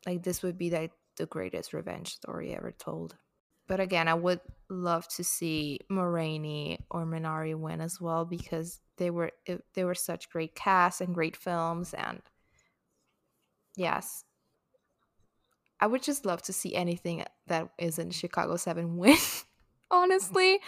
Like 0.06 0.24
this 0.24 0.44
would 0.44 0.58
be 0.58 0.70
like 0.70 0.92
the 1.18 1.26
greatest 1.26 1.74
revenge 1.74 2.16
story 2.16 2.56
ever 2.56 2.72
told. 2.72 3.16
But 3.68 3.80
again, 3.80 4.08
I 4.08 4.16
would 4.16 4.42
love 4.70 5.08
to 5.10 5.24
see 5.24 5.80
Ma 5.90 6.02
Rainey 6.02 6.80
or 6.90 7.06
Minari 7.06 7.56
win 7.56 7.82
as 7.82 8.02
well 8.02 8.26
because 8.26 8.80
they 8.98 9.12
were 9.12 9.32
they 9.76 9.84
were 9.84 9.96
such 9.96 10.30
great 10.30 10.56
casts 10.56 11.02
and 11.02 11.14
great 11.14 11.38
films 11.38 11.94
and 11.94 12.22
yes. 13.76 14.24
I 15.82 15.88
would 15.88 16.04
just 16.04 16.26
love 16.26 16.42
to 16.44 16.54
see 16.54 16.76
anything 16.76 17.24
that 17.48 17.70
isn't 17.78 18.12
Chicago 18.12 18.58
7 18.58 18.98
win, 19.02 19.18
honestly. 19.90 20.60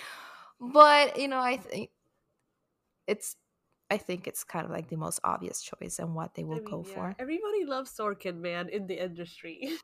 But, 0.60 1.18
you 1.18 1.28
know, 1.28 1.40
I 1.40 1.58
think 1.58 1.90
it's 3.08 3.36
I 3.90 3.98
think 3.98 4.26
it's 4.26 4.46
kind 4.46 4.64
of 4.66 4.72
like 4.72 4.88
the 4.88 4.96
most 4.96 5.20
obvious 5.24 5.62
choice 5.62 6.00
and 6.00 6.16
what 6.16 6.34
they 6.36 6.46
will 6.46 6.56
I 6.56 6.60
mean, 6.60 6.70
go 6.70 6.86
yeah, 6.88 6.94
for. 6.94 7.16
Everybody 7.20 7.66
loves 7.66 7.92
Sorkin, 7.92 8.38
man, 8.38 8.70
in 8.70 8.88
the 8.88 9.04
industry. 9.04 9.78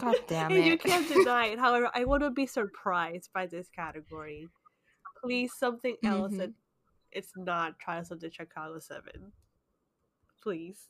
God 0.00 0.16
damn 0.26 0.50
And 0.50 0.66
you 0.66 0.76
can't 0.76 1.06
deny 1.06 1.46
it. 1.46 1.60
However, 1.60 1.88
I 1.94 2.04
wouldn't 2.04 2.34
be 2.34 2.46
surprised 2.46 3.30
by 3.32 3.46
this 3.46 3.68
category. 3.68 4.48
Please, 5.22 5.52
something 5.56 5.96
else 6.02 6.32
Mhm. 6.32 6.38
that 6.38 6.50
it's 7.12 7.32
not 7.36 7.78
Trials 7.78 8.10
of 8.10 8.18
the 8.20 8.30
Chicago 8.30 8.80
Seven. 8.80 9.32
Please. 10.42 10.88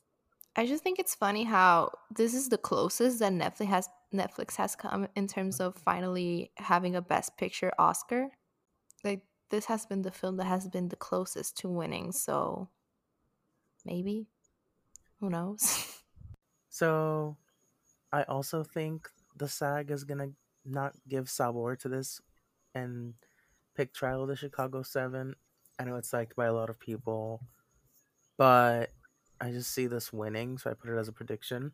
I 0.55 0.65
just 0.65 0.83
think 0.83 0.99
it's 0.99 1.15
funny 1.15 1.43
how 1.43 1.91
this 2.13 2.33
is 2.33 2.49
the 2.49 2.57
closest 2.57 3.19
that 3.19 3.31
Netflix 3.31 3.67
has 3.67 3.89
Netflix 4.13 4.55
has 4.57 4.75
come 4.75 5.07
in 5.15 5.27
terms 5.27 5.59
of 5.59 5.73
mm-hmm. 5.73 5.83
finally 5.83 6.51
having 6.57 6.95
a 6.95 7.01
Best 7.01 7.37
Picture 7.37 7.71
Oscar. 7.79 8.29
Like 9.03 9.23
this 9.49 9.65
has 9.65 9.85
been 9.85 10.01
the 10.01 10.11
film 10.11 10.37
that 10.37 10.45
has 10.45 10.67
been 10.67 10.89
the 10.89 10.95
closest 10.95 11.57
to 11.59 11.69
winning, 11.69 12.11
so 12.11 12.69
maybe 13.85 14.27
who 15.19 15.29
knows? 15.29 15.87
So, 16.73 17.35
I 18.13 18.23
also 18.23 18.63
think 18.63 19.09
the 19.35 19.49
SAG 19.49 19.91
is 19.91 20.05
gonna 20.05 20.29
not 20.63 20.95
give 21.05 21.29
Sabor 21.29 21.75
to 21.75 21.89
this 21.89 22.21
and 22.73 23.13
pick 23.75 23.93
Trial 23.93 24.23
of 24.23 24.29
the 24.29 24.37
Chicago 24.37 24.81
Seven. 24.81 25.35
I 25.77 25.83
know 25.83 25.97
it's 25.97 26.13
liked 26.13 26.37
by 26.37 26.45
a 26.45 26.53
lot 26.53 26.69
of 26.69 26.79
people, 26.79 27.41
but 28.37 28.93
I 29.41 29.51
just 29.51 29.71
see 29.73 29.87
this 29.87 30.13
winning, 30.13 30.57
so 30.57 30.69
I 30.71 30.75
put 30.75 30.89
it 30.91 30.97
as 30.97 31.09
a 31.09 31.13
prediction. 31.13 31.73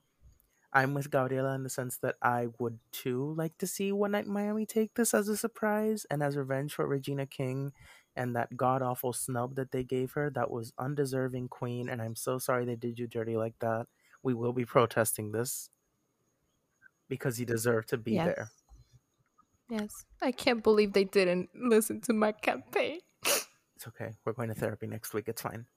I'm 0.74 0.94
with 0.94 1.12
Gabriela 1.12 1.56
in 1.56 1.64
the 1.64 1.70
sense 1.70 1.98
that 2.00 2.16
I 2.22 2.48
would 2.60 2.80
too 2.92 3.34
like 3.38 3.58
to 3.60 3.68
see 3.68 3.92
One 3.92 4.12
Night 4.12 4.26
in 4.26 4.34
Miami 4.34 4.66
take 4.66 4.96
this 4.96 5.14
as 5.14 5.28
a 5.30 5.38
surprise 5.38 6.06
and 6.12 6.24
as 6.24 6.38
revenge 6.38 6.74
for 6.74 6.88
Regina 6.88 7.26
King 7.28 7.74
and 8.16 8.36
that 8.36 8.58
god 8.58 8.82
awful 8.82 9.14
snub 9.14 9.56
that 9.56 9.72
they 9.72 9.84
gave 9.84 10.14
her. 10.14 10.30
That 10.30 10.52
was 10.52 10.74
undeserving 10.78 11.50
queen, 11.50 11.90
and 11.90 12.02
I'm 12.02 12.16
so 12.16 12.38
sorry 12.40 12.66
they 12.66 12.76
did 12.76 13.00
you 13.00 13.08
dirty 13.08 13.38
like 13.38 13.60
that. 13.60 13.88
We 14.24 14.34
will 14.34 14.54
be 14.54 14.66
protesting 14.66 15.32
this 15.32 15.70
because 17.10 17.40
you 17.40 17.46
deserve 17.46 17.86
to 17.88 17.98
be 17.98 18.14
Yes. 18.14 18.28
there. 18.36 18.50
yes. 19.70 20.06
I 20.22 20.32
can't 20.32 20.64
believe 20.64 20.94
they 20.94 21.04
didn't 21.04 21.50
listen 21.56 22.02
to 22.02 22.14
my 22.14 22.32
campaign. 22.32 23.00
It's 23.76 23.88
okay. 23.88 24.16
We're 24.26 24.34
going 24.34 24.50
to 24.50 24.56
therapy 24.56 24.88
next 24.88 25.14
week. 25.14 25.28
It's 25.30 25.42
fine. 25.42 25.68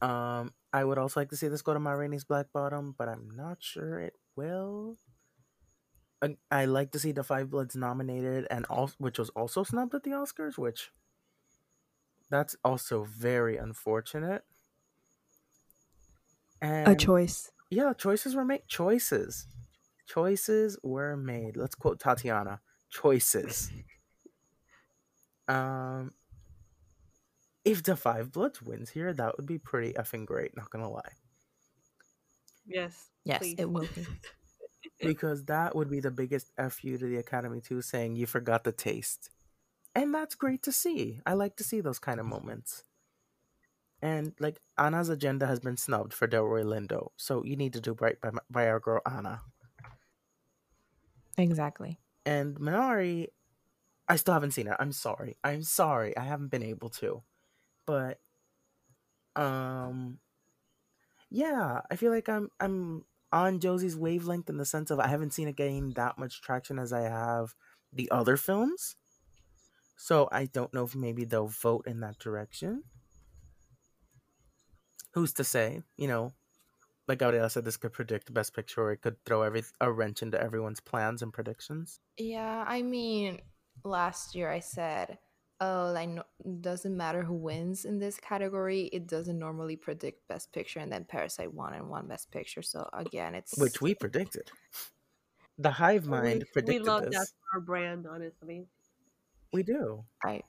Um, 0.00 0.54
I 0.72 0.84
would 0.84 0.98
also 0.98 1.20
like 1.20 1.30
to 1.30 1.36
see 1.36 1.48
this 1.48 1.62
go 1.62 1.74
to 1.74 1.80
Ma 1.80 1.92
Rainey's 1.92 2.24
Black 2.24 2.52
Bottom, 2.52 2.94
but 2.96 3.08
I'm 3.08 3.30
not 3.30 3.62
sure 3.62 3.98
it 4.00 4.14
will. 4.36 4.98
I, 6.22 6.36
I 6.50 6.64
like 6.66 6.92
to 6.92 6.98
see 6.98 7.12
the 7.12 7.22
Five 7.24 7.50
Bloods 7.50 7.76
nominated, 7.76 8.46
and 8.50 8.64
also 8.66 8.94
which 8.98 9.18
was 9.18 9.30
also 9.30 9.62
snubbed 9.64 9.94
at 9.94 10.02
the 10.02 10.10
Oscars, 10.10 10.58
which 10.58 10.90
that's 12.30 12.56
also 12.64 13.04
very 13.04 13.56
unfortunate. 13.58 14.44
And 16.62 16.86
A 16.86 16.94
choice. 16.94 17.52
yeah, 17.70 17.92
choices 17.94 18.34
were 18.34 18.44
made. 18.44 18.66
Choices, 18.68 19.48
choices 20.06 20.78
were 20.82 21.16
made. 21.16 21.56
Let's 21.56 21.74
quote 21.74 22.00
Tatiana: 22.00 22.60
"Choices." 22.90 23.70
Um, 25.48 26.14
if 27.64 27.82
the 27.82 27.96
Five 27.96 28.32
Bloods 28.32 28.62
wins 28.62 28.90
here, 28.90 29.12
that 29.12 29.36
would 29.36 29.46
be 29.46 29.58
pretty 29.58 29.92
effing 29.94 30.26
great. 30.26 30.56
Not 30.56 30.70
gonna 30.70 30.90
lie, 30.90 31.12
Yes. 32.66 33.10
Yes, 33.24 33.38
please. 33.40 33.56
it 33.58 33.70
will 33.70 33.88
be. 33.94 34.06
because 35.00 35.44
that 35.44 35.74
would 35.74 35.90
be 35.90 36.00
the 36.00 36.10
biggest 36.10 36.52
fu 36.70 36.96
to 36.96 37.06
the 37.06 37.16
Academy 37.16 37.60
too, 37.60 37.82
saying 37.82 38.16
you 38.16 38.26
forgot 38.26 38.64
the 38.64 38.72
taste, 38.72 39.30
and 39.94 40.14
that's 40.14 40.34
great 40.34 40.62
to 40.62 40.72
see. 40.72 41.20
I 41.26 41.34
like 41.34 41.56
to 41.56 41.64
see 41.64 41.80
those 41.80 41.98
kind 41.98 42.20
of 42.20 42.26
moments. 42.26 42.84
And 44.02 44.32
like 44.40 44.58
Anna's 44.78 45.10
agenda 45.10 45.46
has 45.46 45.60
been 45.60 45.76
snubbed 45.76 46.14
for 46.14 46.26
Delroy 46.26 46.64
Lindo, 46.64 47.08
so 47.16 47.44
you 47.44 47.56
need 47.56 47.74
to 47.74 47.80
do 47.80 47.96
right 48.00 48.18
by, 48.20 48.30
by 48.50 48.66
our 48.68 48.80
girl 48.80 49.02
Anna. 49.04 49.42
Exactly. 51.36 51.98
And 52.24 52.56
Minari, 52.56 53.28
I 54.08 54.16
still 54.16 54.34
haven't 54.34 54.52
seen 54.52 54.66
it. 54.68 54.76
I'm 54.78 54.92
sorry. 54.92 55.36
I'm 55.44 55.62
sorry. 55.62 56.16
I 56.16 56.22
haven't 56.24 56.48
been 56.50 56.62
able 56.62 56.88
to. 56.90 57.22
But 57.90 58.20
um 59.34 60.20
yeah, 61.28 61.80
I 61.90 61.96
feel 61.96 62.12
like 62.12 62.28
I'm 62.28 62.50
I'm 62.60 63.04
on 63.32 63.58
Josie's 63.58 63.96
wavelength 63.96 64.48
in 64.48 64.58
the 64.58 64.64
sense 64.64 64.92
of 64.92 65.00
I 65.00 65.08
haven't 65.08 65.32
seen 65.32 65.48
it 65.48 65.56
gain 65.56 65.92
that 65.94 66.18
much 66.18 66.40
traction 66.40 66.78
as 66.78 66.92
I 66.92 67.02
have 67.02 67.54
the 67.92 68.08
other 68.12 68.36
films. 68.36 68.94
So 69.96 70.28
I 70.30 70.44
don't 70.44 70.72
know 70.72 70.84
if 70.84 70.94
maybe 70.94 71.24
they'll 71.24 71.48
vote 71.48 71.88
in 71.88 71.98
that 72.00 72.20
direction. 72.20 72.84
Who's 75.14 75.32
to 75.34 75.44
say? 75.44 75.82
You 75.96 76.06
know, 76.06 76.32
like 77.08 77.18
Gabriela 77.18 77.50
said, 77.50 77.64
this 77.64 77.76
could 77.76 77.92
predict 77.92 78.32
Best 78.32 78.54
Picture, 78.54 78.82
or 78.82 78.92
it 78.92 79.02
could 79.02 79.16
throw 79.24 79.42
every 79.42 79.64
a 79.80 79.90
wrench 79.90 80.22
into 80.22 80.40
everyone's 80.40 80.80
plans 80.80 81.22
and 81.22 81.32
predictions. 81.32 81.98
Yeah, 82.16 82.64
I 82.66 82.82
mean, 82.82 83.40
last 83.84 84.36
year 84.36 84.48
I 84.48 84.60
said, 84.60 85.18
"Oh, 85.60 85.90
like 85.94 86.08
no, 86.08 86.22
doesn't 86.60 86.96
matter 86.96 87.22
who 87.22 87.34
wins 87.34 87.84
in 87.84 87.98
this 87.98 88.18
category. 88.18 88.84
It 88.92 89.06
doesn't 89.06 89.38
normally 89.38 89.76
predict 89.76 90.26
Best 90.28 90.52
Picture." 90.52 90.80
And 90.80 90.92
then 90.92 91.04
Parasite 91.04 91.52
won 91.52 91.74
and 91.74 91.88
won 91.88 92.08
Best 92.08 92.30
Picture. 92.30 92.62
So 92.62 92.88
again, 92.92 93.34
it's 93.34 93.56
which 93.58 93.80
we 93.80 93.94
predicted. 93.94 94.50
The 95.58 95.72
hive 95.72 96.06
mind 96.06 96.24
we, 96.24 96.38
we 96.38 96.44
predicted 96.52 96.86
love 96.86 97.04
that 97.10 97.26
for 97.26 97.58
our 97.58 97.60
brand, 97.60 98.06
honestly. 98.10 98.66
We 99.52 99.62
do. 99.62 100.04
I 100.24 100.42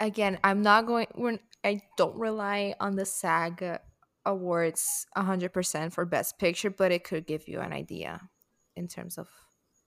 again, 0.00 0.38
I'm 0.42 0.62
not 0.62 0.86
going. 0.86 1.06
We're, 1.14 1.38
I 1.62 1.82
don't 1.96 2.16
rely 2.16 2.74
on 2.80 2.96
the 2.96 3.04
SAG 3.04 3.80
awards 4.26 5.06
100% 5.16 5.92
for 5.92 6.04
Best 6.04 6.38
Picture, 6.38 6.70
but 6.70 6.92
it 6.92 7.04
could 7.04 7.26
give 7.26 7.46
you 7.46 7.60
an 7.60 7.72
idea 7.72 8.28
in 8.76 8.88
terms 8.88 9.18
of 9.18 9.28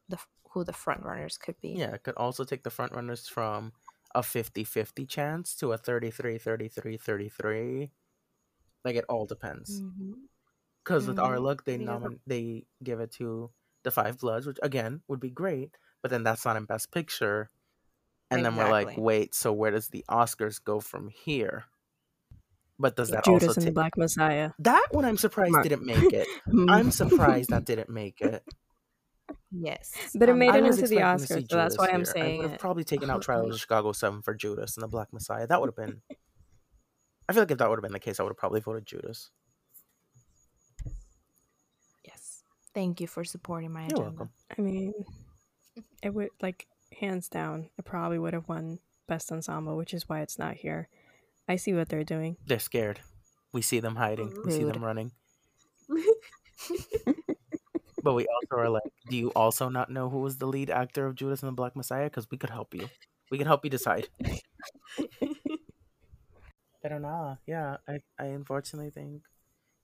the 0.08 0.18
who 0.52 0.64
the 0.64 0.74
front 0.74 1.04
runners 1.04 1.38
could 1.38 1.60
be. 1.62 1.70
Yeah, 1.70 1.94
it 1.94 2.04
could 2.04 2.16
also 2.16 2.44
take 2.44 2.64
the 2.64 2.70
front 2.70 2.94
runners 2.94 3.28
from 3.28 3.74
a 4.18 4.22
50-50 4.22 5.08
chance 5.08 5.54
to 5.56 5.72
a 5.74 5.78
33 5.78 6.40
33 6.40 6.98
33. 6.98 7.92
Like 8.84 8.96
it 8.96 9.06
all 9.10 9.26
depends. 9.28 9.84
Because 10.84 11.08
with 11.08 11.20
our 11.20 11.36
Mhm. 11.38 11.42
luck, 11.44 11.66
they 11.66 11.78
nomin- 11.78 12.20
they 12.26 12.66
give 12.84 13.00
it 13.00 13.12
to 13.14 13.52
the 13.84 13.92
Five 13.92 14.18
Bloods, 14.20 14.48
which 14.48 14.58
again 14.64 15.02
would 15.08 15.20
be 15.20 15.30
great, 15.30 15.78
but 16.02 16.10
then 16.10 16.24
that's 16.24 16.46
not 16.46 16.58
in 16.58 16.66
Best 16.66 16.92
Picture. 16.92 17.50
And 18.32 18.44
then 18.44 18.56
we're 18.56 18.70
like, 18.72 18.98
wait, 18.98 19.36
so 19.36 19.54
where 19.54 19.72
does 19.72 19.90
the 19.90 20.04
Oscars 20.10 20.62
go 20.64 20.80
from 20.80 21.10
here? 21.10 21.66
But 22.80 22.96
does 22.96 23.10
that 23.12 23.24
Judas 23.24 23.50
also 23.50 23.60
and 23.60 23.62
the 23.62 23.68
take 23.68 23.74
Black 23.76 23.98
Messiah. 23.98 24.52
that 24.60 24.88
one? 24.92 25.06
I'm 25.06 25.18
surprised 25.18 25.52
Mark. 25.54 25.64
didn't 25.64 25.86
make 25.86 26.12
it. 26.14 26.28
I'm 26.70 26.92
surprised 26.92 27.50
that 27.52 27.66
didn't 27.66 27.90
make 27.90 28.20
it. 28.22 28.44
Yes. 29.52 29.94
But 30.16 30.30
it 30.30 30.34
um, 30.34 30.40
made 30.40 30.50
I 30.50 30.58
it 30.58 30.66
into 30.66 30.88
the 30.88 30.98
expecting 30.98 31.04
Oscars, 31.04 31.50
so 31.50 31.56
that's 31.56 31.76
Judas 31.76 31.78
why 31.78 31.88
I'm 31.88 32.00
here. 32.00 32.00
I 32.00 32.04
saying 32.04 32.42
would 32.42 32.52
have 32.52 32.60
probably 32.60 32.84
taken 32.84 33.10
out 33.10 33.22
Trials 33.22 33.54
of 33.54 33.60
Chicago 33.62 33.92
7 33.92 34.22
for 34.22 34.34
Judas 34.34 34.76
and 34.76 34.84
the 34.84 34.88
Black 34.88 35.14
Messiah. 35.14 35.48
That 35.48 35.62
would 35.62 35.68
have 35.68 35.76
been. 35.76 36.02
I 37.30 37.34
feel 37.34 37.44
like 37.44 37.52
if 37.52 37.58
that 37.58 37.70
would 37.70 37.78
have 37.78 37.84
been 37.84 37.94
the 37.94 38.00
case, 38.00 38.20
I 38.20 38.24
would 38.24 38.32
have 38.32 38.38
probably 38.38 38.62
voted 38.62 38.86
Judas. 38.86 39.32
Yes. 42.06 42.44
Thank 42.74 43.02
you 43.02 43.08
for 43.08 43.24
supporting 43.24 43.72
my 43.72 43.82
You're 43.82 44.02
agenda. 44.02 44.10
welcome. 44.10 44.30
I 44.58 44.62
mean, 44.62 44.94
it 46.02 46.14
would 46.14 46.30
like 46.42 46.68
hands 47.00 47.28
down. 47.30 47.70
It 47.78 47.86
probably 47.86 48.20
would 48.20 48.34
have 48.34 48.48
won 48.48 48.80
best 49.08 49.32
ensemble, 49.32 49.78
which 49.78 49.94
is 49.94 50.08
why 50.08 50.22
it's 50.22 50.40
not 50.40 50.56
here. 50.56 50.90
I 51.48 51.56
see 51.56 51.74
what 51.74 51.90
they're 51.90 52.04
doing. 52.04 52.38
They're 52.46 52.60
scared. 52.60 53.00
We 53.54 53.62
see 53.62 53.80
them 53.80 53.96
hiding. 53.96 54.34
We 54.46 54.52
see 54.52 54.64
them 54.66 54.84
running. 54.84 55.12
But 58.08 58.14
we 58.14 58.26
also 58.26 58.56
are 58.56 58.70
like, 58.70 58.94
do 59.10 59.18
you 59.18 59.32
also 59.36 59.68
not 59.68 59.90
know 59.90 60.08
who 60.08 60.20
was 60.20 60.38
the 60.38 60.48
lead 60.48 60.70
actor 60.70 61.06
of 61.06 61.16
Judas 61.16 61.44
and 61.44 61.50
the 61.50 61.54
Black 61.54 61.76
Messiah? 61.76 62.06
Because 62.06 62.32
we 62.32 62.38
could 62.38 62.50
help 62.50 62.74
you. 62.74 62.88
We 63.30 63.38
can 63.38 63.48
help 63.48 63.66
you 63.66 63.70
decide. 63.70 64.08
I 66.86 66.88
don't 66.88 67.02
know. 67.02 67.38
Yeah, 67.46 67.78
I, 67.86 68.00
I 68.18 68.28
unfortunately 68.28 68.92
think 68.92 69.24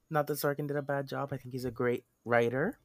not 0.09 0.27
that 0.27 0.35
Sorkin 0.35 0.69
did 0.69 0.77
a 0.77 0.81
bad 0.81 1.05
job. 1.05 1.33
I 1.33 1.37
think 1.37 1.51
he's 1.51 1.65
a 1.65 1.69
great 1.69 2.05
writer. 2.23 2.79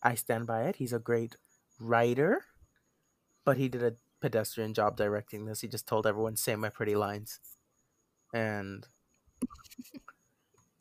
I 0.00 0.14
stand 0.14 0.46
by 0.46 0.66
it. 0.68 0.76
He's 0.76 0.92
a 0.92 1.00
great 1.00 1.34
writer, 1.80 2.44
but 3.44 3.56
he 3.56 3.68
did 3.68 3.82
a 3.82 3.96
pedestrian 4.20 4.72
job 4.72 4.96
directing 4.96 5.46
this. 5.46 5.62
He 5.62 5.66
just 5.66 5.88
told 5.88 6.06
everyone, 6.06 6.36
say 6.36 6.54
my 6.54 6.68
pretty 6.68 6.94
lines. 6.94 7.40
And 8.32 8.86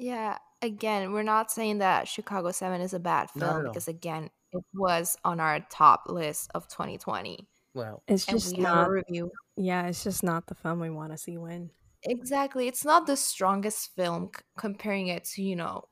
Yeah, 0.03 0.37
again, 0.61 1.13
we're 1.13 1.23
not 1.23 1.51
saying 1.51 1.77
that 1.79 2.07
Chicago 2.07 2.51
7 2.51 2.81
is 2.81 2.93
a 2.93 2.99
bad 2.99 3.29
Not 3.35 3.39
film 3.47 3.49
at 3.61 3.65
all. 3.67 3.71
because 3.71 3.87
again, 3.87 4.29
it 4.51 4.63
was 4.73 5.17
on 5.23 5.39
our 5.39 5.59
top 5.69 6.03
list 6.07 6.51
of 6.53 6.67
2020. 6.67 7.47
well, 7.73 8.03
It's 8.07 8.25
just 8.25 8.57
we 8.57 8.63
not. 8.63 8.89
review. 8.89 9.31
Yeah, 9.55 9.87
it's 9.87 10.03
just 10.03 10.23
not 10.23 10.47
the 10.47 10.55
film 10.55 10.79
we 10.79 10.89
want 10.89 11.11
to 11.11 11.17
see 11.17 11.37
win. 11.37 11.69
Exactly. 12.03 12.67
It's 12.67 12.83
not 12.85 13.07
the 13.07 13.15
strongest 13.15 13.95
film 13.95 14.29
c- 14.35 14.41
comparing 14.57 15.07
it 15.07 15.23
to, 15.35 15.41
you 15.41 15.55
know, 15.55 15.85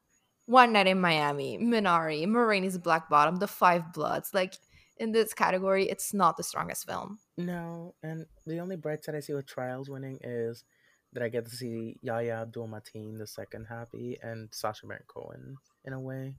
One 0.46 0.74
Night 0.74 0.88
in 0.88 1.00
Miami, 1.00 1.58
Minari, 1.58 2.28
Ma 2.28 2.40
Rainey's 2.42 2.78
Black 2.78 3.10
Bottom, 3.10 3.38
The 3.38 3.48
Five 3.48 3.94
Bloods. 3.94 4.32
Like 4.34 4.56
in 4.98 5.12
this 5.14 5.34
category, 5.34 5.90
it's 5.90 6.14
not 6.14 6.36
the 6.38 6.44
strongest 6.44 6.86
film. 6.86 7.20
no. 7.38 7.96
And 8.04 8.26
the 8.46 8.60
only 8.60 8.76
bright 8.76 9.04
side 9.06 9.16
I 9.16 9.22
see 9.22 9.34
with 9.34 9.46
Trials 9.48 9.90
winning 9.90 10.20
is 10.22 10.66
that 11.14 11.24
I 11.24 11.30
get 11.30 11.46
to 11.46 11.56
see 11.56 11.98
Yahya 12.02 12.42
Abdul-Mateen, 12.44 13.18
the 13.18 13.28
second 13.28 13.66
happy, 13.70 14.18
and 14.22 14.50
Sacha 14.52 14.88
Baron 14.88 15.04
Cohen 15.08 15.58
in 15.86 15.94
a 15.94 16.00
way. 16.00 16.36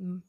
Mm. 0.00 0.22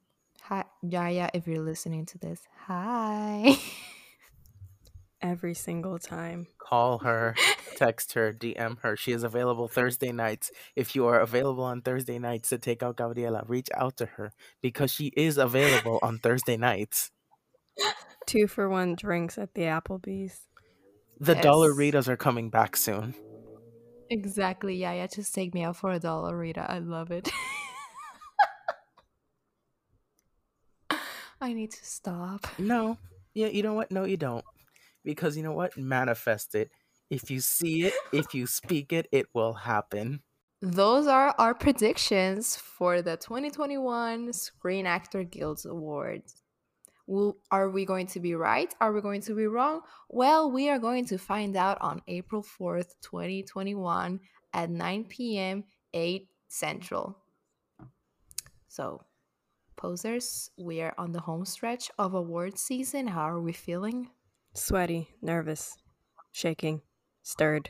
Hi, 0.43 0.63
Yahya, 0.81 1.31
if 1.33 1.47
you're 1.47 1.63
listening 1.63 2.05
to 2.07 2.17
this, 2.17 2.41
hi. 2.65 3.57
Every 5.21 5.55
single 5.55 5.97
time. 5.97 6.47
Call 6.59 6.99
her, 6.99 7.35
text 7.75 8.13
her, 8.13 8.31
DM 8.31 8.79
her. 8.81 8.95
She 8.95 9.11
is 9.11 9.23
available 9.23 9.67
Thursday 9.67 10.11
nights. 10.11 10.51
If 10.75 10.95
you 10.95 11.07
are 11.07 11.19
available 11.19 11.63
on 11.63 11.81
Thursday 11.81 12.19
nights 12.19 12.49
to 12.49 12.59
take 12.59 12.83
out 12.83 12.97
Gabriela, 12.97 13.43
reach 13.47 13.69
out 13.75 13.97
to 13.97 14.05
her 14.05 14.31
because 14.61 14.91
she 14.91 15.07
is 15.17 15.39
available 15.39 15.97
on 16.03 16.19
Thursday 16.19 16.55
nights. 16.55 17.11
Two 18.27 18.47
for 18.47 18.69
one 18.69 18.95
drinks 18.95 19.37
at 19.37 19.53
the 19.53 19.63
Applebee's. 19.63 20.46
The 21.19 21.33
Yes. 21.33 21.43
dollar 21.43 21.73
Ritas 21.73 22.07
are 22.07 22.17
coming 22.17 22.49
back 22.49 22.75
soon. 22.77 23.15
exactly, 24.09 24.75
Yahya. 24.75 25.07
Just 25.09 25.33
take 25.35 25.53
me 25.53 25.63
out 25.63 25.75
for 25.75 25.91
a 25.91 25.99
dollar, 25.99 26.37
Rita. 26.37 26.65
I 26.69 26.79
love 26.79 27.11
it. 27.11 27.29
I 31.41 31.53
need 31.53 31.71
to 31.71 31.85
stop. 31.85 32.47
No, 32.57 32.97
yeah, 33.33 33.47
you 33.47 33.61
know 33.63 33.73
what? 33.73 33.91
No, 33.91 34.05
you 34.05 34.17
don't. 34.17 34.43
Because 35.03 35.37
you 35.37 35.43
know 35.43 35.51
what? 35.53 35.77
Manifest 35.77 36.55
it. 36.55 36.71
If 37.09 37.29
you 37.31 37.39
see 37.39 37.83
it, 37.85 37.93
if 38.11 38.33
you 38.33 38.47
speak 38.47 38.91
it, 38.91 39.07
it 39.11 39.27
will 39.33 39.53
happen. 39.53 40.21
Those 40.61 41.05
are 41.07 41.35
our 41.37 41.53
predictions 41.53 42.55
for 42.57 43.01
the 43.03 43.15
2021 43.17 44.33
Screen 44.33 44.85
Actor 44.87 45.23
Guild 45.25 45.61
Awards. 45.65 46.41
Will, 47.07 47.37
are 47.51 47.69
we 47.69 47.85
going 47.85 48.07
to 48.07 48.19
be 48.19 48.35
right? 48.35 48.73
Are 48.81 48.91
we 48.91 49.01
going 49.01 49.21
to 49.21 49.33
be 49.35 49.47
wrong? 49.47 49.81
Well, 50.09 50.51
we 50.51 50.69
are 50.69 50.77
going 50.79 51.05
to 51.05 51.17
find 51.17 51.55
out 51.55 51.77
on 51.81 52.01
April 52.07 52.43
4th, 52.43 52.95
2021 53.01 54.19
at 54.53 54.69
9 54.69 55.03
p.m., 55.05 55.63
8 55.93 56.27
Central. 56.49 57.17
So, 58.67 59.03
posers, 59.77 60.51
we 60.57 60.81
are 60.81 60.93
on 60.97 61.11
the 61.13 61.21
home 61.21 61.45
stretch 61.45 61.89
of 61.97 62.13
award 62.13 62.57
season. 62.59 63.07
How 63.07 63.23
are 63.29 63.41
we 63.41 63.53
feeling? 63.53 64.09
Sweaty, 64.53 65.09
nervous, 65.21 65.77
shaking, 66.31 66.81
stirred. 67.23 67.69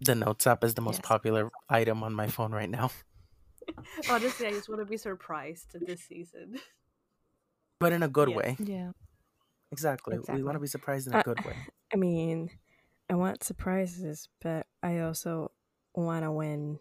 The 0.00 0.14
Notes 0.16 0.46
app 0.46 0.64
is 0.64 0.74
the 0.74 0.80
most 0.82 0.96
Yes. 0.98 1.06
popular 1.06 1.50
item 1.68 2.02
on 2.02 2.12
my 2.12 2.26
phone 2.26 2.52
right 2.52 2.68
now. 2.68 2.90
Honestly, 4.10 4.46
I 4.48 4.50
just 4.50 4.68
want 4.68 4.80
to 4.80 4.84
be 4.84 4.96
surprised 4.96 5.76
this 5.86 6.02
season. 6.02 6.58
But 7.84 7.92
in 7.92 8.02
a 8.02 8.08
good 8.08 8.30
Yes. 8.30 8.36
way. 8.38 8.56
Yeah. 8.60 8.92
Exactly. 9.70 10.18
We 10.32 10.42
want 10.42 10.56
to 10.56 10.60
be 10.60 10.66
surprised 10.66 11.06
in 11.06 11.14
a 11.14 11.22
good 11.22 11.44
way. 11.44 11.54
I 11.92 11.96
mean, 11.96 12.48
I 13.10 13.14
want 13.14 13.44
surprises, 13.44 14.28
but 14.40 14.66
I 14.82 15.00
also 15.00 15.50
want 15.94 16.24
to 16.24 16.32
win. 16.32 16.78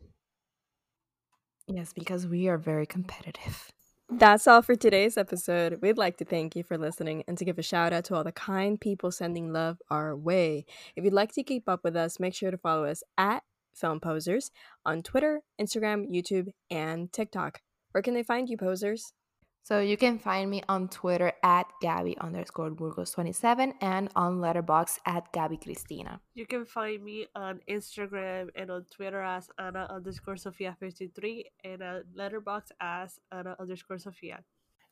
Yes, 1.67 1.91
because 1.93 2.25
we 2.27 2.47
are 2.47 2.57
very 2.57 2.85
competitive. 2.85 3.71
That's 4.09 4.47
all 4.47 4.61
for 4.61 4.75
today's 4.75 5.17
episode. 5.17 5.79
We'd 5.81 5.97
like 5.97 6.17
to 6.17 6.25
thank 6.25 6.55
you 6.55 6.63
for 6.63 6.77
listening 6.77 7.23
and 7.27 7.37
to 7.37 7.45
give 7.45 7.57
a 7.57 7.63
shout 7.63 7.91
out 7.93 8.05
to 8.05 8.15
all 8.15 8.23
the 8.23 8.31
kind 8.31 8.79
people 8.79 9.11
sending 9.11 9.51
love 9.51 9.81
our 9.89 10.15
way. 10.15 10.65
If 10.95 11.03
you'd 11.03 11.13
like 11.13 11.33
to 11.33 11.43
keep 11.43 11.67
up 11.67 11.83
with 11.83 11.95
us, 11.95 12.19
make 12.19 12.35
sure 12.35 12.51
to 12.51 12.57
follow 12.57 12.85
us 12.85 13.01
at 13.17 13.43
Film 13.73 13.99
Posers 13.99 14.51
on 14.85 15.01
Twitter, 15.03 15.41
Instagram, 15.59 16.05
YouTube, 16.13 16.49
and 16.69 17.11
TikTok. 17.11 17.61
Where 17.91 18.01
can 18.03 18.13
they 18.13 18.23
find 18.23 18.49
you, 18.49 18.57
posers? 18.57 19.13
So 19.63 19.79
you 19.79 19.95
can 19.95 20.19
find 20.19 20.51
me 20.51 20.61
on 20.67 20.89
Twitter 20.89 21.31
at 21.41 21.67
Gabby 21.81 22.17
underscore 22.19 22.69
Burgos27 22.71 23.71
and 23.79 24.09
on 24.13 24.39
Letterboxd 24.39 24.99
at 25.05 25.31
Gabby 25.31 25.55
Cristina. 25.55 26.19
You 26.35 26.45
can 26.45 26.65
find 26.65 27.01
me 27.01 27.27
on 27.33 27.61
Instagram 27.69 28.49
and 28.57 28.69
on 28.69 28.85
Twitter 28.91 29.21
as 29.21 29.47
Anna 29.57 29.87
underscore 29.89 30.35
Sofia53 30.35 31.43
and 31.63 31.81
on 31.81 32.03
Letterboxd 32.13 32.71
as 32.81 33.19
Anna 33.31 33.55
underscore 33.57 33.99
Sofia. 33.99 34.43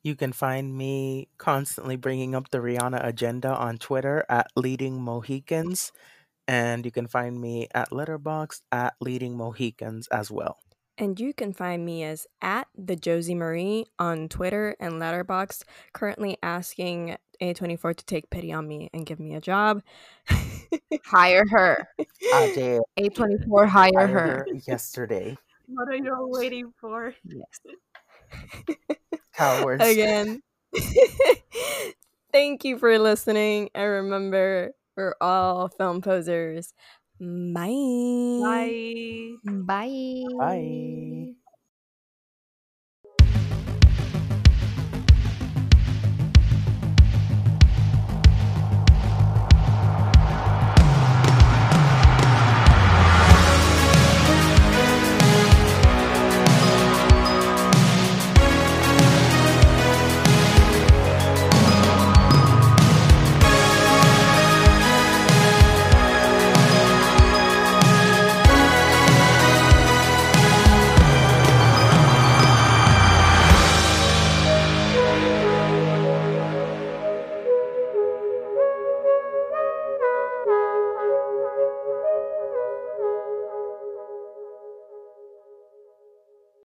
You 0.04 0.16
can 0.16 0.32
find 0.32 0.74
me 0.78 1.28
constantly 1.38 1.98
bringing 1.98 2.34
up 2.34 2.50
the 2.50 2.60
Rihanna 2.60 3.06
agenda 3.06 3.54
on 3.54 3.78
Twitter 3.78 4.24
at 4.30 4.48
Leading 4.56 5.02
Mohicans. 5.02 5.92
And 6.48 6.86
you 6.86 6.92
can 6.92 7.08
find 7.08 7.42
me 7.42 7.68
at 7.76 7.92
Letterboxd 7.92 8.62
at 8.72 8.96
Leading 9.02 9.36
Mohicans 9.36 10.08
as 10.08 10.32
well. 10.32 10.60
And 11.02 11.20
you 11.20 11.34
can 11.34 11.52
find 11.52 11.84
me 11.84 12.04
as 12.04 12.28
at 12.43 12.68
the 12.78 12.95
Josie 12.95 13.34
Marie 13.34 13.88
on 13.97 14.30
Twitter 14.30 14.76
and 14.80 15.02
Letterboxd, 15.02 15.64
currently 15.93 16.38
asking 16.43 17.18
A24 17.41 17.95
to 17.95 18.06
take 18.06 18.30
pity 18.30 18.54
on 18.54 18.68
me 18.68 18.91
and 18.93 19.04
give 19.04 19.20
me 19.20 19.34
a 19.34 19.41
job. 19.41 19.82
Hire 21.06 21.43
her. 21.49 21.88
I 22.34 22.52
did 22.54 22.84
A24, 22.99 23.68
hire 23.68 23.91
hire 23.95 24.08
her. 24.08 24.28
her 24.28 24.45
yesterday. 24.68 25.36
What 25.66 25.88
are 25.88 25.95
you 25.95 26.14
all 26.14 26.30
waiting 26.30 26.72
for? 26.80 27.16
Yes. 27.26 28.97
Cowards. 29.34 29.84
Again. 29.84 30.43
Thank 32.32 32.64
you 32.64 32.78
for 32.78 32.99
listening. 32.99 33.72
And 33.74 33.89
remember, 33.89 34.74
we're 34.95 35.16
all 35.20 35.70
film 35.70 36.04
posers. 36.04 36.74
Bye. 37.22 37.72
Bye. 38.38 39.38
Bye. 39.44 40.24
Bye. 40.38 41.36